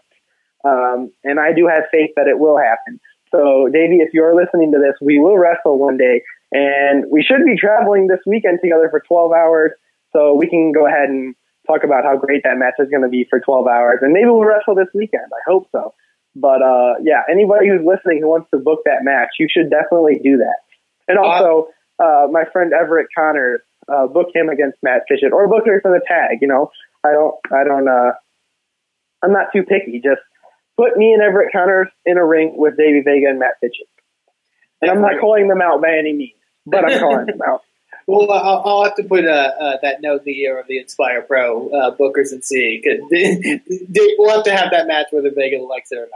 Um, 0.64 1.10
and 1.24 1.40
I 1.40 1.52
do 1.52 1.66
have 1.66 1.84
faith 1.90 2.10
that 2.16 2.28
it 2.28 2.38
will 2.38 2.58
happen. 2.58 3.00
So, 3.30 3.68
Davey, 3.72 3.98
if 3.98 4.12
you're 4.12 4.37
listening 4.37 4.72
to 4.72 4.78
this, 4.78 4.94
we 5.00 5.18
will 5.18 5.37
wrestle 5.37 5.78
one 5.78 5.96
day, 5.96 6.22
and 6.52 7.04
we 7.10 7.22
should 7.22 7.44
be 7.44 7.56
traveling 7.58 8.06
this 8.06 8.20
weekend 8.26 8.60
together 8.62 8.88
for 8.90 9.00
12 9.00 9.32
hours, 9.32 9.72
so 10.12 10.34
we 10.34 10.48
can 10.48 10.72
go 10.72 10.87
ahead 10.87 11.08
and 11.08 11.34
talk 11.66 11.82
about 11.82 12.04
how 12.04 12.16
great 12.16 12.42
that 12.44 12.58
match 12.58 12.74
is 12.78 12.88
going 12.90 13.02
to 13.02 13.08
be 13.08 13.26
for 13.28 13.40
12 13.40 13.66
hours, 13.66 13.98
and 14.02 14.12
maybe 14.12 14.26
we'll 14.26 14.44
wrestle 14.44 14.74
this 14.74 14.92
weekend. 14.94 15.26
I 15.32 15.42
hope 15.50 15.66
so. 15.72 15.94
But 16.37 16.62
uh, 16.62 17.00
yeah, 17.02 17.22
anybody 17.30 17.68
who's 17.68 17.84
listening 17.84 18.20
who 18.20 18.28
wants 18.28 18.50
to 18.52 18.58
book 18.58 18.80
that 18.84 19.02
match, 19.02 19.38
you 19.38 19.48
should 19.50 19.70
definitely 19.70 20.20
do 20.22 20.38
that. 20.38 20.60
And 21.08 21.18
also, 21.18 21.68
uh, 21.98 22.26
my 22.30 22.44
friend 22.52 22.72
Everett 22.72 23.09
Connors, 23.16 23.61
uh, 23.88 24.07
book 24.07 24.28
him 24.35 24.48
against 24.48 24.78
Matt 24.83 25.02
Fitchett 25.09 25.33
or 25.33 25.48
book 25.48 25.64
her 25.66 25.80
for 25.80 25.90
the 25.90 26.04
tag. 26.07 26.38
You 26.40 26.48
know, 26.48 26.70
I 27.04 27.12
don't, 27.12 27.35
I 27.52 27.64
don't, 27.64 27.88
uh, 27.88 28.12
I'm 29.22 29.33
not 29.33 29.52
too 29.52 29.62
picky. 29.62 30.00
Just 30.02 30.22
put 30.76 30.96
me 30.96 31.12
and 31.12 31.22
Everett 31.22 31.52
Connors 31.52 31.88
in 32.04 32.16
a 32.16 32.24
ring 32.24 32.54
with 32.57 32.76
Davey 32.76 33.02
Vega 33.04 33.28
and 33.28 33.38
Matt 33.38 33.54
Fitchett. 33.61 33.88
And 34.80 34.90
I'm 34.90 35.00
not 35.00 35.20
calling 35.20 35.48
them 35.48 35.62
out 35.62 35.80
by 35.80 35.96
any 35.98 36.12
means, 36.12 36.38
but 36.66 36.85
I'm 36.85 36.98
calling 36.98 37.26
them 37.26 37.40
out. 37.46 37.62
Well, 38.07 38.30
I'll, 38.30 38.62
I'll, 38.66 38.85
have 38.85 38.96
to 38.96 39.04
put 39.04 39.24
uh, 39.24 39.52
uh, 39.59 39.76
that 39.80 40.02
note 40.02 40.18
in 40.18 40.24
the 40.26 40.40
ear 40.42 40.61
of 40.61 40.66
the 40.66 40.78
Inspire 40.78 41.22
Pro 41.22 41.70
uh, 41.70 41.96
bookers 41.96 42.33
and 42.33 42.44
see. 42.44 42.83
Cause 42.85 43.00
we'll 44.18 44.30
have 44.30 44.44
to 44.44 44.54
have 44.54 44.72
that 44.72 44.87
match 44.87 45.07
whether 45.11 45.30
Vega 45.35 45.62
likes 45.62 45.90
it 45.90 45.96
or 45.96 46.09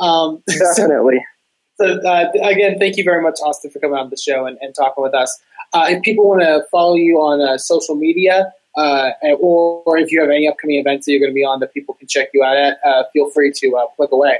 not. 0.00 0.06
Um, 0.06 0.42
Definitely. 0.48 1.16
So 1.16 1.35
uh, 1.80 2.26
again, 2.42 2.78
thank 2.78 2.96
you 2.96 3.04
very 3.04 3.22
much, 3.22 3.38
Austin, 3.42 3.70
for 3.70 3.78
coming 3.80 3.98
on 3.98 4.10
the 4.10 4.16
show 4.16 4.46
and, 4.46 4.58
and 4.60 4.74
talking 4.74 5.02
with 5.02 5.14
us. 5.14 5.38
Uh, 5.72 5.86
if 5.88 6.02
people 6.02 6.28
want 6.28 6.40
to 6.40 6.64
follow 6.70 6.94
you 6.94 7.16
on 7.18 7.40
uh, 7.40 7.58
social 7.58 7.94
media, 7.94 8.52
uh, 8.76 9.10
or, 9.40 9.82
or, 9.86 9.96
if 9.96 10.12
you 10.12 10.20
have 10.20 10.28
any 10.28 10.46
upcoming 10.46 10.78
events 10.78 11.06
that 11.06 11.12
you're 11.12 11.20
going 11.20 11.30
to 11.30 11.34
be 11.34 11.44
on 11.44 11.60
that 11.60 11.72
people 11.72 11.94
can 11.94 12.06
check 12.06 12.28
you 12.34 12.44
out 12.44 12.56
at, 12.56 12.78
uh, 12.86 13.04
feel 13.10 13.30
free 13.30 13.50
to 13.50 13.74
uh, 13.74 13.86
plug 13.96 14.10
away. 14.12 14.38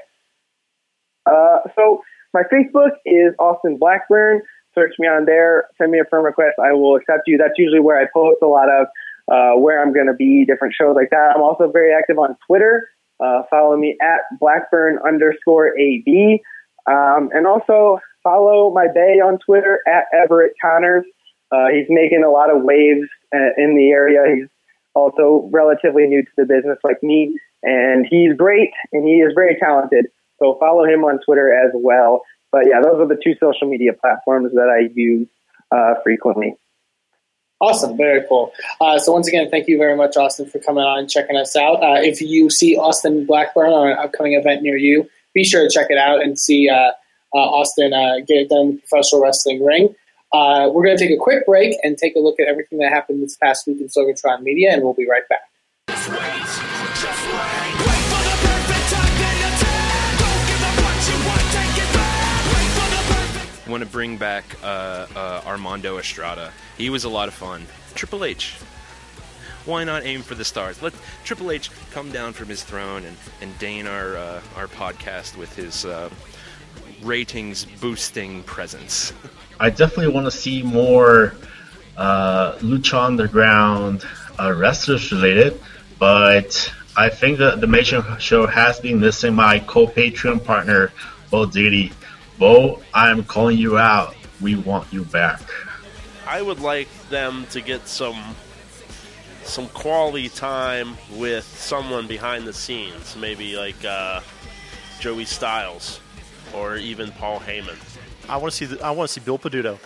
so 1.75 2.03
my 2.35 2.43
Facebook 2.53 2.91
is 3.07 3.35
Austin 3.39 3.79
Blackburn. 3.79 4.43
Search 4.75 4.95
me 4.99 5.09
on 5.09 5.25
there. 5.25 5.69
Send 5.79 5.91
me 5.91 5.99
a 6.01 6.05
friend 6.05 6.23
request. 6.23 6.59
I 6.63 6.73
will 6.73 6.97
accept 6.97 7.23
you. 7.27 7.39
That's 7.39 7.55
usually 7.57 7.81
where 7.81 7.99
I 7.99 8.05
post 8.13 8.43
a 8.43 8.47
lot 8.47 8.69
of 8.69 8.87
where 9.59 9.83
I'm 9.83 9.95
going 9.95 10.07
to 10.07 10.15
be, 10.15 10.45
different 10.45 10.75
shows 10.75 10.95
like 10.95 11.09
that. 11.11 11.33
I'm 11.35 11.43
also 11.43 11.71
very 11.71 11.95
active 11.95 12.19
on 12.19 12.37
Twitter. 12.47 12.91
follow 13.19 13.75
me 13.79 13.97
at 14.03 14.21
Blackburn 14.39 14.99
underscore 15.03 15.77
AB. 15.79 16.43
Um, 16.89 17.31
and 17.33 17.47
also 17.47 17.99
follow 18.23 18.73
my 18.73 18.87
bay 18.93 19.21
on 19.21 19.39
Twitter 19.39 19.81
at 19.87 20.05
Everett 20.13 20.55
Connors. 20.61 21.05
Uh, 21.51 21.69
he's 21.73 21.87
making 21.89 22.25
a 22.25 22.31
lot 22.31 22.55
of 22.55 22.63
waves 22.63 23.09
uh, 23.35 23.55
in 23.57 23.77
the 23.77 23.91
area. 23.91 24.35
He's 24.35 24.49
also 24.95 25.49
relatively 25.53 26.07
new 26.07 26.23
to 26.23 26.31
the 26.37 26.45
business 26.45 26.79
like 26.83 27.03
me, 27.03 27.39
and 27.63 28.07
he's 28.09 28.37
great 28.37 28.71
and 28.93 29.07
he 29.07 29.17
is 29.17 29.33
very 29.35 29.57
talented. 29.57 30.07
So 30.39 30.57
follow 30.59 30.85
him 30.85 31.05
on 31.05 31.21
Twitter 31.25 31.53
as 31.53 31.73
well. 31.75 32.23
But 32.53 32.67
yeah, 32.67 32.81
those 32.83 33.01
are 33.01 33.09
the 33.09 33.21
two 33.23 33.35
social 33.41 33.69
media 33.69 33.93
platforms 33.93 34.53
that 34.53 34.69
I 34.69 34.91
use 34.95 35.29
uh, 35.71 35.95
frequently. 36.03 36.57
Awesome, 37.61 37.97
very 37.97 38.23
cool. 38.29 38.53
Uh, 38.81 38.99
so 38.99 39.13
once 39.13 39.29
again, 39.29 39.51
thank 39.51 39.67
you 39.67 39.79
very 39.79 39.97
much, 39.97 40.17
Austin, 40.17 40.47
for 40.47 40.59
coming 40.59 40.85
on 40.85 40.99
and 40.99 41.11
checking 41.11 41.37
us 41.37 41.57
out. 41.57 41.83
Uh, 41.83 42.01
if 42.03 42.21
you 42.21 42.51
see 42.51 42.77
Austin 42.77 43.25
Blackburn 43.25 43.73
on 43.73 43.89
an 43.89 43.99
upcoming 43.99 44.35
event 44.35 44.63
near 44.63 44.77
you, 44.77 45.09
be 45.37 45.45
sure 45.45 45.63
to 45.63 45.71
check 45.73 45.89
it 45.91 45.99
out 45.99 46.23
and 46.23 46.39
see 46.39 46.69
uh, 46.69 46.93
uh, 47.35 47.39
Austin 47.39 47.93
uh, 47.93 48.17
get 48.27 48.39
it 48.39 48.49
done 48.49 48.61
in 48.61 48.77
the 48.77 48.81
professional 48.89 49.21
wrestling 49.21 49.63
ring. 49.63 49.95
We're 50.33 50.85
going 50.85 50.97
to 50.97 51.03
take 51.07 51.15
a 51.15 51.21
quick 51.21 51.45
break 51.47 51.77
and 51.85 51.97
take 51.97 52.17
a 52.17 52.21
look 52.21 52.41
at 52.41 52.49
everything 52.49 52.79
that 52.79 52.91
happened 52.91 53.23
this 53.23 53.37
past 53.37 53.67
week 53.67 53.81
in 53.81 53.89
Sorgatron 53.89 54.43
Media, 54.43 54.73
and 54.73 54.83
we'll 54.83 54.95
be 54.95 55.07
right 55.07 55.23
back. 55.29 55.43
I 63.67 63.71
want 63.71 63.83
to 63.83 63.89
bring 63.89 64.17
back 64.17 64.45
uh, 64.63 65.07
uh, 65.15 65.43
Armando 65.45 65.99
Estrada. 65.99 66.53
He 66.79 66.89
was 66.89 67.05
a 67.05 67.09
lot 67.09 67.29
of 67.29 67.35
fun. 67.35 67.67
Triple 67.95 68.25
H, 68.25 68.57
why 69.67 69.85
not 69.85 70.05
aim 70.05 70.23
for 70.23 70.35
the 70.35 70.45
stars? 70.45 70.81
Let 70.81 70.95
Triple 71.25 71.51
H 71.51 71.71
come 71.91 72.11
down 72.11 72.33
from 72.33 72.49
his 72.49 72.63
throne 72.63 73.05
and, 73.05 73.17
and 73.41 73.59
deign 73.59 73.87
our 73.87 74.17
uh, 74.17 74.41
our 74.57 74.69
podcast 74.69 75.37
with 75.37 75.55
his 75.55 75.85
uh, 75.85 76.09
ratings 77.03 77.65
boosting 77.65 78.43
presence. 78.45 79.13
I 79.61 79.71
definitely 79.71 80.13
want 80.15 80.27
to 80.27 80.31
see 80.31 80.63
more 80.63 81.35
uh, 81.97 82.57
Lucha 82.57 83.05
Underground 83.05 84.05
uh, 84.39 84.53
wrestlers 84.53 85.11
related, 85.11 85.61
but 85.99 86.73
I 86.97 87.09
think 87.09 87.39
that 87.39 87.61
the 87.61 87.67
major 87.67 88.05
show 88.19 88.47
has 88.47 88.81
been 88.81 89.01
missing 89.01 89.35
my 89.35 89.61
co-Patreon 89.61 90.45
partner, 90.45 90.93
Bo 91.31 91.47
Diddy. 91.47 91.93
Bo, 92.39 92.83
I 92.93 93.11
am 93.11 93.25
calling 93.25 93.57
you 93.57 93.79
out. 93.79 94.15
We 94.41 94.57
want 94.57 94.93
you 94.93 95.05
back. 95.05 95.41
I 96.27 96.43
would 96.43 96.61
like 96.61 96.89
them 97.09 97.47
to 97.51 97.61
get 97.61 97.89
some 97.89 98.35
some 99.47 99.69
quality 99.69 100.29
time 100.29 100.97
with 101.15 101.45
someone 101.45 102.07
behind 102.07 102.47
the 102.47 102.53
scenes, 102.53 103.17
maybe 103.17 103.57
like 103.57 103.83
uh, 103.85 104.21
Joey 105.01 105.25
Styles 105.25 106.01
or 106.55 106.77
even 106.77 107.11
Paul 107.13 107.41
Heyman. 107.41 107.77
I 108.29 108.37
want 108.39 108.53
to 108.53 108.57
see 108.57 108.65
the, 108.67 108.85
I 108.85 108.91
want 108.91 109.09
to 109.09 109.13
see 109.13 109.25
Bill 109.25 109.39
Peduto, 109.39 109.79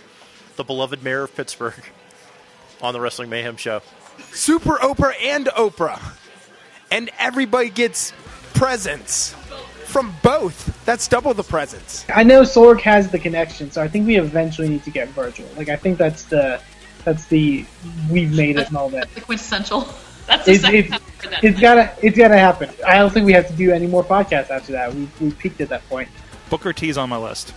the 0.57 0.65
beloved 0.65 1.03
mayor 1.03 1.25
of 1.25 1.35
Pittsburgh, 1.35 1.85
on 2.83 2.95
the 2.95 3.01
Wrestling 3.01 3.29
Mayhem 3.29 3.57
show. 3.57 3.83
Super 4.33 4.77
Oprah 4.77 5.15
and 5.23 5.47
Oprah. 5.47 6.01
And 6.91 7.11
everybody 7.19 7.71
gets 7.71 8.13
presents 8.55 9.35
from 9.85 10.15
both. 10.23 10.85
That's 10.85 11.07
double 11.07 11.35
the 11.35 11.43
presents. 11.43 12.05
I 12.13 12.23
know 12.23 12.43
Sorg 12.43 12.81
has 12.81 13.11
the 13.11 13.19
connection, 13.19 13.71
so 13.71 13.83
I 13.83 13.89
think 13.89 14.07
we 14.07 14.17
eventually 14.17 14.69
need 14.69 14.85
to 14.85 14.91
get 14.91 15.09
Virgil. 15.09 15.47
Like 15.57 15.69
I 15.69 15.77
think 15.77 15.99
that's 15.99 16.25
the 16.25 16.61
that's 17.05 17.27
the 17.27 17.65
we've 18.11 18.35
made 18.35 18.59
it 18.59 18.71
moment. 18.73 19.13
The 19.15 19.21
quintessential. 19.21 19.89
That's 20.27 20.45
the 20.45 20.53
It's, 20.53 20.63
second 20.63 20.79
it's, 20.79 20.91
time 20.91 21.01
it's 21.43 21.61
gotta 21.61 21.93
it's 22.03 22.17
gotta 22.17 22.37
happen. 22.39 22.71
I 22.87 22.99
don't 22.99 23.11
think 23.13 23.27
we 23.27 23.33
have 23.33 23.49
to 23.49 23.53
do 23.55 23.73
any 23.73 23.89
more 23.89 24.05
podcasts 24.05 24.51
after 24.51 24.73
that. 24.73 24.95
We 24.95 25.09
we 25.21 25.33
peaked 25.33 25.61
at 25.61 25.71
that 25.71 25.89
point. 25.89 26.09
Booker 26.51 26.73
T's 26.73 26.97
on 26.97 27.09
my 27.09 27.17
list. 27.17 27.53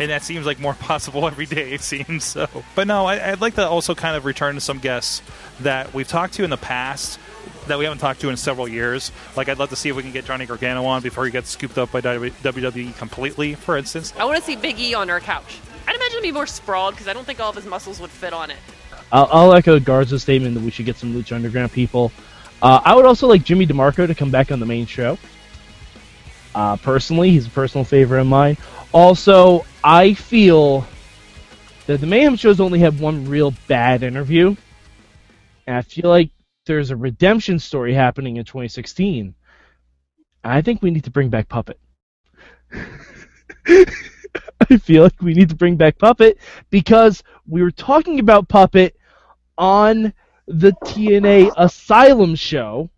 And 0.00 0.10
that 0.10 0.22
seems 0.22 0.46
like 0.46 0.58
more 0.58 0.74
possible 0.88 1.26
every 1.28 1.46
day, 1.46 1.72
it 1.72 1.82
seems 1.82 2.24
so. 2.24 2.48
But 2.74 2.88
no, 2.88 3.06
I, 3.06 3.32
I'd 3.32 3.40
like 3.40 3.54
to 3.54 3.68
also 3.68 3.94
kind 3.94 4.16
of 4.16 4.24
return 4.24 4.54
to 4.56 4.60
some 4.60 4.78
guests 4.78 5.22
that 5.60 5.92
we've 5.94 6.08
talked 6.08 6.34
to 6.34 6.44
in 6.44 6.50
the 6.50 6.56
past 6.56 7.20
that 7.66 7.78
we 7.78 7.84
haven't 7.84 7.98
talked 7.98 8.20
to 8.22 8.30
in 8.30 8.36
several 8.36 8.66
years. 8.66 9.12
Like, 9.36 9.48
I'd 9.48 9.58
love 9.58 9.68
to 9.70 9.76
see 9.76 9.90
if 9.90 9.96
we 9.96 10.02
can 10.02 10.12
get 10.12 10.24
Johnny 10.24 10.46
Gargano 10.46 10.84
on 10.86 11.02
before 11.02 11.24
he 11.26 11.30
gets 11.30 11.50
scooped 11.50 11.76
up 11.78 11.92
by 11.92 12.00
WWE 12.00 12.96
completely, 12.96 13.54
for 13.54 13.76
instance. 13.76 14.12
I 14.18 14.24
want 14.24 14.38
to 14.38 14.42
see 14.42 14.56
Big 14.56 14.80
E 14.80 14.94
on 14.94 15.10
our 15.10 15.20
couch. 15.20 15.58
I'd 15.90 15.96
imagine 15.96 16.18
it'd 16.18 16.22
be 16.22 16.30
more 16.30 16.46
sprawled 16.46 16.94
because 16.94 17.08
I 17.08 17.12
don't 17.12 17.26
think 17.26 17.40
all 17.40 17.50
of 17.50 17.56
his 17.56 17.66
muscles 17.66 17.98
would 17.98 18.10
fit 18.10 18.32
on 18.32 18.52
it. 18.52 18.58
I'll, 19.10 19.28
I'll 19.32 19.54
echo 19.54 19.80
Garza's 19.80 20.22
statement 20.22 20.54
that 20.54 20.62
we 20.62 20.70
should 20.70 20.86
get 20.86 20.96
some 20.96 21.12
Lucha 21.12 21.34
Underground 21.34 21.72
people. 21.72 22.12
Uh, 22.62 22.80
I 22.84 22.94
would 22.94 23.06
also 23.06 23.26
like 23.26 23.42
Jimmy 23.42 23.66
DeMarco 23.66 24.06
to 24.06 24.14
come 24.14 24.30
back 24.30 24.52
on 24.52 24.60
the 24.60 24.66
main 24.66 24.86
show. 24.86 25.18
Uh, 26.54 26.76
personally, 26.76 27.32
he's 27.32 27.48
a 27.48 27.50
personal 27.50 27.84
favorite 27.84 28.20
of 28.20 28.28
mine. 28.28 28.56
Also, 28.92 29.66
I 29.82 30.14
feel 30.14 30.86
that 31.86 32.00
the 32.00 32.06
Mayhem 32.06 32.36
shows 32.36 32.60
only 32.60 32.78
have 32.78 33.00
one 33.00 33.28
real 33.28 33.52
bad 33.66 34.04
interview, 34.04 34.54
and 35.66 35.76
I 35.76 35.82
feel 35.82 36.08
like 36.08 36.30
there's 36.66 36.92
a 36.92 36.96
redemption 36.96 37.58
story 37.58 37.94
happening 37.94 38.36
in 38.36 38.44
2016. 38.44 39.34
I 40.44 40.62
think 40.62 40.82
we 40.82 40.92
need 40.92 41.02
to 41.04 41.10
bring 41.10 41.30
back 41.30 41.48
Puppet. 41.48 41.80
I 44.70 44.76
feel 44.76 45.02
like 45.02 45.20
we 45.20 45.34
need 45.34 45.50
to 45.50 45.56
bring 45.56 45.76
back 45.76 45.98
Puppet 45.98 46.38
because 46.70 47.22
we 47.46 47.62
were 47.62 47.70
talking 47.70 48.18
about 48.20 48.48
Puppet 48.48 48.96
on 49.58 50.12
the 50.46 50.72
TNA 50.84 51.52
Asylum 51.56 52.34
show. 52.34 52.90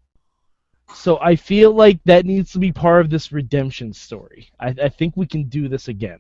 So 0.95 1.19
I 1.21 1.37
feel 1.37 1.73
like 1.73 2.01
that 2.05 2.27
needs 2.27 2.53
to 2.53 2.59
be 2.59 2.73
part 2.73 3.01
of 3.01 3.11
this 3.11 3.33
redemption 3.33 3.93
story. 3.93 4.51
I, 4.61 4.75
I 4.83 4.89
think 4.89 5.17
we 5.17 5.27
can 5.27 5.45
do 5.45 5.69
this 5.69 5.89
again. 5.89 6.19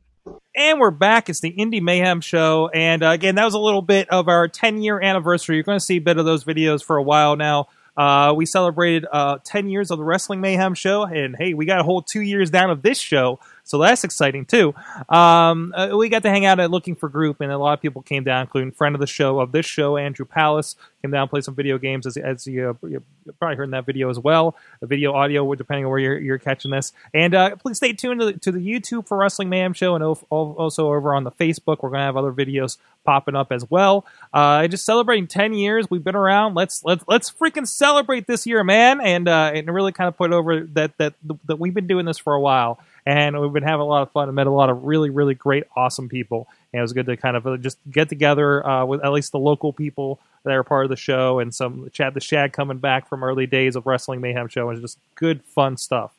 And 0.54 0.78
we're 0.78 0.90
back. 0.90 1.28
It's 1.28 1.40
the 1.40 1.48
Indy 1.48 1.80
Mayhem 1.80 2.20
Show. 2.20 2.68
And 2.68 3.02
uh, 3.02 3.10
again, 3.10 3.34
that 3.36 3.44
was 3.44 3.54
a 3.54 3.58
little 3.58 3.82
bit 3.82 4.08
of 4.10 4.28
our 4.28 4.48
10 4.48 4.82
year 4.82 5.00
anniversary. 5.00 5.56
You're 5.56 5.64
going 5.64 5.78
to 5.78 5.84
see 5.84 5.96
a 5.96 6.00
bit 6.00 6.18
of 6.18 6.24
those 6.24 6.44
videos 6.44 6.82
for 6.82 6.96
a 6.96 7.02
while 7.02 7.36
now. 7.36 7.68
Uh, 7.96 8.32
we 8.34 8.46
celebrated 8.46 9.06
uh, 9.10 9.38
10 9.44 9.68
years 9.68 9.90
of 9.90 9.98
the 9.98 10.04
Wrestling 10.04 10.40
Mayhem 10.40 10.74
Show. 10.74 11.04
And 11.04 11.34
hey, 11.36 11.54
we 11.54 11.66
got 11.66 11.80
a 11.80 11.82
whole 11.82 12.02
two 12.02 12.20
years 12.20 12.50
down 12.50 12.70
of 12.70 12.82
this 12.82 12.98
show. 12.98 13.40
So 13.64 13.78
that's 13.78 14.02
exciting 14.04 14.44
too. 14.44 14.74
Um, 15.08 15.72
uh, 15.76 15.90
we 15.96 16.08
got 16.08 16.22
to 16.24 16.30
hang 16.30 16.44
out 16.44 16.58
at 16.58 16.70
Looking 16.70 16.96
for 16.96 17.08
Group, 17.08 17.40
and 17.40 17.52
a 17.52 17.58
lot 17.58 17.74
of 17.74 17.80
people 17.80 18.02
came 18.02 18.24
down, 18.24 18.42
including 18.42 18.72
friend 18.72 18.94
of 18.94 19.00
the 19.00 19.06
show 19.06 19.38
of 19.38 19.52
this 19.52 19.64
show, 19.66 19.96
Andrew 19.96 20.26
Palace, 20.26 20.74
came 21.00 21.12
down, 21.12 21.28
play 21.28 21.40
some 21.42 21.54
video 21.54 21.78
games, 21.78 22.06
as, 22.06 22.16
as 22.16 22.46
you, 22.46 22.76
uh, 22.82 22.86
you 22.86 23.02
probably 23.38 23.56
heard 23.56 23.64
in 23.64 23.70
that 23.70 23.86
video 23.86 24.10
as 24.10 24.18
well. 24.18 24.56
The 24.80 24.86
video, 24.88 25.12
audio, 25.12 25.54
depending 25.54 25.84
on 25.84 25.90
where 25.90 26.00
you're, 26.00 26.18
you're 26.18 26.38
catching 26.38 26.72
this. 26.72 26.92
And 27.14 27.34
uh, 27.34 27.56
please 27.56 27.76
stay 27.76 27.92
tuned 27.92 28.20
to 28.20 28.26
the, 28.26 28.32
to 28.40 28.52
the 28.52 28.58
YouTube 28.58 29.06
for 29.06 29.16
Wrestling 29.16 29.48
Mayhem 29.48 29.74
Show, 29.74 29.94
and 29.94 30.02
also 30.02 30.92
over 30.92 31.14
on 31.14 31.22
the 31.22 31.32
Facebook. 31.32 31.78
We're 31.82 31.90
going 31.90 32.00
to 32.00 32.06
have 32.06 32.16
other 32.16 32.32
videos 32.32 32.78
popping 33.04 33.36
up 33.36 33.52
as 33.52 33.68
well. 33.70 34.04
Uh, 34.32 34.66
just 34.66 34.84
celebrating 34.84 35.28
10 35.28 35.54
years. 35.54 35.86
We've 35.88 36.04
been 36.04 36.16
around. 36.16 36.54
Let's 36.54 36.84
let's 36.84 37.04
let's 37.06 37.30
freaking 37.30 37.66
celebrate 37.66 38.26
this 38.26 38.46
year, 38.46 38.64
man, 38.64 39.00
and 39.00 39.28
uh, 39.28 39.52
and 39.54 39.72
really 39.72 39.92
kind 39.92 40.08
of 40.08 40.16
put 40.16 40.32
over 40.32 40.60
that 40.72 40.98
that 40.98 41.14
that 41.46 41.58
we've 41.58 41.74
been 41.74 41.86
doing 41.86 42.06
this 42.06 42.18
for 42.18 42.34
a 42.34 42.40
while 42.40 42.80
and 43.05 43.40
we've 43.40 43.53
been 43.53 43.62
having 43.62 43.80
a 43.80 43.86
lot 43.86 44.03
of 44.03 44.12
fun 44.12 44.28
and 44.28 44.36
met 44.36 44.46
a 44.46 44.50
lot 44.50 44.70
of 44.70 44.84
really, 44.84 45.11
really 45.11 45.34
great, 45.34 45.64
awesome 45.76 46.09
people. 46.09 46.48
And 46.72 46.78
it 46.78 46.82
was 46.82 46.92
good 46.92 47.07
to 47.07 47.16
kind 47.16 47.36
of 47.36 47.46
uh, 47.46 47.57
just 47.57 47.78
get 47.90 48.09
together 48.09 48.66
uh, 48.66 48.84
with 48.84 49.05
at 49.05 49.12
least 49.12 49.32
the 49.32 49.38
local 49.38 49.72
people 49.72 50.20
that 50.44 50.53
are 50.53 50.62
part 50.62 50.84
of 50.84 50.90
the 50.90 50.96
show 50.96 51.38
and 51.38 51.55
some 51.55 51.88
Chad 51.92 52.14
the 52.14 52.20
Shag 52.20 52.53
coming 52.53 52.78
back 52.78 53.09
from 53.09 53.22
early 53.24 53.46
days 53.46 53.76
of 53.76 53.86
Wrestling 53.86 54.20
Mayhem 54.20 54.48
show 54.48 54.68
and 54.70 54.80
just 54.80 54.98
good, 55.14 55.42
fun 55.44 55.76
stuff. 55.76 56.12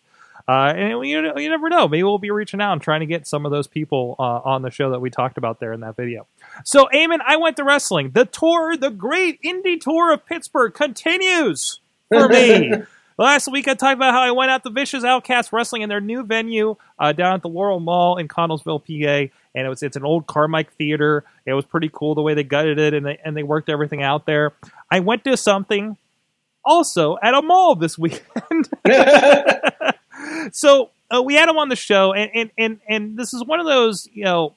Uh, 0.46 0.74
and 0.76 1.08
you, 1.08 1.22
you 1.38 1.50
never 1.50 1.70
know. 1.70 1.88
Maybe 1.88 2.04
we'll 2.04 2.18
be 2.18 2.32
reaching 2.32 2.60
out 2.60 2.74
and 2.74 2.82
trying 2.82 3.00
to 3.00 3.06
get 3.06 3.26
some 3.28 3.46
of 3.46 3.52
those 3.52 3.68
people 3.68 4.16
uh, 4.20 4.42
on 4.44 4.62
the 4.62 4.72
show 4.72 4.90
that 4.92 5.00
we 5.00 5.10
talked 5.10 5.38
about 5.38 5.62
there 5.62 5.72
in 5.72 5.80
that 5.82 5.96
video. 5.96 6.28
So, 6.66 6.90
Eamon, 6.94 7.20
I 7.26 7.38
went 7.38 7.56
to 7.58 7.64
wrestling. 7.64 8.12
The 8.12 8.26
tour, 8.26 8.76
the 8.76 8.90
great 8.90 9.42
indie 9.42 9.80
tour 9.80 10.12
of 10.12 10.26
Pittsburgh 10.26 10.74
continues 10.74 11.80
for 12.10 12.28
me. 12.28 12.74
Last 13.18 13.52
week, 13.52 13.68
I 13.68 13.76
talked 13.76 13.96
about 13.96 14.14
how 14.14 14.22
I 14.22 14.32
went 14.32 14.50
out 14.50 14.64
to 14.64 14.72
Vicious 14.72 15.04
Outcast 15.04 15.54
Wrestling 15.54 15.84
in 15.84 15.90
their 15.90 16.02
new 16.02 16.24
venue 16.24 16.76
uh, 16.98 17.12
down 17.12 17.36
at 17.36 17.42
the 17.44 17.50
Laurel 17.50 17.80
Mall 17.80 18.18
in 18.18 18.28
Connellsville, 18.28 18.80
PA. 18.80 19.32
And 19.56 19.68
it 19.68 19.70
was 19.70 19.84
it's 19.84 19.96
an 19.96 20.04
old 20.04 20.26
Carmike 20.26 20.70
theater. 20.70 21.24
It 21.46 21.54
was 21.54 21.64
pretty 21.64 21.92
cool 21.94 22.16
the 22.16 22.24
way 22.24 22.34
they 22.34 22.44
gutted 22.44 22.80
it 22.80 22.96
and 22.96 23.06
they 23.06 23.20
and 23.24 23.38
they 23.38 23.44
worked 23.44 23.70
everything 23.70 24.02
out 24.02 24.26
there. 24.26 24.54
I 24.90 25.00
went 25.00 25.24
to 25.26 25.38
something 25.38 25.98
also 26.66 27.18
at 27.22 27.36
a 27.36 27.42
mall 27.42 27.76
this 27.76 27.98
weekend. 27.98 28.70
so 30.52 30.90
uh, 31.14 31.22
we 31.22 31.36
had 31.36 31.50
him 31.50 31.58
on 31.58 31.70
the 31.70 31.76
show, 31.76 32.14
and, 32.14 32.32
and 32.34 32.52
and 32.58 32.80
and 32.90 33.18
this 33.18 33.34
is 33.34 33.46
one 33.46 33.60
of 33.60 33.68
those 33.68 34.08
you 34.12 34.24
know. 34.24 34.56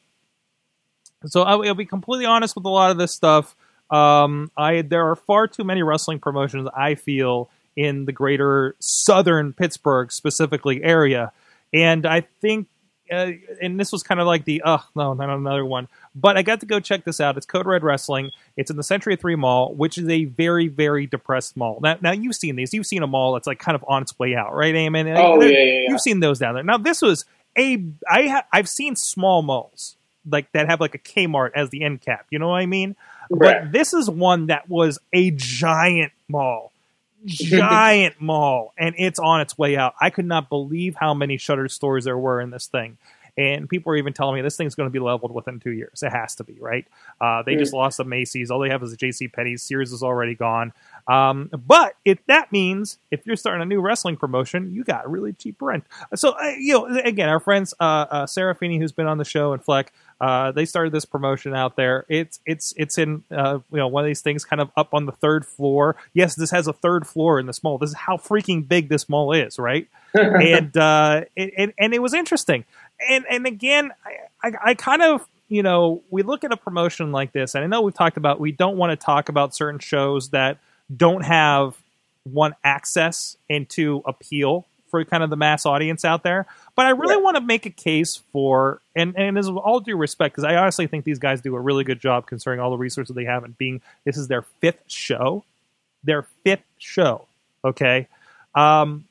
So 1.26 1.42
I'll, 1.42 1.74
be 1.74 1.86
completely 1.86 2.26
honest 2.26 2.54
with 2.54 2.64
a 2.66 2.68
lot 2.68 2.90
of 2.90 2.98
this 2.98 3.12
stuff. 3.12 3.56
Um, 3.90 4.50
I 4.56 4.82
there 4.82 5.10
are 5.10 5.16
far 5.16 5.46
too 5.46 5.64
many 5.64 5.82
wrestling 5.82 6.20
promotions. 6.20 6.68
I 6.74 6.94
feel 6.94 7.50
in 7.76 8.06
the 8.06 8.12
greater 8.12 8.74
southern 8.80 9.52
Pittsburgh 9.52 10.10
specifically 10.10 10.82
area. 10.82 11.32
And 11.72 12.06
I 12.06 12.22
think, 12.40 12.68
uh, 13.10 13.32
and 13.62 13.78
this 13.78 13.92
was 13.92 14.02
kind 14.02 14.18
of 14.18 14.26
like 14.26 14.44
the, 14.44 14.62
oh, 14.64 14.82
no, 14.96 15.12
not 15.12 15.30
another 15.30 15.64
one. 15.64 15.88
But 16.14 16.36
I 16.36 16.42
got 16.42 16.60
to 16.60 16.66
go 16.66 16.80
check 16.80 17.04
this 17.04 17.20
out. 17.20 17.36
It's 17.36 17.46
Code 17.46 17.66
Red 17.66 17.84
Wrestling. 17.84 18.30
It's 18.56 18.70
in 18.70 18.76
the 18.76 18.82
Century 18.82 19.16
3 19.16 19.36
Mall, 19.36 19.74
which 19.74 19.98
is 19.98 20.08
a 20.08 20.24
very, 20.24 20.68
very 20.68 21.06
depressed 21.06 21.56
mall. 21.56 21.78
Now, 21.82 21.98
now 22.00 22.12
you've 22.12 22.34
seen 22.34 22.56
these. 22.56 22.72
You've 22.72 22.86
seen 22.86 23.02
a 23.02 23.06
mall 23.06 23.34
that's 23.34 23.46
like 23.46 23.58
kind 23.58 23.76
of 23.76 23.84
on 23.86 24.02
its 24.02 24.18
way 24.18 24.34
out, 24.34 24.54
right, 24.54 24.74
Eamon? 24.74 25.14
Oh, 25.16 25.40
yeah, 25.42 25.48
yeah, 25.48 25.64
yeah. 25.64 25.90
You've 25.90 26.00
seen 26.00 26.20
those 26.20 26.38
down 26.38 26.54
there. 26.54 26.64
Now, 26.64 26.78
this 26.78 27.02
was 27.02 27.26
a, 27.56 27.84
I 28.10 28.26
ha- 28.26 28.46
I've 28.52 28.68
seen 28.68 28.96
small 28.96 29.42
malls 29.42 29.96
like 30.28 30.50
that 30.52 30.68
have 30.68 30.80
like 30.80 30.94
a 30.94 30.98
Kmart 30.98 31.50
as 31.54 31.70
the 31.70 31.82
end 31.84 32.00
cap. 32.00 32.26
You 32.30 32.38
know 32.38 32.48
what 32.48 32.56
I 32.56 32.66
mean? 32.66 32.96
Right. 33.30 33.62
But 33.62 33.72
this 33.72 33.92
is 33.92 34.10
one 34.10 34.46
that 34.46 34.68
was 34.68 34.98
a 35.12 35.30
giant 35.30 36.12
mall 36.28 36.72
giant 37.26 38.14
mall 38.20 38.72
and 38.78 38.94
it's 38.98 39.18
on 39.18 39.40
its 39.40 39.58
way 39.58 39.76
out. 39.76 39.94
I 40.00 40.10
could 40.10 40.26
not 40.26 40.48
believe 40.48 40.94
how 40.94 41.14
many 41.14 41.36
shutter 41.36 41.68
stores 41.68 42.04
there 42.04 42.18
were 42.18 42.40
in 42.40 42.50
this 42.50 42.66
thing. 42.66 42.98
And 43.38 43.68
people 43.68 43.92
are 43.92 43.96
even 43.96 44.14
telling 44.14 44.34
me 44.34 44.40
this 44.40 44.56
thing's 44.56 44.74
going 44.74 44.86
to 44.86 44.92
be 44.92 44.98
leveled 44.98 45.30
within 45.30 45.60
two 45.60 45.72
years. 45.72 46.02
It 46.02 46.10
has 46.10 46.36
to 46.36 46.44
be, 46.44 46.56
right? 46.58 46.86
Uh, 47.20 47.42
they 47.42 47.56
just 47.56 47.74
lost 47.74 47.98
the 47.98 48.04
Macy's. 48.04 48.50
All 48.50 48.58
they 48.60 48.70
have 48.70 48.82
is 48.82 48.94
a 48.94 48.96
J.C. 48.96 49.28
Penney's. 49.28 49.62
Sears 49.62 49.92
is 49.92 50.02
already 50.02 50.34
gone. 50.34 50.72
Um, 51.06 51.50
but 51.66 51.96
if 52.04 52.24
that 52.26 52.50
means 52.50 52.98
if 53.10 53.26
you're 53.26 53.36
starting 53.36 53.60
a 53.62 53.66
new 53.66 53.80
wrestling 53.80 54.16
promotion, 54.16 54.72
you 54.72 54.84
got 54.84 55.10
really 55.10 55.34
cheap 55.34 55.60
rent. 55.60 55.84
So 56.14 56.30
uh, 56.30 56.54
you 56.58 56.72
know, 56.72 56.86
again, 57.04 57.28
our 57.28 57.38
friends 57.38 57.74
uh, 57.78 58.06
uh, 58.10 58.26
Sarah 58.26 58.54
Feeney, 58.54 58.78
who's 58.78 58.92
been 58.92 59.06
on 59.06 59.18
the 59.18 59.24
show, 59.24 59.52
and 59.52 59.62
Fleck, 59.62 59.92
uh, 60.20 60.50
they 60.52 60.64
started 60.64 60.92
this 60.92 61.04
promotion 61.04 61.54
out 61.54 61.76
there. 61.76 62.06
It's 62.08 62.40
it's 62.46 62.72
it's 62.76 62.96
in 62.96 63.22
uh, 63.30 63.58
you 63.70 63.78
know 63.78 63.88
one 63.88 64.04
of 64.04 64.06
these 64.06 64.22
things 64.22 64.44
kind 64.44 64.62
of 64.62 64.70
up 64.76 64.94
on 64.94 65.06
the 65.06 65.12
third 65.12 65.44
floor. 65.44 65.96
Yes, 66.14 66.34
this 66.34 66.50
has 66.50 66.66
a 66.66 66.72
third 66.72 67.06
floor 67.06 67.38
in 67.38 67.46
this 67.46 67.62
mall. 67.62 67.78
This 67.78 67.90
is 67.90 67.96
how 67.96 68.16
freaking 68.16 68.66
big 68.66 68.88
this 68.88 69.08
mall 69.08 69.32
is, 69.32 69.58
right? 69.58 69.88
and 70.14 70.74
uh, 70.76 71.22
it, 71.36 71.52
and 71.58 71.72
and 71.78 71.94
it 71.94 72.00
was 72.00 72.14
interesting. 72.14 72.64
And 73.08 73.26
and 73.30 73.46
again, 73.46 73.92
I, 74.42 74.48
I, 74.48 74.52
I 74.70 74.74
kind 74.74 75.02
of 75.02 75.26
you 75.48 75.62
know 75.62 76.02
we 76.08 76.22
look 76.22 76.44
at 76.44 76.52
a 76.52 76.56
promotion 76.56 77.12
like 77.12 77.32
this, 77.32 77.54
and 77.54 77.62
I 77.62 77.66
know 77.66 77.82
we've 77.82 77.94
talked 77.94 78.16
about 78.16 78.40
we 78.40 78.52
don't 78.52 78.78
want 78.78 78.98
to 78.98 79.04
talk 79.04 79.28
about 79.28 79.54
certain 79.54 79.80
shows 79.80 80.30
that 80.30 80.58
don't 80.94 81.24
have 81.24 81.76
one 82.24 82.54
access 82.64 83.36
into 83.48 84.02
appeal 84.06 84.66
for 84.90 85.04
kind 85.04 85.22
of 85.22 85.30
the 85.30 85.36
mass 85.36 85.66
audience 85.66 86.04
out 86.04 86.22
there. 86.22 86.46
But 86.74 86.86
I 86.86 86.90
really 86.90 87.16
want 87.16 87.36
to 87.36 87.42
make 87.42 87.66
a 87.66 87.70
case 87.70 88.22
for, 88.32 88.80
and 88.94 89.16
and 89.16 89.38
as 89.38 89.48
all 89.48 89.80
due 89.80 89.96
respect, 89.96 90.34
because 90.34 90.44
I 90.44 90.56
honestly 90.56 90.86
think 90.86 91.04
these 91.04 91.18
guys 91.18 91.40
do 91.40 91.54
a 91.54 91.60
really 91.60 91.84
good 91.84 92.00
job 92.00 92.26
considering 92.26 92.60
all 92.60 92.70
the 92.70 92.76
resources 92.76 93.14
they 93.14 93.24
have, 93.24 93.44
and 93.44 93.56
being 93.56 93.80
this 94.04 94.16
is 94.16 94.28
their 94.28 94.42
fifth 94.60 94.82
show, 94.86 95.44
their 96.04 96.26
fifth 96.44 96.64
show. 96.78 97.26
Okay, 97.64 98.08
um, 98.54 99.04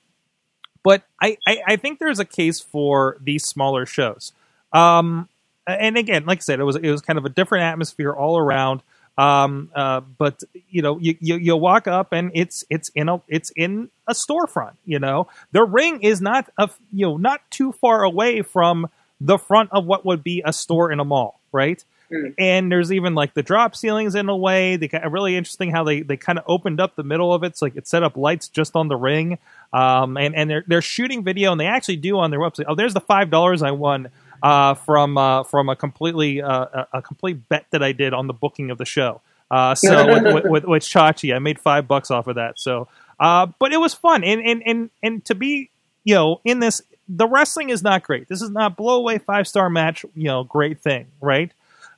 but 0.84 1.04
I, 1.22 1.38
I 1.48 1.62
I 1.68 1.76
think 1.76 2.00
there's 2.00 2.20
a 2.20 2.26
case 2.26 2.60
for 2.60 3.18
these 3.22 3.44
smaller 3.46 3.86
shows. 3.86 4.32
Um, 4.74 5.30
and 5.68 5.98
again, 5.98 6.26
like 6.26 6.40
I 6.40 6.42
said, 6.42 6.60
it 6.60 6.64
was 6.64 6.76
it 6.76 6.90
was 6.90 7.02
kind 7.02 7.18
of 7.18 7.26
a 7.26 7.30
different 7.30 7.64
atmosphere 7.64 8.12
all 8.12 8.38
around. 8.38 8.82
Um, 9.18 9.72
uh, 9.74 10.02
but 10.02 10.44
you 10.70 10.82
know, 10.82 11.00
you, 11.00 11.16
you 11.20 11.38
you 11.38 11.56
walk 11.56 11.88
up 11.88 12.12
and 12.12 12.32
it's 12.34 12.66
it's 12.70 12.90
in 12.90 13.10
a 13.10 13.22
it's 13.28 13.52
in 13.56 13.90
a 14.08 14.14
storefront. 14.14 14.74
You 14.86 15.00
know, 15.00 15.28
the 15.52 15.64
ring 15.64 16.02
is 16.02 16.22
not 16.22 16.50
a 16.58 16.70
you 16.92 17.06
know 17.06 17.18
not 17.18 17.42
too 17.50 17.72
far 17.72 18.04
away 18.04 18.42
from 18.42 18.90
the 19.22 19.38
front 19.38 19.70
of 19.72 19.86
what 19.86 20.06
would 20.06 20.24
be 20.24 20.42
a 20.46 20.52
store 20.52 20.92
in 20.92 21.00
a 21.00 21.06
mall, 21.06 21.40
right? 21.52 21.84
Mm. 22.12 22.34
And 22.38 22.72
there's 22.72 22.92
even 22.92 23.16
like 23.16 23.34
the 23.34 23.44
drop 23.44 23.76
ceilings 23.76 24.16
in 24.16 24.30
a 24.30 24.36
way. 24.36 24.76
They 24.76 24.88
kind 24.88 25.12
really 25.12 25.36
interesting 25.36 25.72
how 25.72 25.84
they, 25.84 26.02
they 26.02 26.18
kind 26.18 26.38
of 26.38 26.46
opened 26.48 26.80
up 26.80 26.96
the 26.96 27.04
middle 27.04 27.34
of 27.34 27.44
it. 27.44 27.58
So 27.58 27.66
like 27.66 27.76
it 27.76 27.88
set 27.88 28.04
up 28.04 28.18
lights 28.18 28.48
just 28.48 28.76
on 28.76 28.88
the 28.88 28.96
ring. 28.96 29.40
Um, 29.74 30.18
and, 30.18 30.36
and 30.36 30.50
they're, 30.50 30.64
they're 30.68 30.82
shooting 30.82 31.24
video 31.24 31.52
and 31.52 31.60
they 31.60 31.66
actually 31.66 31.98
do 31.98 32.20
on 32.20 32.32
their 32.32 32.40
website. 32.40 32.66
Oh, 32.68 32.76
there's 32.76 32.94
the 32.94 33.02
$5 33.02 33.62
I 33.66 33.72
won, 33.72 34.10
uh, 34.44 34.74
from, 34.74 35.18
uh, 35.18 35.44
from 35.44 35.70
a 35.70 35.76
completely, 35.76 36.42
uh, 36.42 36.86
a, 36.94 37.02
complete 37.02 37.48
bet 37.50 37.66
that 37.72 37.84
I 37.84 37.92
did 37.92 38.14
on 38.14 38.28
the 38.28 38.34
booking 38.34 38.72
of 38.72 38.78
the 38.78 38.86
show. 38.86 39.22
Uh, 39.50 39.76
so 39.76 40.08
with, 40.24 40.34
with, 40.34 40.46
with, 40.46 40.66
with 40.66 40.84
Chachi, 40.84 41.36
I 41.36 41.40
made 41.40 41.60
five 41.60 41.88
bucks 41.88 42.12
off 42.12 42.28
of 42.28 42.36
that. 42.36 42.60
So, 42.60 42.88
uh, 43.20 43.48
but 43.60 43.74
it 43.74 43.78
was 43.78 43.94
fun. 43.94 44.24
And, 44.24 44.42
and, 44.42 44.64
and, 44.66 44.90
and 45.02 45.26
to 45.26 45.36
be, 45.36 45.70
you 46.04 46.16
know, 46.16 46.42
in 46.44 46.60
this, 46.60 46.82
the 47.08 47.28
wrestling 47.28 47.70
is 47.70 47.84
not 47.84 48.04
great. 48.04 48.28
This 48.28 48.42
is 48.42 48.50
not 48.50 48.76
blow 48.76 48.98
away 48.98 49.18
five 49.18 49.48
star 49.48 49.70
match, 49.70 50.06
you 50.16 50.26
know, 50.26 50.44
great 50.44 50.82
thing, 50.82 51.08
right? 51.22 51.52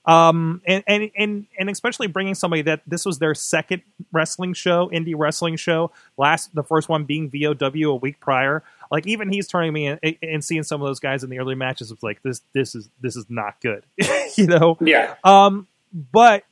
Um, 0.07 0.61
and, 0.65 0.83
and 0.88 1.11
and 1.17 1.45
and 1.59 1.69
especially 1.69 2.07
bringing 2.07 2.33
somebody 2.33 2.61
that 2.61 2.81
this 2.88 3.05
was 3.05 3.19
their 3.19 3.35
second 3.35 3.81
wrestling 4.13 4.53
show, 4.53 4.89
indie 4.89 5.15
wrestling 5.17 5.57
show. 5.57 5.91
Last, 6.17 6.55
the 6.55 6.63
first 6.63 6.88
one 6.88 7.03
being 7.03 7.29
VOW 7.29 7.91
a 7.91 7.95
week 7.95 8.21
prior. 8.21 8.63
Like 8.91 9.07
even 9.07 9.31
he's 9.31 9.47
turning 9.47 9.73
me 9.73 9.88
and, 9.88 9.99
and 10.21 10.43
seeing 10.43 10.63
some 10.63 10.81
of 10.81 10.88
those 10.88 10.99
guys 10.99 11.23
in 11.23 11.29
the 11.29 11.39
early 11.39 11.55
matches. 11.55 11.91
It's 11.91 12.03
like 12.03 12.21
this, 12.23 12.41
this 12.53 12.75
is 12.75 12.89
this 13.01 13.15
is 13.15 13.25
not 13.29 13.61
good, 13.61 13.83
you 14.35 14.47
know. 14.47 14.77
Yeah. 14.81 15.15
Um, 15.23 15.67
but 15.93 16.43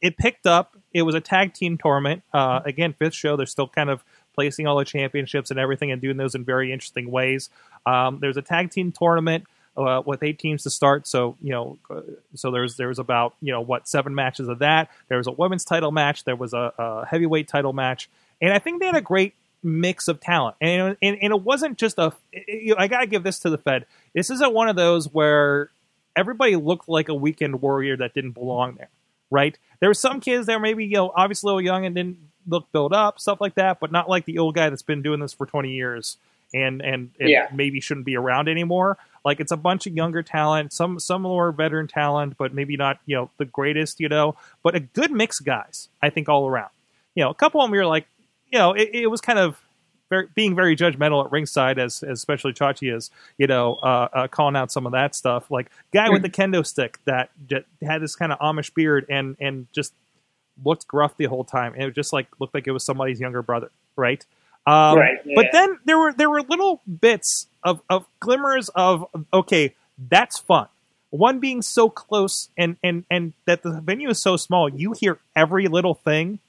it 0.00 0.16
picked 0.16 0.46
up. 0.46 0.76
It 0.92 1.02
was 1.02 1.14
a 1.14 1.20
tag 1.20 1.54
team 1.54 1.78
tournament. 1.78 2.22
Uh, 2.32 2.60
again, 2.64 2.94
fifth 2.98 3.14
show. 3.14 3.36
They're 3.36 3.46
still 3.46 3.68
kind 3.68 3.90
of 3.90 4.02
placing 4.34 4.66
all 4.66 4.78
the 4.78 4.84
championships 4.84 5.50
and 5.50 5.60
everything 5.60 5.90
and 5.90 6.00
doing 6.00 6.16
those 6.16 6.34
in 6.34 6.44
very 6.44 6.72
interesting 6.72 7.10
ways. 7.10 7.50
Um, 7.86 8.18
there's 8.20 8.36
a 8.36 8.42
tag 8.42 8.70
team 8.70 8.92
tournament 8.92 9.44
uh, 9.76 10.02
with 10.04 10.22
eight 10.22 10.38
teams 10.38 10.62
to 10.64 10.70
start. 10.70 11.06
So 11.06 11.36
you 11.40 11.50
know, 11.50 11.78
so 12.34 12.50
there's 12.50 12.76
there's 12.76 12.98
about 12.98 13.34
you 13.40 13.52
know 13.52 13.60
what 13.60 13.88
seven 13.88 14.14
matches 14.14 14.48
of 14.48 14.60
that. 14.60 14.90
There 15.08 15.18
was 15.18 15.26
a 15.26 15.32
women's 15.32 15.64
title 15.64 15.92
match. 15.92 16.24
There 16.24 16.36
was 16.36 16.52
a, 16.54 16.72
a 16.78 17.06
heavyweight 17.06 17.48
title 17.48 17.72
match, 17.72 18.08
and 18.40 18.52
I 18.52 18.58
think 18.58 18.80
they 18.80 18.86
had 18.86 18.96
a 18.96 19.02
great 19.02 19.34
mix 19.62 20.08
of 20.08 20.20
talent. 20.20 20.56
And 20.60 20.96
and, 21.02 21.18
and 21.20 21.32
it 21.32 21.42
wasn't 21.42 21.78
just 21.78 21.98
a. 21.98 22.12
You 22.32 22.74
know, 22.74 22.76
I 22.78 22.86
gotta 22.88 23.06
give 23.06 23.22
this 23.22 23.38
to 23.40 23.50
the 23.50 23.58
Fed. 23.58 23.86
This 24.14 24.30
isn't 24.30 24.52
one 24.52 24.68
of 24.68 24.76
those 24.76 25.12
where 25.12 25.70
everybody 26.16 26.56
looked 26.56 26.88
like 26.88 27.08
a 27.08 27.14
weekend 27.14 27.62
warrior 27.62 27.96
that 27.98 28.14
didn't 28.14 28.32
belong 28.32 28.74
there. 28.76 28.88
Right? 29.30 29.56
There 29.78 29.88
were 29.88 29.94
some 29.94 30.20
kids 30.20 30.46
there, 30.46 30.58
maybe 30.58 30.84
you 30.84 30.94
know, 30.96 31.12
obviously 31.14 31.46
a 31.46 31.48
little 31.48 31.60
young 31.62 31.86
and 31.86 31.94
didn't 31.94 32.18
look 32.48 32.70
built 32.72 32.92
up, 32.92 33.20
stuff 33.20 33.40
like 33.40 33.54
that, 33.54 33.78
but 33.80 33.92
not 33.92 34.08
like 34.08 34.24
the 34.24 34.38
old 34.38 34.54
guy 34.56 34.68
that's 34.70 34.82
been 34.82 35.02
doing 35.02 35.20
this 35.20 35.32
for 35.32 35.46
20 35.46 35.70
years 35.70 36.16
and 36.52 36.82
and, 36.82 37.10
and 37.20 37.28
Yeah. 37.28 37.46
maybe 37.54 37.80
shouldn't 37.80 38.06
be 38.06 38.16
around 38.16 38.48
anymore. 38.48 38.98
Like 39.24 39.38
it's 39.38 39.52
a 39.52 39.56
bunch 39.56 39.86
of 39.86 39.94
younger 39.94 40.22
talent, 40.22 40.72
some 40.72 40.98
some 40.98 41.22
more 41.22 41.52
veteran 41.52 41.86
talent, 41.86 42.36
but 42.38 42.52
maybe 42.52 42.76
not 42.76 42.98
you 43.06 43.14
know 43.16 43.30
the 43.36 43.44
greatest, 43.44 44.00
you 44.00 44.08
know, 44.08 44.34
but 44.64 44.74
a 44.74 44.80
good 44.80 45.12
mix 45.12 45.38
of 45.38 45.46
guys. 45.46 45.88
I 46.02 46.10
think 46.10 46.28
all 46.28 46.48
around. 46.48 46.70
You 47.14 47.22
know, 47.24 47.30
a 47.30 47.34
couple 47.34 47.60
of 47.60 47.70
them 47.70 47.76
were 47.76 47.86
like, 47.86 48.06
you 48.50 48.58
know, 48.58 48.72
it, 48.72 48.90
it 48.92 49.06
was 49.06 49.20
kind 49.20 49.38
of 49.38 49.60
very, 50.08 50.28
being 50.34 50.56
very 50.56 50.76
judgmental 50.76 51.24
at 51.24 51.32
ringside, 51.32 51.78
as, 51.78 52.02
as 52.02 52.18
especially 52.18 52.52
Chachi 52.52 52.94
is, 52.94 53.10
you 53.38 53.46
know, 53.46 53.74
uh, 53.76 54.08
uh, 54.12 54.28
calling 54.28 54.56
out 54.56 54.72
some 54.72 54.86
of 54.86 54.92
that 54.92 55.14
stuff. 55.14 55.50
Like 55.50 55.70
guy 55.92 56.10
with 56.10 56.22
the 56.22 56.30
kendo 56.30 56.66
stick 56.66 56.98
that 57.04 57.30
j- 57.48 57.64
had 57.82 58.02
this 58.02 58.16
kind 58.16 58.32
of 58.32 58.38
Amish 58.40 58.74
beard 58.74 59.06
and 59.08 59.36
and 59.40 59.66
just 59.72 59.94
looked 60.64 60.86
gruff 60.86 61.16
the 61.16 61.26
whole 61.26 61.44
time, 61.44 61.74
and 61.74 61.84
it 61.84 61.94
just 61.94 62.12
like 62.12 62.28
looked 62.40 62.54
like 62.54 62.66
it 62.66 62.72
was 62.72 62.84
somebody's 62.84 63.20
younger 63.20 63.42
brother, 63.42 63.70
right? 63.96 64.24
Um, 64.66 64.98
Right, 64.98 65.18
But 65.34 65.46
then 65.52 65.78
there 65.84 65.98
were 65.98 66.12
there 66.12 66.28
were 66.28 66.42
little 66.42 66.82
bits 67.00 67.46
of, 67.62 67.80
of 67.88 68.06
glimmers 68.20 68.68
of 68.70 69.06
okay, 69.32 69.74
that's 69.96 70.38
fun. 70.38 70.68
One 71.10 71.40
being 71.40 71.62
so 71.62 71.88
close 71.88 72.50
and 72.58 72.76
and 72.82 73.04
and 73.10 73.32
that 73.46 73.62
the 73.62 73.80
venue 73.80 74.10
is 74.10 74.20
so 74.20 74.36
small, 74.36 74.68
you 74.68 74.92
hear 74.92 75.18
every 75.34 75.66
little 75.68 75.94
thing, 75.94 76.40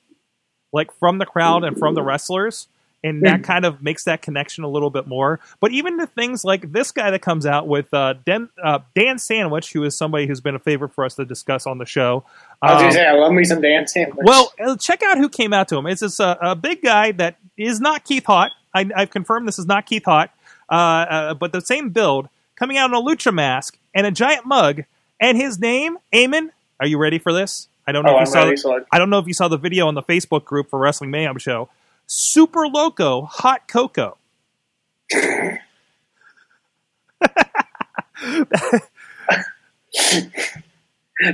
like 0.72 0.91
from 0.99 1.17
the 1.17 1.26
crowd 1.26 1.63
and 1.63 1.78
from 1.78 1.95
the 1.95 2.01
wrestlers, 2.01 2.67
and 3.03 3.24
that 3.24 3.43
kind 3.43 3.65
of 3.65 3.82
makes 3.82 4.03
that 4.03 4.22
connection 4.22 4.63
a 4.63 4.67
little 4.67 4.89
bit 4.91 5.07
more. 5.07 5.39
But 5.59 5.72
even 5.72 5.97
the 5.97 6.05
things 6.05 6.43
like 6.45 6.72
this 6.72 6.91
guy 6.91 7.09
that 7.11 7.22
comes 7.24 7.45
out 7.47 7.67
with 7.67 7.91
uh, 7.93 8.13
Dan, 8.26 8.49
uh, 8.63 8.80
Dan 8.95 9.17
Sandwich, 9.17 9.74
who 9.74 9.84
is 9.84 9.95
somebody 9.97 10.28
who's 10.28 10.39
been 10.39 10.53
a 10.55 10.59
favorite 10.59 10.93
for 10.93 11.03
us 11.03 11.15
to 11.15 11.26
discuss 11.26 11.65
on 11.65 11.80
the 11.80 11.86
show. 11.86 12.24
I 12.61 12.74
was 12.74 12.76
Um, 12.76 12.82
gonna 12.84 12.93
say, 12.93 13.07
I 13.07 13.13
love 13.13 13.32
me 13.34 13.43
some 13.43 13.59
Dan 13.61 13.88
Sandwich. 13.88 14.24
well, 14.24 14.53
uh, 14.63 14.78
check 14.78 15.01
out 15.03 15.17
who 15.17 15.30
came 15.30 15.51
out 15.51 15.67
to 15.69 15.78
him. 15.78 15.88
It's 15.88 16.01
this 16.01 16.19
uh, 16.19 16.36
a 16.41 16.55
big 16.55 16.82
guy 16.84 17.11
that 17.13 17.38
is 17.57 17.80
not 17.80 18.03
Keith 18.03 18.26
Hot. 18.26 18.51
I, 18.74 18.89
I've 18.95 19.09
confirmed 19.09 19.47
this 19.47 19.57
is 19.59 19.65
not 19.65 19.86
Keith 19.88 20.05
Hot, 20.05 20.30
uh, 20.69 20.74
uh, 20.76 21.34
but 21.34 21.51
the 21.53 21.61
same 21.61 21.89
build, 21.89 22.30
coming 22.55 22.78
out 22.78 22.89
in 22.91 22.95
a 22.95 23.01
lucha 23.01 23.34
mask 23.34 23.78
and 23.95 24.05
a 24.05 24.11
giant 24.11 24.45
mug, 24.45 24.84
and 25.19 25.38
his 25.38 25.59
name, 25.59 25.97
Eamon. 26.13 26.51
Are 26.80 26.86
you 26.88 26.97
ready 26.99 27.17
for 27.19 27.34
this? 27.34 27.67
I 27.88 27.92
don't 27.92 28.06
know 28.06 28.12
Oh, 28.18 28.22
if 28.22 28.28
you 28.34 28.40
I'm 28.50 28.58
saw. 28.58 28.76
The. 28.76 28.86
I 28.92 29.00
don't 29.00 29.10
know 29.10 29.20
if 29.20 29.28
you 29.28 29.34
saw 29.34 29.48
the 29.48 29.58
video 29.58 29.88
on 29.88 29.96
the 29.96 30.04
Facebook 30.04 30.46
group 30.46 30.70
for 30.70 30.80
Wrestling 30.80 31.12
Mayhem 31.12 31.38
Show. 31.38 31.70
Super 32.08 32.68
Loco 32.68 33.24
Hot 33.24 33.68
Cocoa. 33.68 34.18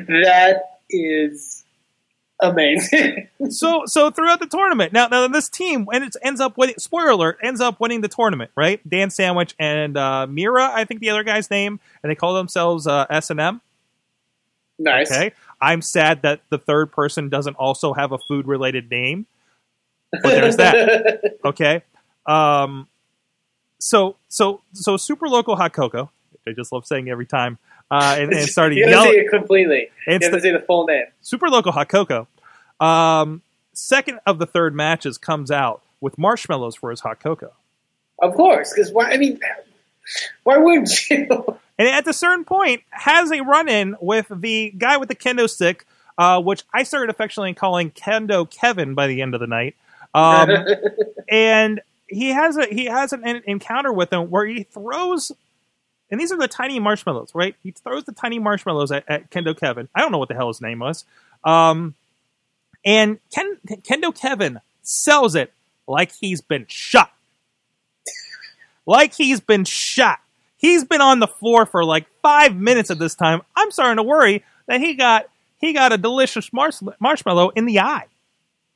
that 0.07 0.61
is 0.89 1.63
amazing. 2.41 3.27
so 3.49 3.83
so 3.85 4.11
throughout 4.11 4.39
the 4.39 4.45
tournament 4.45 4.93
now 4.93 5.07
now 5.07 5.27
this 5.27 5.49
team 5.49 5.87
and 5.91 6.03
it 6.03 6.15
ends 6.21 6.39
up 6.39 6.55
winning 6.57 6.75
spoiler 6.77 7.09
alert 7.09 7.37
ends 7.41 7.59
up 7.59 7.79
winning 7.79 8.01
the 8.01 8.07
tournament 8.07 8.51
right 8.55 8.87
dan 8.87 9.09
sandwich 9.09 9.55
and 9.57 9.97
uh 9.97 10.27
mira 10.27 10.69
i 10.73 10.85
think 10.85 11.01
the 11.01 11.09
other 11.09 11.23
guy's 11.23 11.49
name 11.49 11.79
and 12.03 12.11
they 12.11 12.15
call 12.15 12.35
themselves 12.35 12.85
uh 12.85 13.07
s&m 13.09 13.59
nice. 14.77 15.11
okay 15.11 15.33
i'm 15.61 15.81
sad 15.81 16.21
that 16.21 16.41
the 16.49 16.57
third 16.57 16.91
person 16.91 17.29
doesn't 17.29 17.55
also 17.55 17.93
have 17.93 18.11
a 18.11 18.17
food 18.27 18.47
related 18.47 18.89
name 18.89 19.25
but 20.11 20.23
there's 20.23 20.57
that 20.57 21.35
okay 21.45 21.81
um 22.25 22.87
so 23.79 24.15
so 24.27 24.61
so 24.73 24.97
super 24.97 25.27
loco 25.27 25.55
hot 25.55 25.73
cocoa 25.73 26.09
i 26.47 26.51
just 26.51 26.71
love 26.71 26.85
saying 26.85 27.09
every 27.09 27.25
time 27.25 27.57
uh 27.91 28.15
and, 28.19 28.33
and 28.33 28.47
started 28.49 28.75
you 28.77 28.85
have 28.87 28.93
to 28.93 28.99
say 29.01 29.05
yelling 29.15 29.25
it 29.25 29.29
completely. 29.29 29.89
It's 30.05 30.07
you 30.07 30.11
have 30.13 30.21
to 30.21 30.29
the- 30.31 30.41
say 30.41 30.51
the 30.51 30.59
full 30.59 30.85
name. 30.87 31.05
Super 31.21 31.47
Loco 31.49 31.71
Hot 31.71 31.87
Cocoa. 31.87 32.27
Um, 32.79 33.41
second 33.73 34.19
of 34.25 34.39
the 34.39 34.45
third 34.45 34.75
matches 34.75 35.17
comes 35.17 35.51
out 35.51 35.81
with 36.01 36.17
marshmallows 36.17 36.75
for 36.75 36.91
his 36.91 36.99
hot 37.01 37.19
cocoa. 37.21 37.53
Of 38.21 38.33
course, 38.35 38.73
because 38.73 38.91
why? 38.91 39.11
I 39.11 39.17
mean, 39.17 39.39
why 40.43 40.57
wouldn't 40.57 40.89
you? 41.09 41.27
And 41.77 41.87
at 41.87 42.07
a 42.07 42.13
certain 42.13 42.43
point, 42.43 42.81
has 42.89 43.31
a 43.31 43.41
run 43.41 43.69
in 43.69 43.95
with 44.01 44.27
the 44.33 44.73
guy 44.77 44.97
with 44.97 45.09
the 45.09 45.15
kendo 45.15 45.49
stick, 45.49 45.85
uh, 46.17 46.41
which 46.41 46.63
I 46.73 46.83
started 46.83 47.09
affectionately 47.09 47.53
calling 47.53 47.91
Kendo 47.91 48.49
Kevin 48.49 48.95
by 48.95 49.07
the 49.07 49.21
end 49.21 49.35
of 49.35 49.39
the 49.39 49.47
night. 49.47 49.75
Um, 50.13 50.49
and 51.29 51.81
he 52.07 52.29
has 52.29 52.57
a 52.57 52.65
he 52.65 52.85
has 52.85 53.13
an 53.13 53.23
en- 53.25 53.43
encounter 53.45 53.93
with 53.93 54.11
him 54.11 54.29
where 54.29 54.45
he 54.45 54.63
throws, 54.63 55.31
and 56.09 56.19
these 56.19 56.31
are 56.31 56.37
the 56.37 56.47
tiny 56.47 56.79
marshmallows, 56.79 57.35
right? 57.35 57.55
He 57.61 57.71
throws 57.71 58.05
the 58.05 58.13
tiny 58.13 58.39
marshmallows 58.39 58.91
at, 58.91 59.03
at 59.07 59.29
Kendo 59.29 59.57
Kevin. 59.57 59.87
I 59.93 60.01
don't 60.01 60.11
know 60.11 60.17
what 60.17 60.29
the 60.29 60.35
hell 60.35 60.47
his 60.47 60.61
name 60.61 60.79
was. 60.79 61.05
Um, 61.43 61.93
and 62.83 63.19
Ken, 63.33 63.57
Kendo 63.67 64.17
Kevin 64.17 64.61
sells 64.81 65.35
it 65.35 65.53
like 65.87 66.11
he's 66.13 66.41
been 66.41 66.65
shot. 66.67 67.11
Like 68.85 69.13
he's 69.13 69.41
been 69.41 69.65
shot. 69.65 70.19
He's 70.57 70.83
been 70.83 71.01
on 71.01 71.19
the 71.19 71.27
floor 71.27 71.65
for 71.65 71.83
like 71.85 72.07
five 72.21 72.55
minutes 72.55 72.89
at 72.91 72.99
this 72.99 73.15
time. 73.15 73.41
I'm 73.55 73.71
starting 73.71 73.97
to 73.97 74.03
worry 74.03 74.43
that 74.67 74.79
he 74.81 74.95
got 74.95 75.27
he 75.59 75.73
got 75.73 75.93
a 75.93 75.97
delicious 75.97 76.51
marsh- 76.53 76.81
marshmallow 76.99 77.49
in 77.49 77.65
the 77.65 77.79
eye, 77.79 78.05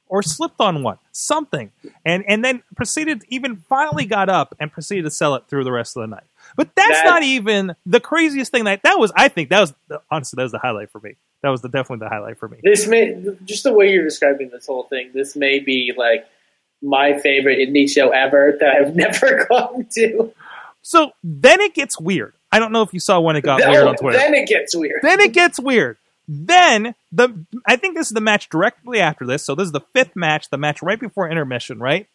or 0.07 0.21
slipped 0.23 0.59
on 0.59 0.83
one, 0.83 0.97
something, 1.11 1.71
and 2.05 2.23
and 2.27 2.43
then 2.45 2.61
proceeded 2.75 3.23
even 3.29 3.57
finally 3.67 4.05
got 4.05 4.29
up 4.29 4.55
and 4.59 4.71
proceeded 4.71 5.03
to 5.05 5.11
sell 5.11 5.35
it 5.35 5.43
through 5.47 5.63
the 5.63 5.71
rest 5.71 5.95
of 5.97 6.01
the 6.01 6.07
night. 6.07 6.23
But 6.55 6.69
that's 6.75 6.99
That- 7.01 7.05
not 7.05 7.23
even 7.23 7.75
the 7.85 7.99
craziest 7.99 8.51
thing. 8.51 8.65
That 8.65 8.83
that 8.83 8.99
was 8.99 9.11
I 9.15 9.27
think 9.27 9.49
that 9.49 9.59
was 9.59 9.73
honestly 10.09 10.37
that 10.37 10.43
was 10.43 10.51
the 10.51 10.59
highlight 10.59 10.91
for 10.91 10.99
me. 10.99 11.15
That 11.43 11.49
was 11.49 11.61
the, 11.63 11.69
definitely 11.69 12.05
the 12.05 12.09
highlight 12.09 12.37
for 12.37 12.47
me. 12.47 12.57
This 12.63 12.85
may 12.87 13.15
just 13.45 13.63
the 13.63 13.73
way 13.73 13.91
you're 13.91 14.03
describing 14.03 14.49
this 14.51 14.67
whole 14.67 14.83
thing. 14.83 15.09
This 15.15 15.35
may 15.35 15.57
be 15.59 15.91
like 15.97 16.27
my 16.83 17.17
favorite 17.19 17.57
indie 17.57 17.89
show 17.89 18.09
ever 18.11 18.57
that 18.59 18.75
I've 18.75 18.95
never 18.95 19.45
gone 19.49 19.87
to. 19.95 20.31
So 20.81 21.11
then 21.23 21.61
it 21.61 21.73
gets 21.73 21.99
weird. 21.99 22.33
I 22.51 22.59
don't 22.59 22.71
know 22.71 22.81
if 22.81 22.93
you 22.93 22.99
saw 22.99 23.19
when 23.19 23.35
it 23.35 23.41
got 23.41 23.59
Then- 23.59 23.71
weird 23.71 23.87
on 23.87 23.95
Twitter. 23.95 24.17
Then 24.17 24.33
it 24.33 24.47
gets 24.47 24.75
weird. 24.75 25.01
then 25.01 25.19
it 25.19 25.33
gets 25.33 25.59
weird. 25.59 25.97
Then 26.27 26.95
the 27.11 27.45
I 27.67 27.75
think 27.75 27.95
this 27.95 28.07
is 28.07 28.13
the 28.13 28.21
match 28.21 28.49
directly 28.49 28.99
after 28.99 29.25
this. 29.25 29.43
So 29.43 29.55
this 29.55 29.65
is 29.65 29.71
the 29.71 29.81
fifth 29.93 30.15
match, 30.15 30.49
the 30.49 30.57
match 30.57 30.81
right 30.81 30.99
before 30.99 31.29
intermission, 31.29 31.79
right? 31.79 32.07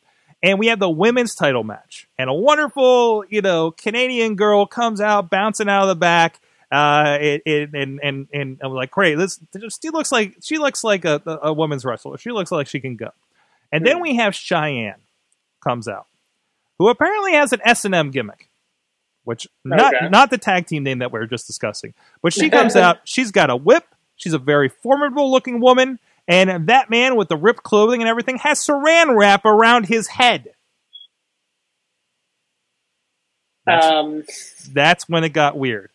And 0.42 0.58
we 0.58 0.66
have 0.68 0.78
the 0.78 0.88
women's 0.90 1.34
title 1.34 1.64
match, 1.64 2.06
and 2.18 2.28
a 2.30 2.34
wonderful, 2.34 3.24
you 3.28 3.40
know, 3.42 3.70
Canadian 3.70 4.36
girl 4.36 4.66
comes 4.66 5.00
out 5.00 5.30
bouncing 5.30 5.68
out 5.68 5.82
of 5.82 5.88
the 5.88 5.96
back. 5.96 6.40
Uh, 6.70 7.18
it, 7.20 7.42
it, 7.46 7.70
and 7.74 8.00
and 8.02 8.28
and 8.32 8.58
I'm 8.62 8.72
like, 8.72 8.90
great. 8.90 9.16
This 9.16 9.40
she 9.82 9.90
looks 9.90 10.12
like 10.12 10.36
she 10.42 10.58
looks 10.58 10.84
like 10.84 11.04
a, 11.04 11.20
a 11.42 11.52
women's 11.52 11.84
wrestler. 11.84 12.18
She 12.18 12.30
looks 12.30 12.50
like 12.52 12.66
she 12.68 12.80
can 12.80 12.96
go. 12.96 13.10
And 13.72 13.84
then 13.84 14.00
we 14.00 14.16
have 14.16 14.34
Cheyenne 14.34 15.00
comes 15.62 15.88
out, 15.88 16.06
who 16.78 16.88
apparently 16.88 17.32
has 17.32 17.52
an 17.52 17.60
S 17.64 17.84
and 17.84 17.94
M 17.94 18.10
gimmick. 18.10 18.48
Which 19.26 19.46
not 19.64 19.94
Okay. 19.94 20.08
not 20.08 20.30
the 20.30 20.38
tag 20.38 20.66
team 20.66 20.82
name 20.84 21.00
that 21.00 21.12
we 21.12 21.18
are 21.20 21.26
just 21.26 21.46
discussing. 21.46 21.92
But 22.22 22.32
she 22.32 22.48
comes 22.48 22.74
out. 22.76 23.00
She's 23.04 23.30
got 23.30 23.50
a 23.50 23.56
whip. 23.56 23.84
She's 24.16 24.32
a 24.32 24.38
very 24.38 24.70
formidable 24.70 25.30
looking 25.30 25.60
woman, 25.60 25.98
and 26.26 26.68
that 26.68 26.88
man 26.88 27.16
with 27.16 27.28
the 27.28 27.36
ripped 27.36 27.62
clothing 27.64 28.00
and 28.00 28.08
everything 28.08 28.38
has 28.38 28.64
Saran 28.64 29.14
wrap 29.18 29.44
around 29.44 29.86
his 29.86 30.06
head. 30.08 30.48
Um, 33.66 34.22
That's 34.72 35.08
when 35.08 35.24
it 35.24 35.30
got 35.30 35.56
weird. 35.58 35.90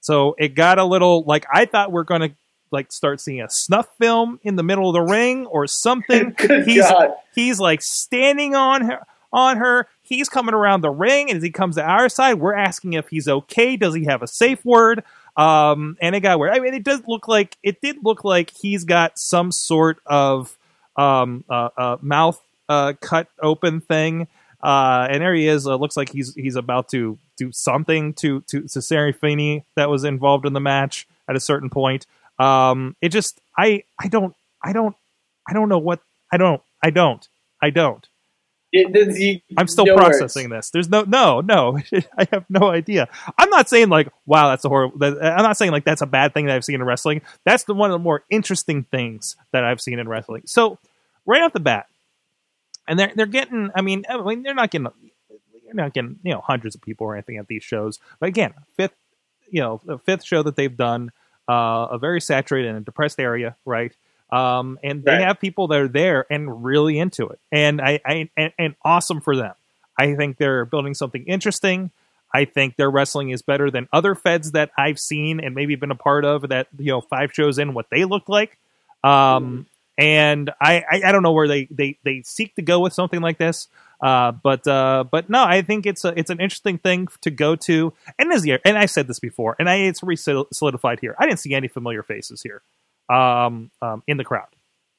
So 0.00 0.34
it 0.38 0.54
got 0.54 0.78
a 0.78 0.84
little 0.84 1.22
like 1.24 1.46
I 1.52 1.64
thought 1.64 1.90
we 1.90 2.02
going 2.04 2.20
to 2.20 2.32
like 2.70 2.92
start 2.92 3.20
seeing 3.20 3.40
a 3.40 3.46
snuff 3.48 3.86
film 3.98 4.38
in 4.42 4.56
the 4.56 4.62
middle 4.62 4.88
of 4.90 4.94
the 4.94 5.00
ring 5.12 5.46
or 5.46 5.66
something. 5.66 6.34
He's 6.66 6.82
God. 6.82 7.14
he's 7.34 7.58
like 7.58 7.80
standing 7.82 8.54
on 8.54 8.82
her 8.82 9.06
on 9.32 9.56
her. 9.56 9.86
He's 10.06 10.28
coming 10.28 10.54
around 10.54 10.82
the 10.82 10.90
ring, 10.90 11.30
and 11.30 11.38
as 11.38 11.42
he 11.42 11.50
comes 11.50 11.76
to 11.76 11.82
our 11.82 12.08
side, 12.08 12.34
we're 12.34 12.54
asking 12.54 12.92
if 12.92 13.08
he's 13.08 13.26
okay. 13.26 13.76
Does 13.76 13.94
he 13.94 14.04
have 14.04 14.22
a 14.22 14.26
safe 14.26 14.64
word? 14.64 15.02
Um, 15.36 15.96
and 16.00 16.14
it 16.14 16.20
got 16.20 16.38
weird. 16.38 16.54
I 16.54 16.60
mean, 16.60 16.74
it 16.74 16.84
does 16.84 17.02
look 17.08 17.26
like 17.26 17.56
it 17.62 17.80
did 17.80 17.96
look 18.04 18.22
like 18.22 18.50
he's 18.50 18.84
got 18.84 19.18
some 19.18 19.50
sort 19.50 19.98
of 20.06 20.56
um, 20.96 21.44
uh, 21.48 21.70
uh, 21.76 21.96
mouth 22.00 22.40
uh, 22.68 22.92
cut 23.00 23.28
open 23.42 23.80
thing. 23.80 24.28
Uh, 24.62 25.08
and 25.10 25.22
there 25.22 25.34
he 25.34 25.48
is. 25.48 25.66
Looks 25.66 25.96
like 25.96 26.10
he's 26.10 26.34
he's 26.34 26.56
about 26.56 26.88
to 26.90 27.18
do 27.36 27.50
something 27.52 28.14
to 28.14 28.42
to 28.42 28.68
Sari 28.68 29.12
Feeney 29.12 29.64
that 29.74 29.90
was 29.90 30.04
involved 30.04 30.46
in 30.46 30.52
the 30.52 30.60
match 30.60 31.06
at 31.28 31.36
a 31.36 31.40
certain 31.40 31.70
point. 31.70 32.06
Um, 32.38 32.96
it 33.00 33.08
just 33.08 33.40
I 33.56 33.84
I 33.98 34.08
don't 34.08 34.34
I 34.62 34.72
don't 34.72 34.96
I 35.48 35.52
don't 35.52 35.68
know 35.68 35.78
what 35.78 36.00
I 36.32 36.36
don't 36.36 36.62
I 36.82 36.90
don't 36.90 37.26
I 37.60 37.70
don't. 37.70 38.06
It, 38.74 38.96
it- 38.96 39.16
you- 39.18 39.40
I'm 39.56 39.68
still 39.68 39.86
no 39.86 39.94
processing 39.96 40.50
this. 40.50 40.70
There's 40.70 40.88
no 40.88 41.02
no 41.02 41.40
no. 41.40 41.78
I 42.18 42.26
have 42.32 42.44
no 42.48 42.68
idea. 42.70 43.08
I'm 43.38 43.50
not 43.50 43.68
saying 43.68 43.88
like 43.88 44.08
wow 44.26 44.48
that's 44.50 44.64
a 44.64 44.68
horrible. 44.68 44.98
That, 44.98 45.22
I'm 45.22 45.42
not 45.42 45.56
saying 45.56 45.72
like 45.72 45.84
that's 45.84 46.02
a 46.02 46.06
bad 46.06 46.34
thing 46.34 46.46
that 46.46 46.56
I've 46.56 46.64
seen 46.64 46.76
in 46.76 46.84
wrestling. 46.84 47.22
That's 47.44 47.64
the 47.64 47.74
one 47.74 47.90
of 47.90 47.94
the 47.94 48.02
more 48.02 48.24
interesting 48.30 48.84
things 48.84 49.36
that 49.52 49.64
I've 49.64 49.80
seen 49.80 49.98
in 49.98 50.08
wrestling. 50.08 50.42
So 50.46 50.78
right 51.26 51.42
off 51.42 51.52
the 51.52 51.60
bat, 51.60 51.86
and 52.88 52.98
they're 52.98 53.12
they're 53.14 53.26
getting. 53.26 53.70
I 53.74 53.80
mean, 53.80 54.04
I 54.08 54.20
mean 54.20 54.42
they're 54.42 54.54
not 54.54 54.70
getting. 54.70 54.88
You're 55.64 55.74
not 55.74 55.92
getting 55.94 56.18
you 56.22 56.32
know 56.32 56.40
hundreds 56.40 56.74
of 56.74 56.82
people 56.82 57.06
or 57.06 57.14
anything 57.14 57.38
at 57.38 57.46
these 57.48 57.64
shows. 57.64 57.98
But 58.20 58.28
again, 58.28 58.54
fifth 58.76 58.94
you 59.50 59.60
know 59.60 59.80
the 59.84 59.98
fifth 59.98 60.24
show 60.24 60.42
that 60.42 60.56
they've 60.56 60.76
done, 60.76 61.10
uh, 61.48 61.88
a 61.92 61.98
very 61.98 62.20
saturated 62.20 62.74
and 62.74 62.84
depressed 62.84 63.18
area, 63.20 63.56
right? 63.64 63.92
Um, 64.34 64.78
and 64.82 65.04
they 65.04 65.12
Right. 65.12 65.26
have 65.26 65.38
people 65.40 65.68
that 65.68 65.80
are 65.80 65.88
there 65.88 66.26
and 66.30 66.64
really 66.64 66.98
into 66.98 67.28
it, 67.28 67.38
and 67.52 67.80
I, 67.80 68.00
I 68.04 68.28
and, 68.36 68.52
and 68.58 68.74
awesome 68.84 69.20
for 69.20 69.36
them. 69.36 69.54
I 69.98 70.14
think 70.14 70.38
they're 70.38 70.64
building 70.64 70.94
something 70.94 71.24
interesting. 71.24 71.90
I 72.32 72.46
think 72.46 72.74
their 72.74 72.90
wrestling 72.90 73.30
is 73.30 73.42
better 73.42 73.70
than 73.70 73.86
other 73.92 74.16
feds 74.16 74.52
that 74.52 74.70
I've 74.76 74.98
seen 74.98 75.38
and 75.38 75.54
maybe 75.54 75.76
been 75.76 75.92
a 75.92 75.96
part 75.96 76.24
of. 76.24 76.48
That 76.48 76.66
you 76.76 76.90
know, 76.90 77.00
five 77.00 77.30
shows 77.32 77.58
in, 77.58 77.74
what 77.74 77.86
they 77.90 78.04
look 78.04 78.28
like. 78.28 78.58
Um, 79.04 79.66
and 79.96 80.50
I, 80.60 80.82
I, 80.90 81.02
I 81.06 81.12
don't 81.12 81.22
know 81.22 81.30
where 81.30 81.46
they, 81.46 81.68
they, 81.70 81.98
they 82.02 82.22
seek 82.22 82.56
to 82.56 82.62
go 82.62 82.80
with 82.80 82.92
something 82.92 83.20
like 83.20 83.38
this. 83.38 83.68
Uh, 84.00 84.32
but 84.32 84.66
uh, 84.66 85.04
but 85.08 85.30
no, 85.30 85.44
I 85.44 85.62
think 85.62 85.86
it's 85.86 86.04
a 86.04 86.18
it's 86.18 86.30
an 86.30 86.40
interesting 86.40 86.78
thing 86.78 87.06
to 87.20 87.30
go 87.30 87.54
to. 87.54 87.92
And 88.18 88.32
as 88.32 88.42
the 88.42 88.58
and 88.64 88.76
I 88.76 88.86
said 88.86 89.06
this 89.06 89.20
before, 89.20 89.54
and 89.60 89.70
I 89.70 89.76
it's 89.76 90.02
re 90.02 90.16
solidified 90.16 90.98
here. 91.00 91.14
I 91.18 91.26
didn't 91.26 91.38
see 91.38 91.54
any 91.54 91.68
familiar 91.68 92.02
faces 92.02 92.42
here 92.42 92.62
um, 93.08 93.70
um, 93.82 94.02
in 94.06 94.16
the 94.16 94.24
crowd 94.24 94.48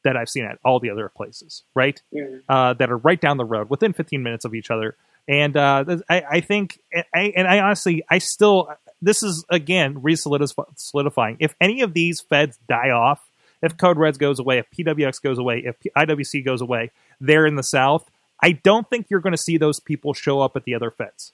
that 0.03 0.15
I've 0.15 0.29
seen 0.29 0.45
at 0.45 0.59
all 0.63 0.79
the 0.79 0.89
other 0.91 1.09
places, 1.09 1.63
right? 1.73 1.99
Mhm. 2.13 2.41
Uh, 2.47 2.73
that 2.73 2.91
are 2.91 2.97
right 2.97 3.19
down 3.19 3.37
the 3.37 3.45
road, 3.45 3.69
within 3.69 3.93
15 3.93 4.21
minutes 4.21 4.45
of 4.45 4.53
each 4.53 4.69
other. 4.69 4.95
And 5.27 5.57
uh, 5.57 5.83
I, 6.07 6.23
I 6.29 6.39
think, 6.41 6.79
I, 7.13 7.33
and 7.35 7.47
I 7.47 7.59
honestly, 7.59 8.03
I 8.09 8.19
still, 8.19 8.69
this 9.01 9.23
is 9.23 9.43
again 9.49 10.03
re-solidifying. 10.03 11.37
If 11.39 11.55
any 11.59 11.81
of 11.81 11.93
these 11.93 12.21
feds 12.21 12.57
die 12.69 12.91
off, 12.91 13.27
if 13.63 13.77
Code 13.77 13.97
Reds 13.97 14.19
goes 14.19 14.39
away, 14.39 14.59
if 14.59 14.69
PWX 14.69 15.21
goes 15.23 15.39
away, 15.39 15.63
if 15.65 15.75
IWC 15.97 16.45
goes 16.45 16.61
away, 16.61 16.91
they're 17.19 17.47
in 17.47 17.55
the 17.55 17.63
South. 17.63 18.07
I 18.43 18.51
don't 18.51 18.87
think 18.87 19.07
you're 19.09 19.21
going 19.21 19.33
to 19.33 19.37
see 19.41 19.57
those 19.57 19.79
people 19.79 20.13
show 20.13 20.41
up 20.41 20.55
at 20.55 20.65
the 20.65 20.75
other 20.75 20.91
feds. 20.91 21.31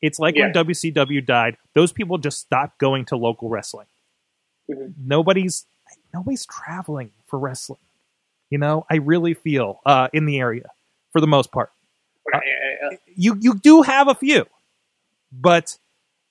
It's 0.00 0.18
like 0.18 0.36
when 0.36 0.52
WCW 0.54 1.26
died; 1.26 1.56
those 1.74 1.92
people 1.92 2.16
just 2.18 2.38
stopped 2.38 2.78
going 2.78 3.04
to 3.06 3.16
local 3.16 3.48
wrestling. 3.48 3.88
Mhm. 4.70 4.94
Nobody's 4.96 5.66
nobody's 6.12 6.46
traveling 6.46 7.10
for 7.26 7.38
wrestling. 7.38 7.80
You 8.50 8.58
know, 8.58 8.86
I 8.90 8.96
really 8.96 9.34
feel 9.34 9.80
uh, 9.84 10.08
in 10.12 10.24
the 10.24 10.38
area 10.38 10.70
for 11.12 11.20
the 11.20 11.26
most 11.26 11.52
part. 11.52 11.70
Yeah. 12.32 12.96
You 13.14 13.36
you 13.40 13.54
do 13.54 13.82
have 13.82 14.08
a 14.08 14.14
few, 14.14 14.46
but 15.32 15.76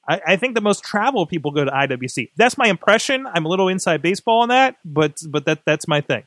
I, 0.07 0.21
I 0.25 0.35
think 0.37 0.55
the 0.55 0.61
most 0.61 0.83
travel 0.83 1.25
people 1.25 1.51
go 1.51 1.65
to 1.65 1.71
IWC. 1.71 2.31
That's 2.35 2.57
my 2.57 2.67
impression. 2.67 3.27
I'm 3.27 3.45
a 3.45 3.49
little 3.49 3.67
inside 3.67 4.01
baseball 4.01 4.41
on 4.41 4.49
that, 4.49 4.77
but 4.85 5.21
but 5.27 5.45
that 5.45 5.61
that's 5.65 5.87
my 5.87 6.01
thing. 6.01 6.23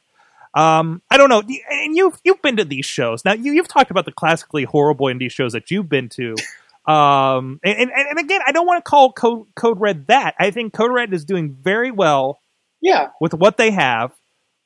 Um, 0.54 1.02
I 1.10 1.16
don't 1.16 1.28
know. 1.28 1.42
And 1.70 1.96
you've 1.96 2.20
you've 2.24 2.42
been 2.42 2.56
to 2.56 2.64
these 2.64 2.86
shows 2.86 3.24
now. 3.24 3.32
You 3.32 3.52
you've 3.52 3.68
talked 3.68 3.90
about 3.90 4.04
the 4.04 4.12
classically 4.12 4.64
horrible 4.64 5.06
indie 5.06 5.30
shows 5.30 5.52
that 5.52 5.70
you've 5.70 5.88
been 5.88 6.08
to. 6.10 6.34
Um, 6.86 7.60
and, 7.62 7.78
and 7.78 7.90
and 7.92 8.18
again, 8.18 8.40
I 8.46 8.52
don't 8.52 8.66
want 8.66 8.84
to 8.84 8.88
call 8.88 9.12
Code 9.12 9.46
Code 9.54 9.80
Red 9.80 10.08
that. 10.08 10.34
I 10.38 10.50
think 10.50 10.72
Code 10.72 10.92
Red 10.92 11.12
is 11.12 11.24
doing 11.24 11.56
very 11.62 11.90
well 11.90 12.40
Yeah. 12.80 13.10
with 13.20 13.34
what 13.34 13.56
they 13.56 13.70
have, 13.70 14.12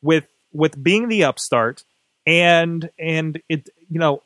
with 0.03 0.27
with 0.53 0.83
being 0.83 1.09
the 1.09 1.25
upstart, 1.25 1.85
and 2.27 2.89
and 2.99 3.41
it 3.49 3.69
you 3.91 3.99
know, 3.99 4.23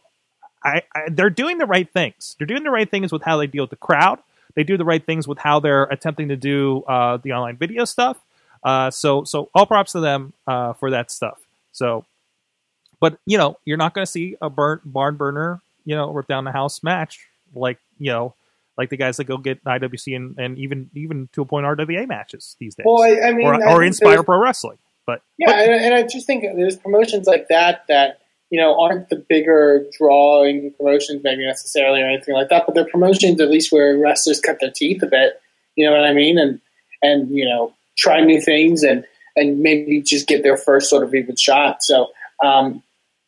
I, 0.65 0.83
I 0.95 1.09
they're 1.11 1.31
doing 1.31 1.59
the 1.59 1.67
right 1.67 1.91
things. 1.91 2.37
They're 2.39 2.47
doing 2.47 2.65
the 2.65 2.71
right 2.71 2.91
things 2.91 3.13
with 3.13 3.23
how 3.23 3.37
they 3.39 3.47
deal 3.47 3.65
with 3.65 3.71
the 3.71 3.77
crowd. 3.77 4.19
They 4.55 4.65
do 4.65 4.77
the 4.77 4.85
right 4.85 5.05
things 5.05 5.29
with 5.29 5.39
how 5.39 5.61
they're 5.61 5.85
attempting 5.85 6.29
to 6.29 6.37
do 6.37 6.83
uh, 6.89 7.19
the 7.19 7.33
online 7.33 7.57
video 7.57 7.85
stuff. 7.85 8.19
Uh, 8.63 8.91
so 8.91 9.25
so 9.25 9.49
all 9.55 9.67
props 9.67 9.93
to 9.93 10.01
them 10.01 10.33
uh, 10.47 10.73
for 10.75 10.91
that 10.91 11.11
stuff. 11.11 11.39
So, 11.73 12.05
but 13.01 13.19
you 13.25 13.39
know, 13.39 13.59
you're 13.65 13.77
not 13.77 13.95
going 13.95 14.05
to 14.05 14.11
see 14.11 14.37
a 14.43 14.51
burn 14.51 14.81
barn 14.85 15.17
burner, 15.17 15.61
you 15.85 15.95
know, 15.95 16.11
rip 16.13 16.27
down 16.27 16.45
the 16.45 16.53
house 16.53 16.83
match 16.83 17.27
like 17.55 17.79
you 17.99 18.11
know. 18.13 18.35
Like 18.79 18.91
the 18.91 18.97
guys 18.97 19.17
that 19.17 19.25
go 19.25 19.37
get 19.39 19.63
IWC 19.65 20.15
and, 20.15 20.39
and 20.39 20.57
even 20.57 20.89
even 20.95 21.29
to 21.33 21.43
a 21.43 21.45
point 21.45 21.67
RWA 21.67 22.07
matches 22.07 22.57
these 22.61 22.77
days, 22.77 22.85
Well, 22.87 23.03
I, 23.03 23.29
I 23.29 23.33
mean, 23.33 23.45
or, 23.45 23.55
I 23.55 23.73
or 23.73 23.83
Inspire 23.83 24.23
Pro 24.23 24.41
Wrestling. 24.41 24.79
But 25.05 25.23
Yeah, 25.37 25.51
and, 25.51 25.73
and 25.73 25.95
I 25.95 26.03
just 26.03 26.27
think 26.27 26.45
there's 26.55 26.77
promotions 26.77 27.27
like 27.27 27.49
that 27.49 27.85
that 27.89 28.21
you 28.51 28.61
know 28.61 28.81
aren't 28.81 29.09
the 29.09 29.17
bigger 29.17 29.85
drawing 29.99 30.73
promotions 30.75 31.23
maybe 31.25 31.45
necessarily 31.45 32.01
or 32.01 32.07
anything 32.07 32.35
like 32.35 32.51
that, 32.51 32.65
but 32.67 32.77
they're 32.77 32.87
promotions 32.87 33.41
at 33.41 33.51
least 33.51 33.73
where 33.73 33.99
wrestlers 33.99 34.41
cut 34.41 34.59
their 34.61 34.71
teeth 34.71 35.03
a 35.03 35.07
bit. 35.07 35.41
You 35.75 35.85
know 35.85 35.97
what 35.97 36.05
I 36.05 36.13
mean? 36.13 36.39
And 36.39 36.61
and 37.03 37.31
you 37.31 37.49
know 37.49 37.75
try 37.99 38.21
new 38.21 38.41
things 38.41 38.85
and 38.85 39.05
and 39.35 39.61
maybe 39.61 40.03
just 40.03 40.29
get 40.29 40.43
their 40.43 40.57
first 40.57 40.89
sort 40.89 41.03
of 41.03 41.15
even 41.15 41.37
shot. 41.37 41.79
So 41.81 42.09
um, 42.45 42.83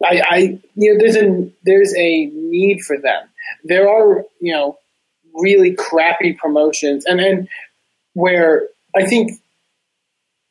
I, 0.04 0.22
I 0.28 0.36
you 0.76 0.92
know 0.92 0.98
there's 0.98 1.16
a 1.16 1.50
there's 1.64 1.94
a 1.96 2.26
need 2.26 2.82
for 2.82 2.98
them. 2.98 3.28
There 3.64 3.88
are 3.88 4.24
you 4.40 4.52
know 4.52 4.78
really 5.34 5.74
crappy 5.74 6.32
promotions 6.32 7.04
and 7.06 7.20
and 7.20 7.48
where 8.14 8.66
I 8.96 9.06
think 9.06 9.32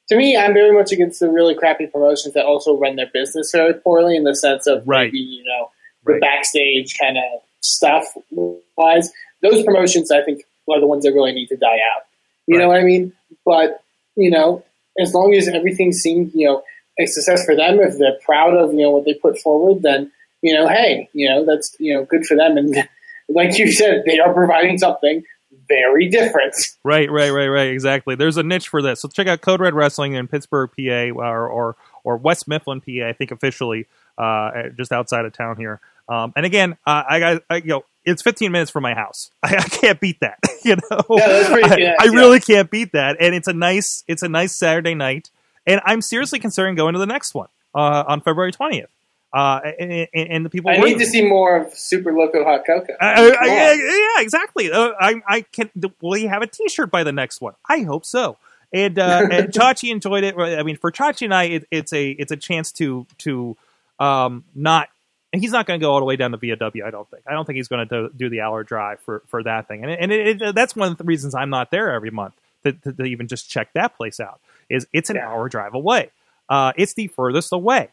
to 0.10 0.16
me, 0.16 0.36
I'm 0.36 0.54
very 0.54 0.76
much 0.76 0.92
against 0.92 1.20
the 1.20 1.30
really 1.30 1.54
crappy 1.54 1.86
promotions 1.86 2.34
that 2.34 2.46
also 2.46 2.76
run 2.78 2.96
their 2.96 3.10
business 3.14 3.52
very 3.54 3.74
poorly 3.76 4.16
in 4.16 4.24
the 4.24 4.36
sense 4.36 4.66
of 4.66 4.88
Right. 4.88 5.06
maybe, 5.14 5.20
you 5.20 5.44
know, 5.44 5.70
the 6.06 6.14
Right. 6.14 6.22
backstage 6.22 6.98
kind 6.98 7.18
of 7.18 7.42
stuff 7.62 8.06
wise. 8.76 9.12
Those 9.44 9.64
promotions, 9.64 10.10
I 10.12 10.24
think, 10.24 10.44
are 10.68 10.80
the 10.80 10.88
ones 10.88 11.04
that 11.04 11.14
really 11.14 11.32
need 11.32 11.48
to 11.48 11.58
die 11.58 11.78
out. 11.96 12.04
You 12.48 12.58
know 12.58 12.68
what 12.70 12.80
I 12.80 12.84
mean? 12.84 13.14
But, 13.46 13.82
you 14.16 14.32
know, 14.32 14.64
as 15.00 15.14
long 15.14 15.36
as 15.36 15.48
everything 15.48 15.94
seems, 15.94 16.34
you 16.34 16.48
know, 16.48 16.64
a 17.00 17.06
success 17.06 17.46
for 17.46 17.56
them, 17.56 17.80
if 17.80 17.98
they're 17.98 18.18
proud 18.26 18.56
of, 18.56 18.74
you 18.74 18.82
know, 18.82 18.92
what 18.92 19.06
they 19.06 19.14
put 19.14 19.38
forward, 19.40 19.84
then, 19.84 20.12
you 20.42 20.54
know, 20.56 20.68
hey, 20.68 21.08
you 21.14 21.30
know, 21.30 21.46
that's, 21.46 21.76
you 21.80 21.94
know, 21.94 22.06
good 22.06 22.26
for 22.26 22.36
them. 22.36 22.58
And 22.58 22.76
like 23.30 23.58
you 23.58 23.72
said, 23.72 24.04
they 24.06 24.20
are 24.20 24.34
providing 24.34 24.78
something 24.78 25.24
very 25.68 26.10
different. 26.10 26.56
Right, 26.84 27.10
right, 27.12 27.30
right, 27.30 27.48
right. 27.48 27.70
Exactly. 27.70 28.16
There's 28.16 28.38
a 28.38 28.44
niche 28.44 28.68
for 28.68 28.82
this. 28.82 29.02
So 29.02 29.08
check 29.08 29.28
out 29.28 29.42
Code 29.42 29.62
Red 29.62 29.74
Wrestling 29.74 30.14
in 30.14 30.28
Pittsburgh, 30.28 30.70
PA, 30.76 31.12
or 31.20 31.48
or, 31.48 31.76
or 32.04 32.18
West 32.18 32.48
Mifflin, 32.48 32.82
PA. 32.82 33.08
I 33.08 33.14
think 33.14 33.32
officially, 33.32 33.86
uh, 34.18 34.70
just 34.76 34.92
outside 34.92 35.26
of 35.26 35.34
town 35.34 35.58
here. 35.58 35.80
Um, 36.08 36.34
and 36.36 36.46
again, 36.46 36.78
uh, 36.88 37.04
I 37.08 37.20
got 37.20 37.44
I, 37.50 37.56
you 37.58 37.68
know 37.68 37.84
it's 38.06 38.22
15 38.24 38.52
minutes 38.52 38.72
from 38.72 38.84
my 38.84 38.94
house. 38.94 39.30
I, 39.44 39.56
I 39.60 39.62
can't 39.62 40.00
beat 40.00 40.20
that. 40.22 40.40
You 40.62 40.76
know, 40.76 41.02
Yeah, 41.12 41.28
that's 41.28 41.50
pretty 41.50 41.70
I, 41.70 41.76
good, 41.78 41.96
I 42.02 42.04
yeah. 42.04 42.12
really 42.12 42.42
can't 42.42 42.70
beat 42.70 42.92
that. 42.92 43.16
And 43.22 43.34
it's 43.34 43.48
a 43.48 43.54
nice 43.54 44.04
it's 44.10 44.24
a 44.24 44.28
nice 44.28 44.60
Saturday 44.60 44.94
night. 44.94 45.30
And 45.66 45.80
I'm 45.86 46.02
seriously 46.02 46.38
considering 46.38 46.76
going 46.76 46.94
to 46.94 47.00
the 47.00 47.06
next 47.06 47.34
one 47.34 47.48
uh, 47.74 48.04
on 48.06 48.20
February 48.20 48.52
20th. 48.52 48.88
Uh, 49.32 49.60
and, 49.80 49.92
and, 50.14 50.30
and 50.30 50.46
the 50.46 50.50
people 50.50 50.72
I 50.72 50.78
need 50.78 50.98
to 51.00 51.06
see 51.06 51.24
more 51.26 51.58
of 51.58 51.74
Super 51.74 52.12
Loco 52.14 52.44
Hot 52.44 52.66
Cocoa. 52.66 52.94
I, 53.00 53.14
I- 53.14 53.38
I- 53.42 53.46
yeah, 53.46 53.74
yeah, 53.74 54.22
exactly. 54.22 54.72
Uh, 54.72 54.92
I, 55.00 55.22
I 55.28 55.42
can. 55.42 55.70
Will 56.02 56.14
he 56.14 56.26
have 56.26 56.42
a 56.42 56.48
T-shirt 56.48 56.90
by 56.90 57.04
the 57.04 57.12
next 57.12 57.40
one? 57.42 57.54
I 57.68 57.80
hope 57.82 58.06
so. 58.06 58.38
And, 58.74 58.98
uh, 58.98 59.28
and 59.32 59.50
Chachi 59.54 59.92
enjoyed 59.92 60.24
it. 60.24 60.36
I 60.38 60.64
mean, 60.64 60.78
for 60.78 60.92
Chachi 60.92 61.24
and 61.24 61.34
I, 61.34 61.44
it, 61.46 61.68
it's 61.70 61.94
a 61.94 62.10
it's 62.10 62.32
a 62.32 62.38
chance 62.38 62.72
to 62.74 63.06
to 63.20 63.56
um, 64.00 64.44
not 64.56 64.90
and 65.32 65.42
he's 65.42 65.52
not 65.52 65.68
going 65.68 65.80
to 65.80 65.84
go 65.84 65.92
all 65.92 66.00
the 66.00 66.06
way 66.06 66.16
down 66.16 66.32
to 66.32 66.38
VOW. 66.38 66.72
I 66.86 66.90
don't 66.90 67.08
think. 67.10 67.24
I 67.28 67.34
don't 67.34 67.46
think 67.46 67.58
he's 67.58 67.68
going 67.68 67.88
to 67.88 68.10
do, 68.18 68.30
the 68.30 68.42
hour 68.42 68.64
drive 68.64 69.00
for 69.02 69.22
for 69.28 69.44
that 69.44 69.68
thing. 69.68 69.84
And 69.84 69.92
and 69.92 70.12
it, 70.12 70.42
it, 70.42 70.56
that's 70.56 70.76
one 70.76 70.92
of 70.92 70.98
the 70.98 71.04
reasons 71.04 71.36
I'm 71.36 71.52
not 71.52 71.70
there 71.70 71.92
every 71.92 72.10
month 72.10 72.34
to, 72.64 72.72
to, 72.74 72.94
to 72.94 73.04
even 73.04 73.28
just 73.28 73.48
check 73.50 73.70
that 73.74 73.96
place 73.96 74.20
out. 74.20 74.40
Is 74.70 74.88
it's 74.92 75.10
an 75.12 75.18
hour 75.18 75.48
drive 75.50 75.76
away. 75.76 76.10
Uh, 76.48 76.74
it's 76.78 76.94
the 76.96 77.08
furthest 77.08 77.52
away. 77.54 77.90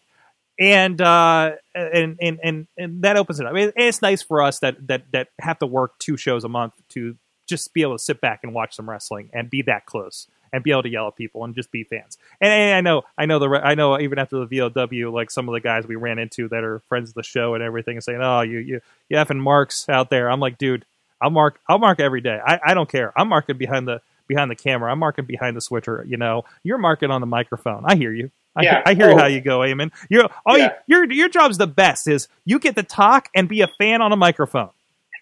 And, 0.58 1.00
uh, 1.00 1.52
and 1.74 2.16
and 2.20 2.38
and 2.42 2.66
and 2.78 3.02
that 3.02 3.16
opens 3.16 3.40
it 3.40 3.46
up. 3.46 3.54
It- 3.56 3.74
it's 3.76 4.00
nice 4.00 4.22
for 4.22 4.42
us 4.42 4.58
that 4.60 4.86
that 4.86 5.02
that 5.12 5.28
have 5.40 5.58
to 5.58 5.66
work 5.66 5.98
two 5.98 6.16
shows 6.16 6.44
a 6.44 6.48
month 6.48 6.72
to 6.90 7.16
just 7.46 7.74
be 7.74 7.82
able 7.82 7.96
to 7.96 8.02
sit 8.02 8.20
back 8.20 8.40
and 8.42 8.54
watch 8.54 8.74
some 8.74 8.88
wrestling 8.88 9.28
and 9.32 9.50
be 9.50 9.62
that 9.62 9.84
close 9.86 10.26
and 10.52 10.64
be 10.64 10.70
able 10.70 10.82
to 10.82 10.88
yell 10.88 11.08
at 11.08 11.16
people 11.16 11.44
and 11.44 11.54
just 11.54 11.70
be 11.70 11.84
fans. 11.84 12.16
And, 12.40 12.50
and 12.50 12.74
I 12.74 12.80
know, 12.80 13.02
I 13.18 13.26
know 13.26 13.38
the, 13.38 13.48
I 13.50 13.74
know 13.74 13.98
even 14.00 14.18
after 14.18 14.38
the 14.38 14.46
VLW, 14.46 15.12
like 15.12 15.30
some 15.30 15.48
of 15.48 15.52
the 15.52 15.60
guys 15.60 15.86
we 15.86 15.96
ran 15.96 16.18
into 16.18 16.48
that 16.48 16.64
are 16.64 16.78
friends 16.88 17.10
of 17.10 17.14
the 17.14 17.22
show 17.22 17.54
and 17.54 17.62
everything, 17.62 17.96
and 17.96 18.02
saying, 18.04 18.20
"Oh, 18.22 18.40
you 18.40 18.58
you 18.58 18.80
you 19.10 19.16
effing 19.18 19.38
marks 19.40 19.88
out 19.88 20.08
there." 20.08 20.30
I'm 20.30 20.40
like, 20.40 20.56
dude, 20.56 20.86
I'll 21.20 21.30
mark, 21.30 21.60
I'll 21.68 21.78
mark 21.78 22.00
every 22.00 22.20
day. 22.22 22.40
I, 22.44 22.58
I 22.64 22.74
don't 22.74 22.88
care. 22.90 23.12
I'm 23.16 23.28
marking 23.28 23.58
behind 23.58 23.86
the 23.86 24.00
behind 24.26 24.50
the 24.50 24.56
camera. 24.56 24.90
I'm 24.90 24.98
marking 24.98 25.26
behind 25.26 25.56
the 25.56 25.60
switcher. 25.60 26.04
You 26.08 26.16
know, 26.16 26.44
you're 26.64 26.78
marking 26.78 27.10
on 27.10 27.20
the 27.20 27.26
microphone. 27.26 27.82
I 27.84 27.94
hear 27.96 28.12
you. 28.12 28.30
I, 28.56 28.62
Yeah. 28.62 28.82
I 28.86 28.94
hear 28.94 29.10
Oh. 29.10 29.16
how 29.18 29.26
you 29.26 29.40
go, 29.40 29.58
Eamon. 29.60 29.92
You're, 30.08 30.28
all 30.46 30.56
Yeah. 30.58 30.72
you, 30.86 30.96
your 30.96 31.12
your 31.12 31.28
job's 31.28 31.58
the 31.58 31.66
best. 31.66 32.08
Is 32.08 32.28
you 32.44 32.58
get 32.58 32.74
to 32.76 32.82
talk 32.82 33.28
and 33.34 33.48
be 33.48 33.60
a 33.60 33.68
fan 33.68 34.00
on 34.02 34.12
a 34.12 34.16
microphone. 34.16 34.70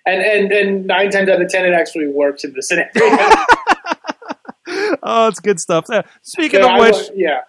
And 0.06 0.20
and 0.22 0.52
and 0.52 0.86
nine 0.86 1.10
times 1.10 1.28
out 1.28 1.40
of 1.42 1.48
ten, 1.48 1.64
it 1.64 1.72
actually 1.72 2.08
works 2.08 2.44
in 2.44 2.52
the 2.52 2.62
Senate. 2.62 2.88
oh, 5.02 5.28
it's 5.28 5.40
good 5.40 5.60
stuff. 5.60 5.88
Uh, 5.90 6.02
speaking 6.22 6.60
So 6.62 6.72
of 6.74 6.80
which, 6.80 6.94
wa- 6.94 7.14
yeah, 7.14 7.40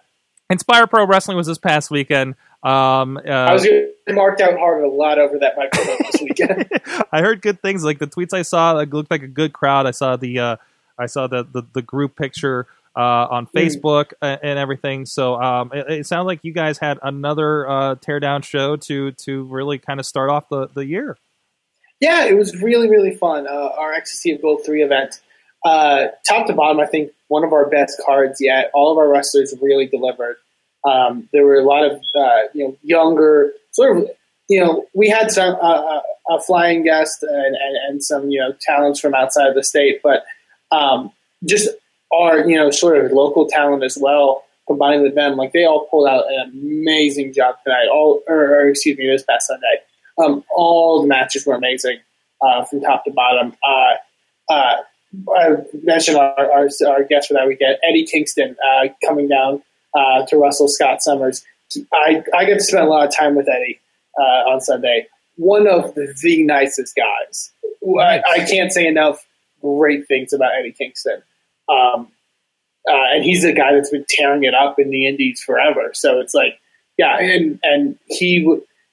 Inspire 0.50 0.88
Pro 0.88 1.06
Wrestling 1.06 1.38
was 1.38 1.48
this 1.48 1.58
past 1.58 1.90
weekend. 1.92 2.36
Um, 2.64 3.18
uh, 3.18 3.30
I 3.30 3.54
was 3.54 3.64
getting 3.64 3.92
marked 4.10 4.42
out 4.42 4.58
hard 4.58 4.84
a 4.84 4.88
lot 4.88 5.20
over 5.20 5.38
that 5.40 5.56
microphone 5.58 5.98
this 6.12 6.22
weekend. 6.22 6.70
I 7.12 7.22
heard 7.22 7.42
good 7.42 7.62
things. 7.62 7.84
Like 7.84 8.00
the 8.00 8.08
tweets 8.08 8.34
I 8.34 8.42
saw, 8.42 8.72
like 8.72 8.92
looked 8.94 9.12
like 9.12 9.22
a 9.24 9.28
good 9.28 9.54
crowd. 9.54 9.86
I 9.86 9.92
saw 9.92 10.16
the 10.16 10.40
uh, 10.40 10.56
I 10.98 11.06
saw 11.08 11.28
the 11.28 11.44
the, 11.44 11.64
the 11.74 11.82
group 11.82 12.16
picture 12.16 12.68
uh, 12.96 13.28
on 13.30 13.48
Mm. 13.48 13.52
Facebook 13.52 14.14
and, 14.22 14.40
and 14.44 14.60
everything. 14.60 15.06
So 15.06 15.36
um, 15.42 15.72
it, 15.74 15.90
it 15.90 16.08
sounded 16.08 16.26
like 16.26 16.40
you 16.44 16.54
guys 16.54 16.78
had 16.78 17.00
another 17.04 17.68
uh, 17.70 17.96
teardown 17.96 18.44
show 18.44 18.76
to 18.78 19.12
to 19.12 19.44
really 19.46 19.78
kind 19.80 20.00
of 20.00 20.06
start 20.06 20.30
off 20.30 20.50
the, 20.50 20.68
the 20.68 20.86
year. 20.86 21.18
Yeah, 22.02 22.26
it 22.26 22.36
was 22.38 22.62
really, 22.62 22.90
really 22.90 23.16
fun. 23.16 23.48
Uh, 23.48 23.70
our 23.78 23.94
Ecstasy 23.94 24.32
of 24.32 24.42
Gold 24.42 24.62
3 24.66 24.84
event. 24.84 25.22
Uh, 25.64 26.08
top 26.28 26.46
to 26.48 26.54
bottom, 26.54 26.80
I 26.80 26.86
think 26.86 27.12
one 27.30 27.44
of 27.44 27.54
our 27.54 27.68
best 27.70 28.00
cards 28.06 28.38
yet. 28.40 28.70
All 28.74 28.92
of 28.92 28.98
our 28.98 29.08
wrestlers 29.08 29.54
really 29.62 29.88
delivered. 29.88 30.36
Um, 30.88 31.28
there 31.32 31.46
were 31.46 31.56
a 31.58 31.64
lot 31.64 31.86
of, 31.90 31.94
uh, 32.16 32.42
you 32.54 32.66
know, 32.68 32.78
younger, 32.84 33.54
sort 33.72 33.98
of, 33.98 34.10
you 34.50 34.64
know, 34.64 34.86
we 34.94 35.10
had 35.10 35.32
some, 35.32 35.56
uh, 35.56 35.58
uh, 35.58 36.02
a 36.30 36.40
flying 36.42 36.84
guest 36.84 37.24
and, 37.24 37.56
and, 37.56 37.78
and 37.88 38.04
some, 38.04 38.30
you 38.30 38.40
know, 38.40 38.54
talents 38.62 39.00
from 39.00 39.16
outside 39.16 39.48
of 39.48 39.56
the 39.56 39.64
state, 39.64 40.02
but 40.04 40.24
um, 40.72 41.12
just 41.48 41.70
our, 42.14 42.48
you 42.48 42.56
know, 42.56 42.72
sort 42.72 43.04
of 43.04 43.12
local 43.12 43.48
talent 43.48 43.84
as 43.84 43.98
well, 44.00 44.44
combined 44.68 45.04
with 45.04 45.16
them, 45.16 45.36
like 45.36 45.54
they 45.54 45.66
all 45.66 45.88
pulled 45.88 46.08
out 46.08 46.26
an 46.30 46.52
amazing 46.54 47.34
job 47.34 47.56
tonight. 47.64 47.88
All, 47.92 48.22
or, 48.28 48.36
or 48.36 48.70
excuse 48.70 48.98
me, 48.98 49.08
this 49.08 49.24
past 49.24 49.48
Sunday. 49.48 49.82
Um, 50.18 50.44
all 50.56 51.02
the 51.02 51.08
matches 51.08 51.46
were 51.46 51.56
amazing 51.56 52.00
uh, 52.42 52.64
from 52.66 52.82
top 52.82 53.04
to 53.06 53.12
bottom. 53.12 53.54
Uh, 53.68 54.54
uh, 54.54 54.78
I 55.36 55.50
mentioned 55.84 56.18
our, 56.18 56.52
our, 56.52 56.70
our 56.88 57.04
guest 57.04 57.28
for 57.28 57.34
that 57.36 57.48
weekend, 57.48 57.78
Eddie 57.88 58.06
Kingston, 58.06 58.56
uh, 58.64 58.88
coming 59.06 59.28
down 59.28 59.62
uh, 59.94 60.26
to 60.28 60.38
wrestle 60.38 60.68
Scot 60.68 61.02
Summers. 61.02 61.44
I, 61.94 62.24
I 62.34 62.46
get 62.46 62.56
to 62.56 62.64
spend 62.64 62.86
a 62.86 62.90
lot 62.90 63.08
of 63.08 63.16
time 63.16 63.36
with 63.36 63.48
Eddie 63.50 63.80
uh, 64.18 64.52
on 64.52 64.62
Sunday. 64.62 65.08
One 65.38 65.68
of 65.68 65.96
the, 65.96 66.14
the 66.22 66.44
nicest 66.44 66.96
guys. 66.96 67.52
I, 68.00 68.22
I 68.28 68.40
can't 68.46 68.72
say 68.72 68.88
enough 68.88 69.26
great 69.62 70.08
things 70.08 70.34
about 70.34 70.52
Eddie 70.58 70.72
Kingston. 70.72 71.22
Um, 71.70 72.08
uh, 72.88 73.16
and 73.16 73.24
he's 73.24 73.44
a 73.44 73.52
guy 73.52 73.74
that's 73.74 73.90
been 73.90 74.06
tearing 74.08 74.44
it 74.44 74.54
up 74.54 74.80
in 74.80 74.92
the 74.92 75.08
Indies 75.08 75.42
forever. 75.44 75.92
So 75.94 76.20
it's 76.20 76.34
like, 76.34 76.60
yeah, 76.98 77.18
and 77.20 77.60
and 77.64 77.98
he, 78.06 78.38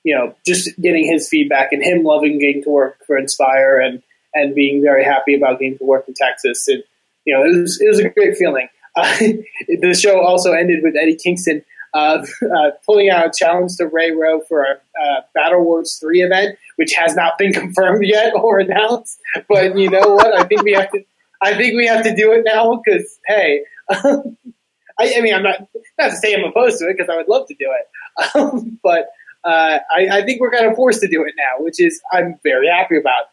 you 0.04 0.14
know, 0.14 0.34
just 0.46 0.70
getting 0.80 1.06
his 1.06 1.28
feedback 1.28 1.72
and 1.72 1.82
him 1.82 2.02
loving 2.02 2.38
getting 2.38 2.62
to 2.64 2.70
work 2.70 2.98
for 3.06 3.16
Inspire 3.16 3.78
and 3.78 4.02
and 4.34 4.54
being 4.54 4.82
very 4.82 5.04
happy 5.04 5.34
about 5.34 5.58
getting 5.58 5.78
to 5.78 5.84
work 5.84 6.06
in 6.08 6.14
Texas. 6.14 6.66
And 6.68 6.82
you 7.26 7.34
know, 7.34 7.44
it 7.44 7.60
was 7.60 7.80
it 7.80 7.88
was 7.88 8.00
a 8.00 8.08
great 8.08 8.36
feeling. 8.36 8.68
Uh, 8.96 9.18
the 9.80 9.94
show 9.98 10.20
also 10.20 10.52
ended 10.52 10.80
with 10.82 10.96
Eddie 10.96 11.16
Kingston 11.16 11.62
uh, 11.94 12.24
uh, 12.42 12.70
pulling 12.86 13.10
out 13.10 13.26
a 13.26 13.32
challenge 13.34 13.76
to 13.76 13.86
Ray 13.86 14.10
Rowe 14.12 14.40
for 14.48 14.62
a 14.62 14.72
uh, 14.72 15.20
Battle 15.34 15.62
Wars 15.62 15.98
three 16.00 16.22
event, 16.22 16.58
which 16.76 16.92
has 16.94 17.14
not 17.14 17.38
been 17.38 17.52
confirmed 17.52 18.04
yet 18.04 18.34
or 18.34 18.58
announced. 18.58 19.18
But 19.48 19.76
you 19.76 19.90
know 19.90 20.14
what? 20.14 20.34
I 20.34 20.44
think 20.44 20.62
we 20.62 20.72
have 20.72 20.90
to. 20.92 21.04
I 21.42 21.54
think 21.54 21.76
we 21.76 21.86
have 21.86 22.04
to 22.04 22.14
do 22.14 22.32
it 22.32 22.44
now 22.44 22.80
because 22.84 23.18
hey, 23.26 23.64
I, 23.90 25.14
I 25.16 25.20
mean, 25.20 25.34
I'm 25.34 25.42
not 25.42 25.68
not 25.98 26.10
to 26.10 26.16
say 26.16 26.34
I'm 26.34 26.44
opposed 26.44 26.78
to 26.78 26.88
it 26.88 26.96
because 26.96 27.10
I 27.10 27.16
would 27.16 27.28
love 27.28 27.48
to 27.48 27.54
do 27.54 27.70
it, 27.70 28.78
but 28.82 29.08
uh, 29.44 29.78
I, 29.94 30.18
I 30.18 30.22
think 30.22 30.40
we're 30.40 30.50
kind 30.50 30.66
of 30.66 30.76
forced 30.76 31.00
to 31.00 31.08
do 31.08 31.24
it 31.24 31.34
now, 31.36 31.64
which 31.64 31.80
is 31.80 32.00
I'm 32.12 32.38
very 32.42 32.68
happy 32.68 32.96
about. 32.96 33.26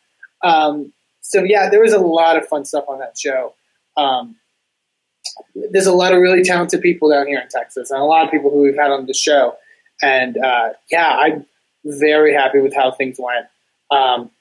Um, 0.44 0.94
so 1.22 1.44
yeah, 1.44 1.70
there 1.70 1.82
was 1.82 1.94
a 1.94 2.00
lot 2.00 2.38
of 2.38 2.48
fun 2.48 2.66
stuff 2.66 2.86
on 2.88 3.00
that 3.00 3.18
show. 3.18 3.54
Um, 3.96 4.36
there's 5.72 5.86
a 5.86 5.94
lot 5.94 6.14
of 6.14 6.20
really 6.20 6.44
talented 6.44 6.82
people 6.82 7.10
down 7.10 7.28
here 7.28 7.40
in 7.40 7.48
Texas, 7.50 7.92
and 7.92 8.00
a 8.00 8.06
lot 8.06 8.26
of 8.26 8.32
people 8.32 8.50
who 8.50 8.62
we've 8.62 8.76
had 8.76 8.92
on 8.92 9.06
the 9.06 9.14
show. 9.14 9.56
And 10.02 10.38
uh, 10.38 10.70
yeah, 10.92 11.10
I'm 11.10 11.46
very 11.86 12.34
happy 12.34 12.60
with 12.60 12.74
how 12.74 12.92
things 12.92 13.18
went. 13.20 13.46
Um, 13.92 14.32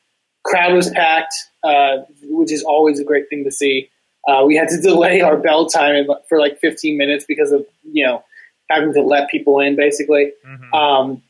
crowd 0.45 0.75
was 0.75 0.91
packed, 0.91 1.35
uh, 1.65 1.99
which 2.23 2.53
is 2.53 2.63
always 2.63 3.01
a 3.01 3.05
great 3.05 3.29
thing 3.29 3.45
to 3.45 3.51
see. 3.51 3.91
Uh, 4.27 4.45
we 4.47 4.57
had 4.57 4.69
to 4.69 4.81
delay 4.83 5.21
our 5.21 5.37
bell 5.37 5.67
time 5.67 6.07
for 6.29 6.39
like 6.39 6.59
15 6.61 6.97
minutes 6.99 7.25
because 7.27 7.53
of 7.53 7.67
you 7.93 8.05
know 8.07 8.23
having 8.71 8.93
to 8.95 9.01
let 9.03 9.31
people 9.31 9.61
in, 9.61 9.77
basically. 9.77 10.33
Um, 10.73 11.23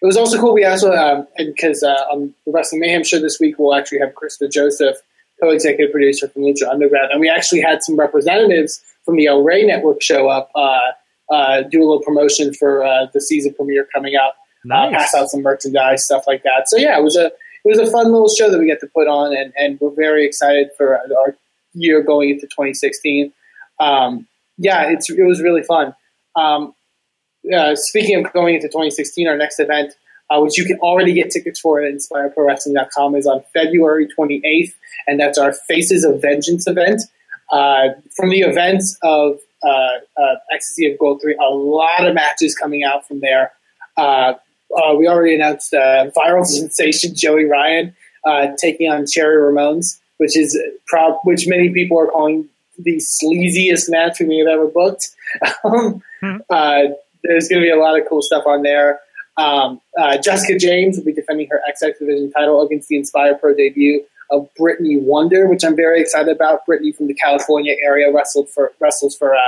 it 0.00 0.06
was 0.06 0.16
also 0.16 0.40
cool. 0.40 0.52
We 0.54 0.64
also 0.64 0.92
um, 0.92 1.28
because 1.38 1.82
uh, 1.84 1.92
on 2.12 2.34
the 2.44 2.52
Wrestling 2.52 2.80
Mayhem 2.80 3.04
show 3.04 3.20
this 3.20 3.38
week, 3.38 3.54
we'll 3.58 3.74
actually 3.74 4.00
have 4.00 4.14
Chris 4.16 4.36
DeJoseph, 4.42 4.94
co-executive 5.40 5.92
producer 5.92 6.28
from 6.28 6.42
Lucha 6.42 6.68
Underground, 6.68 7.12
and 7.12 7.20
we 7.20 7.28
actually 7.30 7.60
had 7.60 7.82
some 7.84 7.96
representatives 7.96 8.82
from 9.04 9.16
the 9.16 9.26
El 9.26 9.42
Rey 9.42 9.62
Network 9.64 10.02
show 10.02 10.28
up, 10.28 10.50
uh, 10.56 10.78
uh, 11.32 11.62
do 11.70 11.78
a 11.80 11.84
little 11.86 12.02
promotion 12.02 12.52
for 12.52 12.84
uh, 12.84 13.06
the 13.12 13.20
season 13.20 13.54
premiere 13.54 13.86
coming 13.94 14.16
up, 14.16 14.34
uh, 14.64 14.90
Nice. 14.90 14.92
pass 14.94 15.14
out 15.14 15.28
some 15.28 15.42
merchandise, 15.42 16.04
stuff 16.04 16.24
like 16.26 16.42
that. 16.42 16.64
So 16.66 16.76
yeah, 16.78 16.98
it 16.98 17.02
was 17.02 17.16
a 17.16 17.30
it 17.64 17.68
was 17.68 17.78
a 17.78 17.90
fun 17.90 18.10
little 18.10 18.28
show 18.28 18.50
that 18.50 18.58
we 18.58 18.66
get 18.66 18.80
to 18.80 18.88
put 18.88 19.06
on, 19.06 19.36
and, 19.36 19.52
and 19.56 19.80
we're 19.80 19.94
very 19.94 20.26
excited 20.26 20.70
for 20.76 20.96
our 20.96 21.36
year 21.74 22.02
going 22.02 22.30
into 22.30 22.46
2016. 22.46 23.32
Um, 23.80 24.26
yeah, 24.58 24.90
it's 24.90 25.08
it 25.10 25.22
was 25.22 25.40
really 25.40 25.62
fun. 25.62 25.94
Um, 26.36 26.74
uh, 27.54 27.74
speaking 27.74 28.24
of 28.24 28.32
going 28.32 28.54
into 28.54 28.68
2016, 28.68 29.26
our 29.28 29.36
next 29.36 29.58
event, 29.58 29.94
uh, 30.30 30.40
which 30.40 30.58
you 30.58 30.64
can 30.64 30.78
already 30.78 31.12
get 31.12 31.30
tickets 31.30 31.60
for 31.60 31.82
at 31.82 31.92
InspireProWrestling.com, 31.92 33.16
is 33.16 33.26
on 33.26 33.42
February 33.52 34.08
28th, 34.18 34.72
and 35.06 35.18
that's 35.18 35.38
our 35.38 35.52
Faces 35.52 36.04
of 36.04 36.20
Vengeance 36.20 36.66
event. 36.66 37.02
Uh, 37.50 37.88
from 38.16 38.30
the 38.30 38.40
events 38.40 38.96
of 39.02 39.38
uh, 39.62 39.68
uh, 39.68 40.34
Ecstasy 40.52 40.90
of 40.90 40.98
Gold 40.98 41.20
3, 41.22 41.36
a 41.36 41.54
lot 41.54 42.06
of 42.06 42.14
matches 42.14 42.54
coming 42.54 42.82
out 42.82 43.06
from 43.06 43.20
there. 43.20 43.52
Uh, 44.76 44.94
we 44.94 45.06
already 45.06 45.34
announced 45.34 45.74
uh, 45.74 46.10
viral 46.16 46.44
sensation 46.46 47.14
Joey 47.14 47.44
Ryan 47.44 47.94
uh, 48.24 48.48
taking 48.58 48.90
on 48.90 49.06
Cherry 49.06 49.36
Ramones, 49.36 49.98
which 50.18 50.36
is 50.36 50.58
prob- 50.86 51.20
which 51.24 51.46
many 51.46 51.70
people 51.70 51.98
are 51.98 52.08
calling 52.08 52.48
the 52.78 52.96
sleaziest 52.96 53.90
match 53.90 54.18
we 54.20 54.26
may 54.26 54.38
have 54.38 54.48
ever 54.48 54.66
booked. 54.66 55.10
um, 55.64 56.02
uh, 56.50 56.82
there's 57.22 57.48
going 57.48 57.62
to 57.62 57.66
be 57.66 57.70
a 57.70 57.78
lot 57.78 57.98
of 57.98 58.06
cool 58.08 58.22
stuff 58.22 58.44
on 58.46 58.62
there. 58.62 59.00
Um, 59.36 59.80
uh, 59.98 60.18
Jessica 60.18 60.58
James 60.58 60.96
will 60.96 61.04
be 61.04 61.12
defending 61.12 61.48
her 61.50 61.60
XX 61.70 61.98
Division 61.98 62.30
title 62.32 62.62
against 62.62 62.88
the 62.88 62.96
Inspire 62.96 63.34
Pro 63.36 63.54
debut 63.54 64.04
of 64.30 64.48
Brittany 64.56 64.98
Wonder, 64.98 65.46
which 65.46 65.64
I'm 65.64 65.76
very 65.76 66.00
excited 66.00 66.34
about. 66.34 66.66
Brittany 66.66 66.92
from 66.92 67.06
the 67.06 67.14
California 67.14 67.74
area 67.82 68.12
wrestled 68.12 68.50
for 68.50 68.72
wrestles 68.80 69.16
for 69.16 69.34
uh, 69.34 69.38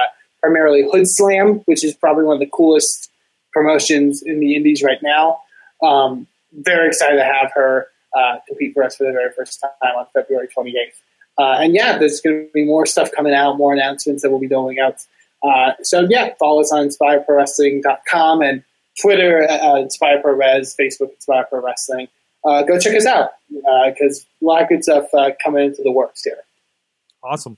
primarily 0.40 0.82
Hoodslam, 0.84 1.62
which 1.66 1.84
is 1.84 1.94
probably 1.94 2.24
one 2.24 2.36
of 2.36 2.40
the 2.40 2.50
coolest 2.52 3.10
promotions 3.54 4.22
in 4.22 4.40
the 4.40 4.54
Indies 4.56 4.82
right 4.82 5.02
now. 5.02 5.40
Um, 5.82 6.26
very 6.52 6.88
excited 6.88 7.16
to 7.16 7.24
have 7.24 7.52
her 7.54 7.88
uh, 8.14 8.38
compete 8.46 8.74
for 8.74 8.82
us 8.82 8.96
for 8.96 9.04
the 9.04 9.12
very 9.12 9.32
first 9.32 9.60
time 9.60 9.96
on 9.96 10.06
February 10.12 10.48
28th. 10.48 10.74
Uh, 11.36 11.62
and 11.62 11.74
yeah, 11.74 11.98
there's 11.98 12.20
going 12.20 12.46
to 12.46 12.52
be 12.52 12.64
more 12.64 12.86
stuff 12.86 13.10
coming 13.12 13.34
out, 13.34 13.56
more 13.56 13.72
announcements 13.72 14.22
that 14.22 14.30
we'll 14.30 14.40
be 14.40 14.48
doling 14.48 14.78
out. 14.78 15.04
Uh, 15.42 15.72
so 15.82 16.06
yeah, 16.08 16.30
follow 16.38 16.60
us 16.60 16.72
on 16.72 16.88
InspireProWrestling.com 16.88 18.42
and 18.42 18.62
Twitter, 19.00 19.48
uh, 19.50 19.76
Inspire 19.76 20.20
Pro 20.20 20.34
Res, 20.34 20.74
Facebook, 20.78 21.12
Inspire 21.14 21.44
Pro 21.44 21.60
Wrestling. 21.60 22.08
Uh, 22.44 22.62
go 22.62 22.78
check 22.78 22.94
us 22.94 23.06
out 23.06 23.30
because 23.48 24.26
a 24.40 24.44
lot 24.44 24.62
of 24.62 24.68
good 24.68 24.84
stuff 24.84 25.06
uh, 25.14 25.30
coming 25.42 25.64
into 25.64 25.82
the 25.82 25.90
works 25.90 26.22
here. 26.22 26.36
Awesome. 27.22 27.56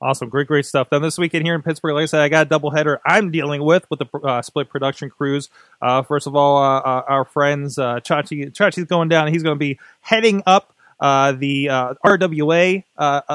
Awesome, 0.00 0.28
great, 0.28 0.46
great 0.46 0.64
stuff. 0.64 0.90
Then 0.90 1.02
this 1.02 1.18
weekend 1.18 1.44
here 1.44 1.56
in 1.56 1.62
Pittsburgh, 1.62 1.94
like 1.94 2.04
I 2.04 2.06
said, 2.06 2.20
I 2.20 2.28
got 2.28 2.46
a 2.46 2.48
doubleheader 2.48 2.98
I'm 3.04 3.32
dealing 3.32 3.64
with 3.64 3.84
with 3.90 3.98
the 3.98 4.18
uh, 4.18 4.42
split 4.42 4.68
production 4.68 5.10
crews. 5.10 5.48
Uh, 5.82 6.02
first 6.02 6.28
of 6.28 6.36
all, 6.36 6.58
uh, 6.58 6.78
uh, 6.78 7.02
our 7.08 7.24
friends 7.24 7.78
uh, 7.78 7.96
Chachi, 7.96 8.52
Chachi's 8.52 8.84
going 8.84 9.08
down. 9.08 9.32
He's 9.32 9.42
going 9.42 9.56
to 9.56 9.58
be 9.58 9.80
heading 10.00 10.44
up 10.46 10.72
uh, 11.00 11.32
the 11.32 11.66
RWA 11.66 12.84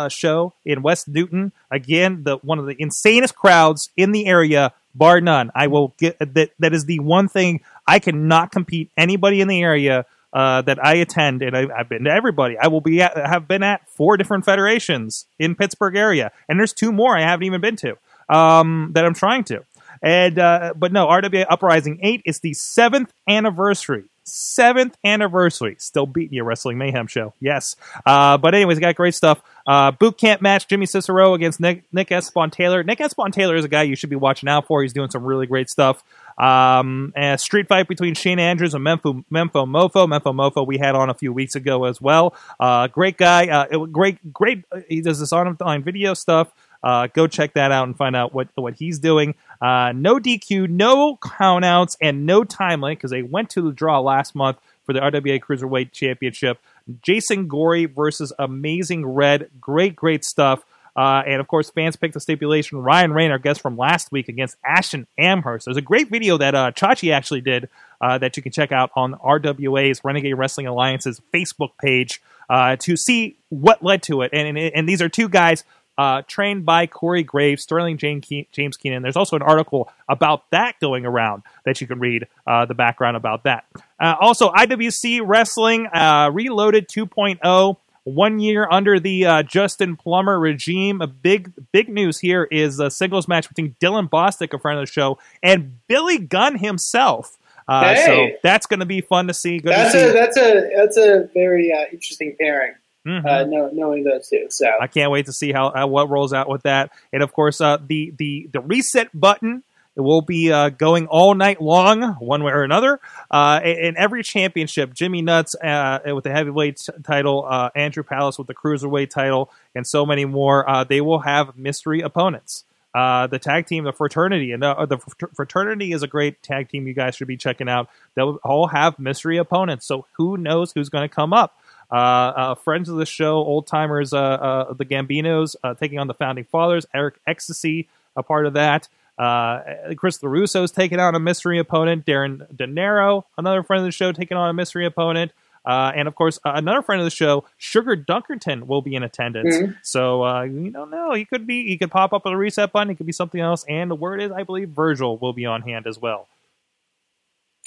show 0.09 0.53
in 0.63 0.81
West 0.83 1.09
Newton. 1.09 1.51
Again, 1.69 2.23
the 2.23 2.37
one 2.37 2.59
of 2.59 2.65
the 2.65 2.75
insanest 2.75 3.35
crowds 3.35 3.89
in 3.97 4.13
the 4.13 4.25
area, 4.25 4.71
bar 4.95 5.19
none. 5.19 5.51
I 5.53 5.67
will 5.67 5.93
get 5.97 6.17
that. 6.19 6.51
That 6.59 6.73
is 6.73 6.85
the 6.85 6.99
one 6.99 7.27
thing 7.27 7.59
I 7.85 7.99
cannot 7.99 8.53
compete 8.53 8.89
anybody 8.95 9.41
in 9.41 9.49
the 9.49 9.61
area 9.61 10.05
uh, 10.33 10.61
that 10.63 10.83
I 10.83 10.95
attend, 10.95 11.41
and 11.41 11.55
I, 11.55 11.67
I've 11.77 11.89
been 11.89 12.05
to 12.05 12.11
everybody. 12.11 12.57
I 12.57 12.67
will 12.67 12.81
be 12.81 13.01
at, 13.01 13.15
have 13.15 13.47
been 13.47 13.63
at 13.63 13.87
four 13.89 14.17
different 14.17 14.45
federations 14.45 15.27
in 15.37 15.55
Pittsburgh 15.55 15.95
area, 15.95 16.31
and 16.49 16.59
there's 16.59 16.73
two 16.73 16.91
more 16.91 17.17
I 17.17 17.21
haven't 17.21 17.45
even 17.45 17.61
been 17.61 17.75
to 17.77 17.97
um, 18.29 18.91
that 18.93 19.05
I'm 19.05 19.13
trying 19.13 19.43
to. 19.45 19.63
And 20.01 20.39
uh, 20.39 20.73
but 20.75 20.91
no, 20.91 21.07
RWA 21.07 21.45
Uprising 21.49 21.99
Eight 22.01 22.21
is 22.25 22.39
the 22.39 22.53
seventh 22.53 23.13
anniversary. 23.29 24.05
Seventh 24.25 24.97
anniversary, 25.03 25.75
still 25.79 26.05
beating 26.05 26.33
you, 26.33 26.43
Wrestling 26.43 26.77
Mayhem 26.77 27.07
show. 27.07 27.33
Yes, 27.39 27.75
uh, 28.05 28.37
but 28.37 28.55
anyways, 28.55 28.79
got 28.79 28.95
great 28.95 29.15
stuff. 29.15 29.41
Uh, 29.67 29.91
boot 29.91 30.17
camp 30.17 30.41
match: 30.41 30.67
Jimmy 30.67 30.85
Cicero 30.85 31.33
against 31.33 31.59
Nick, 31.59 31.83
Nick 31.91 32.09
Espon 32.09 32.51
Taylor. 32.51 32.83
Nick 32.83 32.99
Espon 32.99 33.31
Taylor 33.33 33.55
is 33.55 33.65
a 33.65 33.69
guy 33.69 33.83
you 33.83 33.95
should 33.95 34.09
be 34.09 34.15
watching 34.15 34.47
out 34.47 34.65
for. 34.67 34.81
He's 34.81 34.93
doing 34.93 35.09
some 35.09 35.23
really 35.23 35.45
great 35.45 35.69
stuff. 35.69 36.03
Um, 36.37 37.13
and 37.15 37.39
street 37.39 37.67
fight 37.67 37.87
between 37.87 38.15
Shane 38.15 38.39
Andrews 38.39 38.73
and 38.73 38.83
Memphis, 38.83 39.13
Mempho 39.31 39.67
Mofo. 39.67 40.07
Mempho 40.07 40.33
Mofo 40.33 40.65
we 40.65 40.77
had 40.77 40.95
on 40.95 41.09
a 41.09 41.13
few 41.13 41.31
weeks 41.31 41.55
ago 41.55 41.85
as 41.85 42.01
well. 42.01 42.35
Uh, 42.59 42.87
great 42.87 43.17
guy. 43.17 43.47
Uh, 43.47 43.65
it, 43.71 43.91
great, 43.91 44.33
great. 44.33 44.63
He 44.89 45.01
does 45.01 45.19
this 45.19 45.33
online 45.33 45.83
video 45.83 46.13
stuff. 46.13 46.51
Uh, 46.83 47.07
go 47.07 47.27
check 47.27 47.53
that 47.53 47.71
out 47.71 47.87
and 47.87 47.95
find 47.95 48.15
out 48.15 48.33
what 48.33 48.49
what 48.55 48.75
he's 48.75 48.99
doing. 48.99 49.35
Uh, 49.61 49.93
no 49.95 50.19
DQ, 50.19 50.69
no 50.69 51.15
countouts, 51.17 51.95
and 52.01 52.25
no 52.25 52.43
time 52.43 52.81
limit 52.81 52.97
because 52.97 53.11
they 53.11 53.21
went 53.21 53.49
to 53.51 53.61
the 53.61 53.71
draw 53.71 53.99
last 53.99 54.35
month 54.35 54.57
for 54.85 54.93
the 54.93 54.99
RWA 54.99 55.39
Cruiserweight 55.39 55.91
Championship. 55.91 56.59
Jason 57.01 57.47
Gorey 57.47 57.85
versus 57.85 58.33
Amazing 58.37 59.05
Red. 59.05 59.49
Great, 59.61 59.95
great 59.95 60.25
stuff. 60.25 60.65
Uh, 60.95 61.23
and 61.25 61.39
of 61.39 61.47
course, 61.47 61.69
fans 61.71 61.95
picked 61.95 62.13
the 62.13 62.19
stipulation. 62.19 62.77
Ryan 62.77 63.13
Rain, 63.13 63.31
our 63.31 63.39
guest 63.39 63.61
from 63.61 63.77
last 63.77 64.11
week, 64.11 64.27
against 64.27 64.57
Ashton 64.63 65.07
Amherst. 65.17 65.65
There's 65.65 65.77
a 65.77 65.81
great 65.81 66.09
video 66.09 66.37
that 66.37 66.53
uh, 66.53 66.71
Chachi 66.71 67.11
actually 67.11 67.41
did 67.41 67.69
uh, 67.99 68.17
that 68.19 68.37
you 68.37 68.43
can 68.43 68.51
check 68.51 68.71
out 68.71 68.91
on 68.95 69.15
RWA's 69.15 70.03
Renegade 70.03 70.37
Wrestling 70.37 70.67
Alliance's 70.67 71.19
Facebook 71.33 71.71
page 71.81 72.21
uh, 72.49 72.75
to 72.77 72.95
see 72.95 73.37
what 73.49 73.83
led 73.83 74.03
to 74.03 74.21
it. 74.21 74.31
And, 74.33 74.55
and, 74.55 74.57
and 74.57 74.87
these 74.87 75.01
are 75.01 75.09
two 75.09 75.29
guys 75.29 75.63
uh, 75.97 76.21
trained 76.27 76.65
by 76.65 76.87
Corey 76.87 77.23
Graves, 77.23 77.63
Sterling 77.63 77.97
James 77.97 78.77
Keenan. 78.77 79.03
There's 79.03 79.15
also 79.15 79.35
an 79.35 79.41
article 79.41 79.91
about 80.09 80.49
that 80.51 80.79
going 80.79 81.05
around 81.05 81.43
that 81.65 81.81
you 81.81 81.87
can 81.87 81.99
read 81.99 82.27
uh, 82.47 82.65
the 82.65 82.73
background 82.73 83.17
about 83.17 83.43
that. 83.43 83.65
Uh, 83.99 84.15
also, 84.19 84.49
IWC 84.51 85.21
Wrestling 85.23 85.87
uh, 85.87 86.29
Reloaded 86.33 86.87
2.0. 86.87 87.77
One 88.05 88.39
year 88.39 88.67
under 88.69 88.99
the 88.99 89.25
uh, 89.25 89.43
Justin 89.43 89.95
Plummer 89.95 90.37
regime. 90.37 91.01
A 91.01 91.07
big, 91.07 91.53
big 91.71 91.87
news 91.87 92.19
here 92.19 92.43
is 92.43 92.77
a 92.81 92.91
singles 92.91 93.29
match 93.29 93.47
between 93.47 93.77
Dylan 93.79 94.09
Bostic, 94.09 94.53
a 94.53 94.59
friend 94.59 94.77
of 94.77 94.87
the 94.87 94.91
show, 94.91 95.19
and 95.41 95.79
Billy 95.87 96.17
Gunn 96.17 96.57
himself. 96.57 97.37
Uh, 97.65 97.93
Hey. 97.95 98.05
So 98.05 98.37
that's 98.43 98.65
going 98.65 98.81
to 98.81 98.85
be 98.85 98.99
fun 98.99 99.27
to 99.27 99.33
see. 99.33 99.59
Good 99.59 99.71
That's 99.71 99.93
to 99.93 99.99
see. 99.99 100.05
a 100.09 100.11
that's 100.11 100.37
a 100.37 100.69
that's 100.75 100.97
a 100.97 101.29
very 101.33 101.71
uh, 101.71 101.85
interesting 101.93 102.35
pairing. 102.37 102.73
Mhm. 103.05 103.25
Uh, 103.25 103.43
know, 103.45 103.69
knowing 103.73 104.03
those 104.03 104.29
two, 104.29 104.45
so 104.49 104.65
I 104.79 104.87
can't 104.87 105.11
wait 105.11 105.25
to 105.25 105.33
see 105.33 105.51
how 105.51 105.67
uh, 105.67 105.85
what 105.85 106.09
rolls 106.09 106.33
out 106.33 106.47
with 106.47 106.63
that. 106.63 106.91
And 107.11 107.21
of 107.21 107.33
course, 107.33 107.59
uh, 107.61 107.77
the 107.85 108.13
the 108.17 108.49
the 108.53 108.61
reset 108.61 109.09
button 109.13 109.63
It 109.95 110.01
will 110.01 110.21
be 110.21 110.51
uh, 110.51 110.69
going 110.69 111.05
all 111.07 111.35
night 111.35 111.61
long, 111.61 112.01
one 112.19 112.43
way 112.43 112.51
or 112.51 112.63
another. 112.63 112.99
Uh, 113.29 113.59
in 113.63 113.95
every 113.95 114.23
championship, 114.23 114.91
Jimmy 114.93 115.21
Nuts 115.21 115.53
uh, 115.63 115.99
with 116.05 116.23
the 116.23 116.31
heavyweight 116.31 116.87
title, 117.03 117.45
uh, 117.47 117.69
Andrew 117.75 118.01
Palace 118.03 118.39
with 118.39 118.47
the 118.47 118.55
cruiserweight 118.55 119.11
title, 119.11 119.51
and 119.75 119.85
so 119.85 120.03
many 120.05 120.25
more. 120.25 120.67
Uh, 120.67 120.83
they 120.83 120.99
will 121.01 121.19
have 121.19 121.55
mystery 121.57 122.01
opponents. 122.01 122.63
Uh, 122.95 123.27
the 123.27 123.39
tag 123.39 123.65
team, 123.67 123.83
the 123.83 123.93
fraternity, 123.93 124.51
and 124.51 124.63
uh, 124.63 124.85
the 124.85 124.97
fraternity 125.35 125.91
is 125.93 126.03
a 126.03 126.07
great 126.07 126.41
tag 126.43 126.69
team. 126.69 126.87
You 126.87 126.93
guys 126.93 127.15
should 127.15 127.27
be 127.27 127.37
checking 127.37 127.67
out. 127.69 127.87
They'll 128.15 128.39
all 128.43 128.67
have 128.67 128.97
mystery 128.99 129.37
opponents. 129.37 129.85
So 129.87 130.05
who 130.13 130.37
knows 130.37 130.71
who's 130.73 130.89
going 130.89 131.07
to 131.07 131.13
come 131.13 131.33
up? 131.33 131.55
Uh, 131.93 131.95
uh, 131.95 132.55
friends 132.55 132.89
of 132.89 132.97
the 132.97 133.05
show, 133.05 133.35
old 133.35 133.67
timers, 133.67 134.13
uh, 134.13 134.17
uh, 134.19 134.73
the 134.73 134.85
Gambinos 134.85 135.55
uh, 135.63 135.75
taking 135.75 135.99
on 135.99 136.07
the 136.07 136.15
Founding 136.15 136.43
Fathers. 136.45 136.87
Eric 136.93 137.19
Ecstasy, 137.27 137.87
a 138.15 138.23
part 138.23 138.47
of 138.47 138.53
that. 138.53 138.87
Uh, 139.15 139.59
Chris 139.95 140.17
LaRusso's 140.17 140.71
taking 140.71 140.99
on 140.99 141.13
a 141.13 141.19
mystery 141.19 141.59
opponent. 141.59 142.03
Darren 142.05 142.47
De 142.55 142.65
Niro, 142.65 143.25
another 143.37 143.61
friend 143.61 143.81
of 143.81 143.85
the 143.85 143.91
show, 143.91 144.11
taking 144.11 144.37
on 144.37 144.49
a 144.49 144.53
mystery 144.53 144.87
opponent. 144.87 145.31
Uh, 145.65 145.91
and 145.95 146.07
of 146.07 146.15
course, 146.15 146.39
uh, 146.43 146.51
another 146.55 146.81
friend 146.81 146.99
of 146.99 147.05
the 147.05 147.11
show, 147.11 147.45
Sugar 147.57 147.95
Dunkerton, 147.95 148.65
will 148.65 148.81
be 148.81 148.95
in 148.95 149.03
attendance. 149.03 149.55
Mhm. 149.55 149.77
So 149.83 150.25
uh, 150.25 150.41
you 150.43 150.71
don't 150.71 150.89
know. 150.89 151.13
He 151.13 151.25
could 151.25 151.45
be. 151.47 151.67
He 151.67 151.77
could 151.77 151.91
pop 151.91 152.11
up 152.11 152.25
with 152.25 152.33
a 152.33 152.37
reset 152.37 152.71
button. 152.73 152.89
He 152.89 152.95
could 152.95 153.05
be 153.05 153.13
something 153.13 153.39
else. 153.39 153.63
And 153.69 153.89
the 153.89 153.95
word 153.95 154.19
is, 154.21 154.31
I 154.31 154.43
believe 154.43 154.69
Virgil 154.69 155.17
will 155.17 155.31
be 155.31 155.45
on 155.45 155.61
hand 155.61 155.85
as 155.87 155.99
well. 155.99 156.27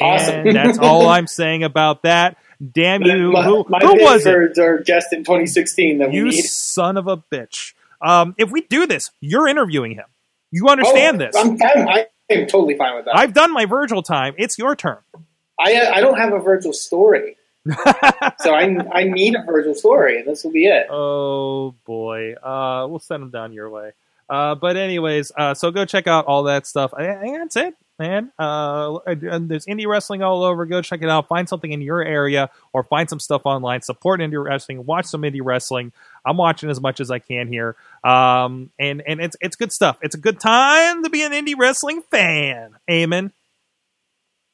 Awesome. 0.00 0.48
And 0.48 0.56
that's 0.56 0.78
all 0.82 1.08
I'm 1.08 1.26
saying 1.26 1.62
about 1.62 2.02
that. 2.02 2.36
Damn 2.72 3.02
you! 3.02 3.32
my, 3.32 3.42
who 3.42 3.64
my 3.68 3.78
who 3.80 4.02
was 4.02 4.24
it? 4.26 4.58
our 4.58 4.78
guest 4.78 5.12
in 5.12 5.20
2016 5.24 5.98
that 5.98 6.10
we 6.10 6.16
You 6.16 6.24
need. 6.26 6.42
son 6.42 6.96
of 6.96 7.06
a 7.06 7.16
bitch. 7.18 7.74
Um, 8.00 8.34
if 8.38 8.50
we 8.50 8.62
do 8.62 8.86
this, 8.86 9.10
you're 9.20 9.46
interviewing 9.48 9.92
him. 9.92 10.06
You 10.50 10.68
understand 10.68 11.20
Oh, 11.20 11.26
this. 11.26 11.36
I'm, 11.36 11.52
I'm, 11.62 11.88
I 11.88 12.06
am 12.30 12.46
totally 12.46 12.76
fine 12.76 12.94
with 12.96 13.04
that. 13.06 13.16
I've 13.16 13.34
done 13.34 13.52
my 13.52 13.64
Virgil 13.66 14.02
time. 14.02 14.34
It's 14.38 14.56
your 14.58 14.74
turn. 14.76 14.98
I 15.58 15.80
I 15.96 16.00
don't 16.00 16.18
have 16.18 16.32
a 16.32 16.38
Virgil 16.38 16.72
story, 16.72 17.36
so 18.38 18.54
I 18.54 18.76
I 18.92 19.04
need 19.04 19.34
a 19.34 19.42
Virgil 19.44 19.74
story, 19.74 20.18
and 20.18 20.26
this 20.26 20.44
will 20.44 20.52
be 20.52 20.66
it. 20.66 20.86
Oh 20.90 21.74
boy. 21.84 22.34
Uh, 22.34 22.86
we'll 22.88 22.98
send 23.00 23.22
them 23.22 23.30
down 23.30 23.52
your 23.52 23.68
way. 23.70 23.92
Uh, 24.28 24.54
but 24.54 24.76
anyways, 24.76 25.30
uh, 25.36 25.54
so 25.54 25.70
go 25.70 25.84
check 25.84 26.06
out 26.06 26.26
all 26.26 26.44
that 26.44 26.66
stuff. 26.66 26.92
I, 26.96 27.08
I- 27.08 27.38
that's 27.38 27.56
it, 27.56 27.74
man. 27.98 28.32
Uh, 28.38 28.98
and 29.06 29.48
there's 29.48 29.66
indie 29.66 29.86
wrestling 29.86 30.22
all 30.22 30.42
over. 30.42 30.66
Go 30.66 30.82
check 30.82 31.02
it 31.02 31.08
out. 31.08 31.28
Find 31.28 31.48
something 31.48 31.70
in 31.70 31.80
your 31.80 32.02
area 32.02 32.50
or 32.72 32.84
find 32.84 33.08
some 33.08 33.20
stuff 33.20 33.42
online. 33.44 33.82
Support 33.82 34.20
indie 34.20 34.42
wrestling. 34.42 34.84
Watch 34.84 35.06
some 35.06 35.22
indie 35.22 35.40
wrestling. 35.42 35.92
I'm 36.24 36.36
watching 36.36 36.70
as 36.70 36.80
much 36.80 37.00
as 37.00 37.10
I 37.10 37.18
can 37.18 37.48
here. 37.48 37.76
Um, 38.04 38.70
and 38.78 39.02
and 39.06 39.20
it's 39.20 39.36
it's 39.40 39.56
good 39.56 39.72
stuff. 39.72 39.98
It's 40.02 40.14
a 40.14 40.18
good 40.18 40.40
time 40.40 41.02
to 41.04 41.10
be 41.10 41.22
an 41.22 41.32
indie 41.32 41.58
wrestling 41.58 42.02
fan. 42.02 42.76
Amen. 42.90 43.32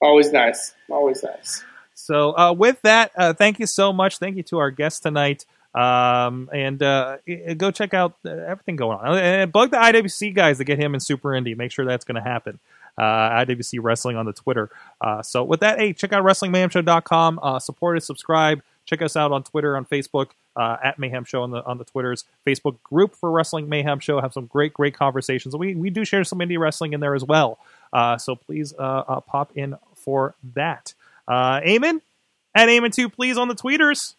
Always 0.01 0.33
nice. 0.33 0.75
Always 0.91 1.23
nice. 1.23 1.65
So 1.95 2.37
uh, 2.37 2.53
with 2.53 2.83
that, 2.83 3.13
uh, 3.17 3.33
thank 3.33 3.61
you 3.61 3.67
so 3.67 3.93
much. 3.93 4.19
Thank 4.19 4.37
you 4.37 4.43
to 4.45 4.59
our 4.59 4.71
guest 4.71 5.03
tonight. 5.03 5.47
Um, 5.75 6.51
and 6.53 6.83
uh, 6.83 7.19
go 7.57 7.71
check 7.71 7.95
out 7.95 8.17
uh, 8.27 8.31
everything 8.31 8.77
going 8.77 8.99
on. 8.99 9.17
And 9.17 9.53
bug 9.53 9.71
the 9.71 9.79
IWC 9.79 10.35
guys 10.35 10.59
to 10.59 10.65
get 10.65 10.79
him 10.79 10.95
in 10.95 11.01
Super 11.01 11.35
Indy. 11.35 11.55
Make 11.55 11.73
sure 11.73 11.85
that's 11.85 12.05
going 12.05 12.23
to 12.23 12.29
happen. 12.29 12.59
Uh, 12.99 13.03
IWC 13.03 13.79
Wrestling 13.81 14.17
on 14.17 14.27
the 14.27 14.33
Twitter. 14.33 14.71
Uh, 15.01 15.23
so 15.23 15.45
with 15.45 15.61
that, 15.61 15.79
hey, 15.79 15.93
check 15.95 16.13
out 16.13 16.25
WrestlingMayhemShow.com. 16.25 17.41
Uh, 17.43 17.59
support 17.59 17.97
us, 17.97 18.07
subscribe. 18.07 18.63
Check 18.85 19.01
us 19.01 19.17
out 19.17 19.33
on 19.33 19.45
Twitter, 19.45 19.77
on 19.77 19.87
Facebook, 19.87 20.31
uh, 20.57 20.77
at 20.83 20.99
Mayhem 20.99 21.25
Show 21.25 21.43
on 21.43 21.51
the 21.51 21.65
on 21.65 21.79
the 21.79 21.85
Twitters. 21.85 22.25
Facebook 22.47 22.83
group 22.83 23.15
for 23.15 23.31
Wrestling 23.31 23.69
Mayhem 23.69 24.01
Show 24.01 24.21
have 24.21 24.33
some 24.33 24.47
great, 24.47 24.75
great 24.75 24.95
conversations. 24.95 25.57
We 25.57 25.75
we 25.75 25.91
do 25.91 26.05
share 26.05 26.25
some 26.25 26.41
indie 26.41 26.59
wrestling 26.59 26.93
in 26.93 27.01
there 27.01 27.15
as 27.15 27.25
well. 27.25 27.59
Uh, 27.93 28.19
so 28.19 28.35
please 28.35 28.75
uh, 28.79 28.83
uh, 28.83 29.21
pop 29.21 29.53
in 29.55 29.77
for 29.95 30.35
that. 30.55 30.95
Uh, 31.29 31.61
Eamon 31.61 32.01
at 32.55 32.69
Eamon 32.69 32.93
two, 32.93 33.09
please 33.09 33.39
on 33.39 33.49
the 33.49 33.55
tweeters. 33.55 34.15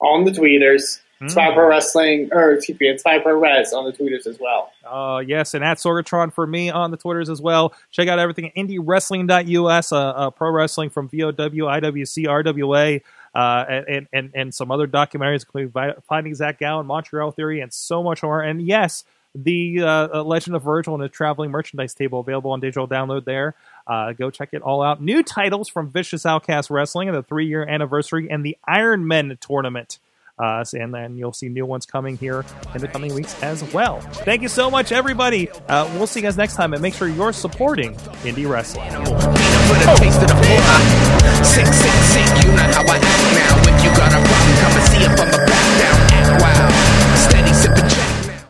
On 0.00 0.24
the 0.24 0.30
tweeters, 0.30 1.00
Mm. 1.20 1.30
Spy 1.30 1.52
Pro 1.52 1.68
Wrestling, 1.68 2.28
or 2.32 2.52
excuse 2.52 2.78
me, 2.78 2.96
Spy 2.96 3.18
Pro 3.18 3.34
Res 3.34 3.72
on 3.72 3.84
the 3.84 3.92
tweeters 3.92 4.26
as 4.26 4.38
well. 4.38 4.72
Uh, 4.86 5.18
yes, 5.18 5.54
and 5.54 5.64
at 5.64 5.78
Sorgatron 5.78 6.32
for 6.32 6.46
me 6.46 6.70
on 6.70 6.90
the 6.90 6.96
Twitters 6.96 7.28
as 7.28 7.40
well. 7.40 7.74
Check 7.90 8.08
out 8.08 8.18
everything 8.18 8.46
at 8.46 8.54
IndieWrestling.us, 8.54 9.92
uh, 9.92 9.96
uh, 9.96 10.30
pro 10.30 10.50
wrestling 10.50 10.90
from 10.90 11.08
VOW, 11.08 11.32
IWC, 11.32 12.26
RWA, 12.26 13.00
uh, 13.34 13.82
and, 13.88 14.06
and, 14.12 14.30
and 14.34 14.54
some 14.54 14.70
other 14.70 14.86
documentaries, 14.86 15.44
including 15.44 15.72
Finding 16.08 16.34
Zach 16.34 16.60
Gowen, 16.60 16.86
Montreal 16.86 17.32
Theory, 17.32 17.60
and 17.60 17.72
so 17.72 18.02
much 18.02 18.22
more. 18.22 18.40
And 18.40 18.62
yes, 18.62 19.04
the 19.34 19.82
uh, 19.82 20.08
uh, 20.14 20.22
Legend 20.24 20.56
of 20.56 20.62
Virgil 20.62 20.94
and 20.94 21.02
the 21.02 21.08
traveling 21.08 21.50
merchandise 21.50 21.94
table 21.94 22.20
available 22.20 22.52
on 22.52 22.60
digital 22.60 22.88
download 22.88 23.24
there. 23.24 23.54
Uh, 23.86 24.12
go 24.12 24.30
check 24.30 24.50
it 24.52 24.62
all 24.62 24.82
out. 24.82 25.02
New 25.02 25.22
titles 25.22 25.68
from 25.68 25.90
Vicious 25.90 26.24
Outcast 26.24 26.70
Wrestling 26.70 27.08
and 27.08 27.16
the 27.16 27.22
three 27.22 27.46
year 27.46 27.66
anniversary 27.66 28.28
and 28.30 28.44
the 28.44 28.56
Iron 28.66 29.06
Men 29.06 29.36
tournament. 29.40 29.98
Uh, 30.38 30.64
and 30.74 30.94
then 30.94 31.16
you'll 31.16 31.32
see 31.32 31.48
new 31.48 31.66
ones 31.66 31.86
coming 31.86 32.16
here 32.16 32.44
in 32.74 32.80
the 32.80 32.88
coming 32.88 33.14
weeks 33.14 33.40
as 33.42 33.62
well. 33.72 34.00
Thank 34.00 34.42
you 34.42 34.48
so 34.48 34.70
much, 34.70 34.92
everybody. 34.92 35.50
Uh, 35.68 35.90
we'll 35.94 36.06
see 36.06 36.20
you 36.20 36.24
guys 36.24 36.36
next 36.36 36.54
time, 36.54 36.72
and 36.72 36.82
make 36.82 36.94
sure 36.94 37.08
you're 37.08 37.32
supporting 37.32 37.94
indie 38.24 38.48
wrestling. 38.48 38.90
for 38.90 39.74
the 39.74 39.94
taste 39.98 40.22
of 40.22 40.28
the 40.28 40.34
floor. 40.34 41.44
Sick, 41.44 41.66
sick, 41.66 41.92
sick, 41.92 42.44
you 42.44 42.50
know 42.52 42.62
how 42.72 42.82
I 42.86 42.96
act 42.96 43.24
now. 43.34 43.58
If 43.68 43.84
you 43.84 43.90
a 43.90 43.94
problem, 43.94 44.54
come 44.58 44.72
and 44.72 44.88
see 44.88 45.02
it 45.02 45.12
from 45.16 45.28
the 45.30 45.38
back 45.46 45.68
down. 45.78 45.98
Act 46.12 46.42
wild, 46.42 47.18
steady 47.18 47.52
sipping. 47.52 48.44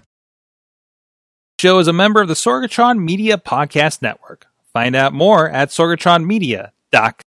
show 1.60 1.78
is 1.78 1.88
a 1.88 1.92
member 1.92 2.20
of 2.20 2.28
the 2.28 2.34
Sorgatron 2.34 2.98
Media 2.98 3.36
Podcast 3.38 4.02
Network. 4.02 4.46
Find 4.72 4.94
out 4.94 5.12
more 5.12 5.48
at 5.50 5.70
sorgatronmedia.com. 5.70 7.27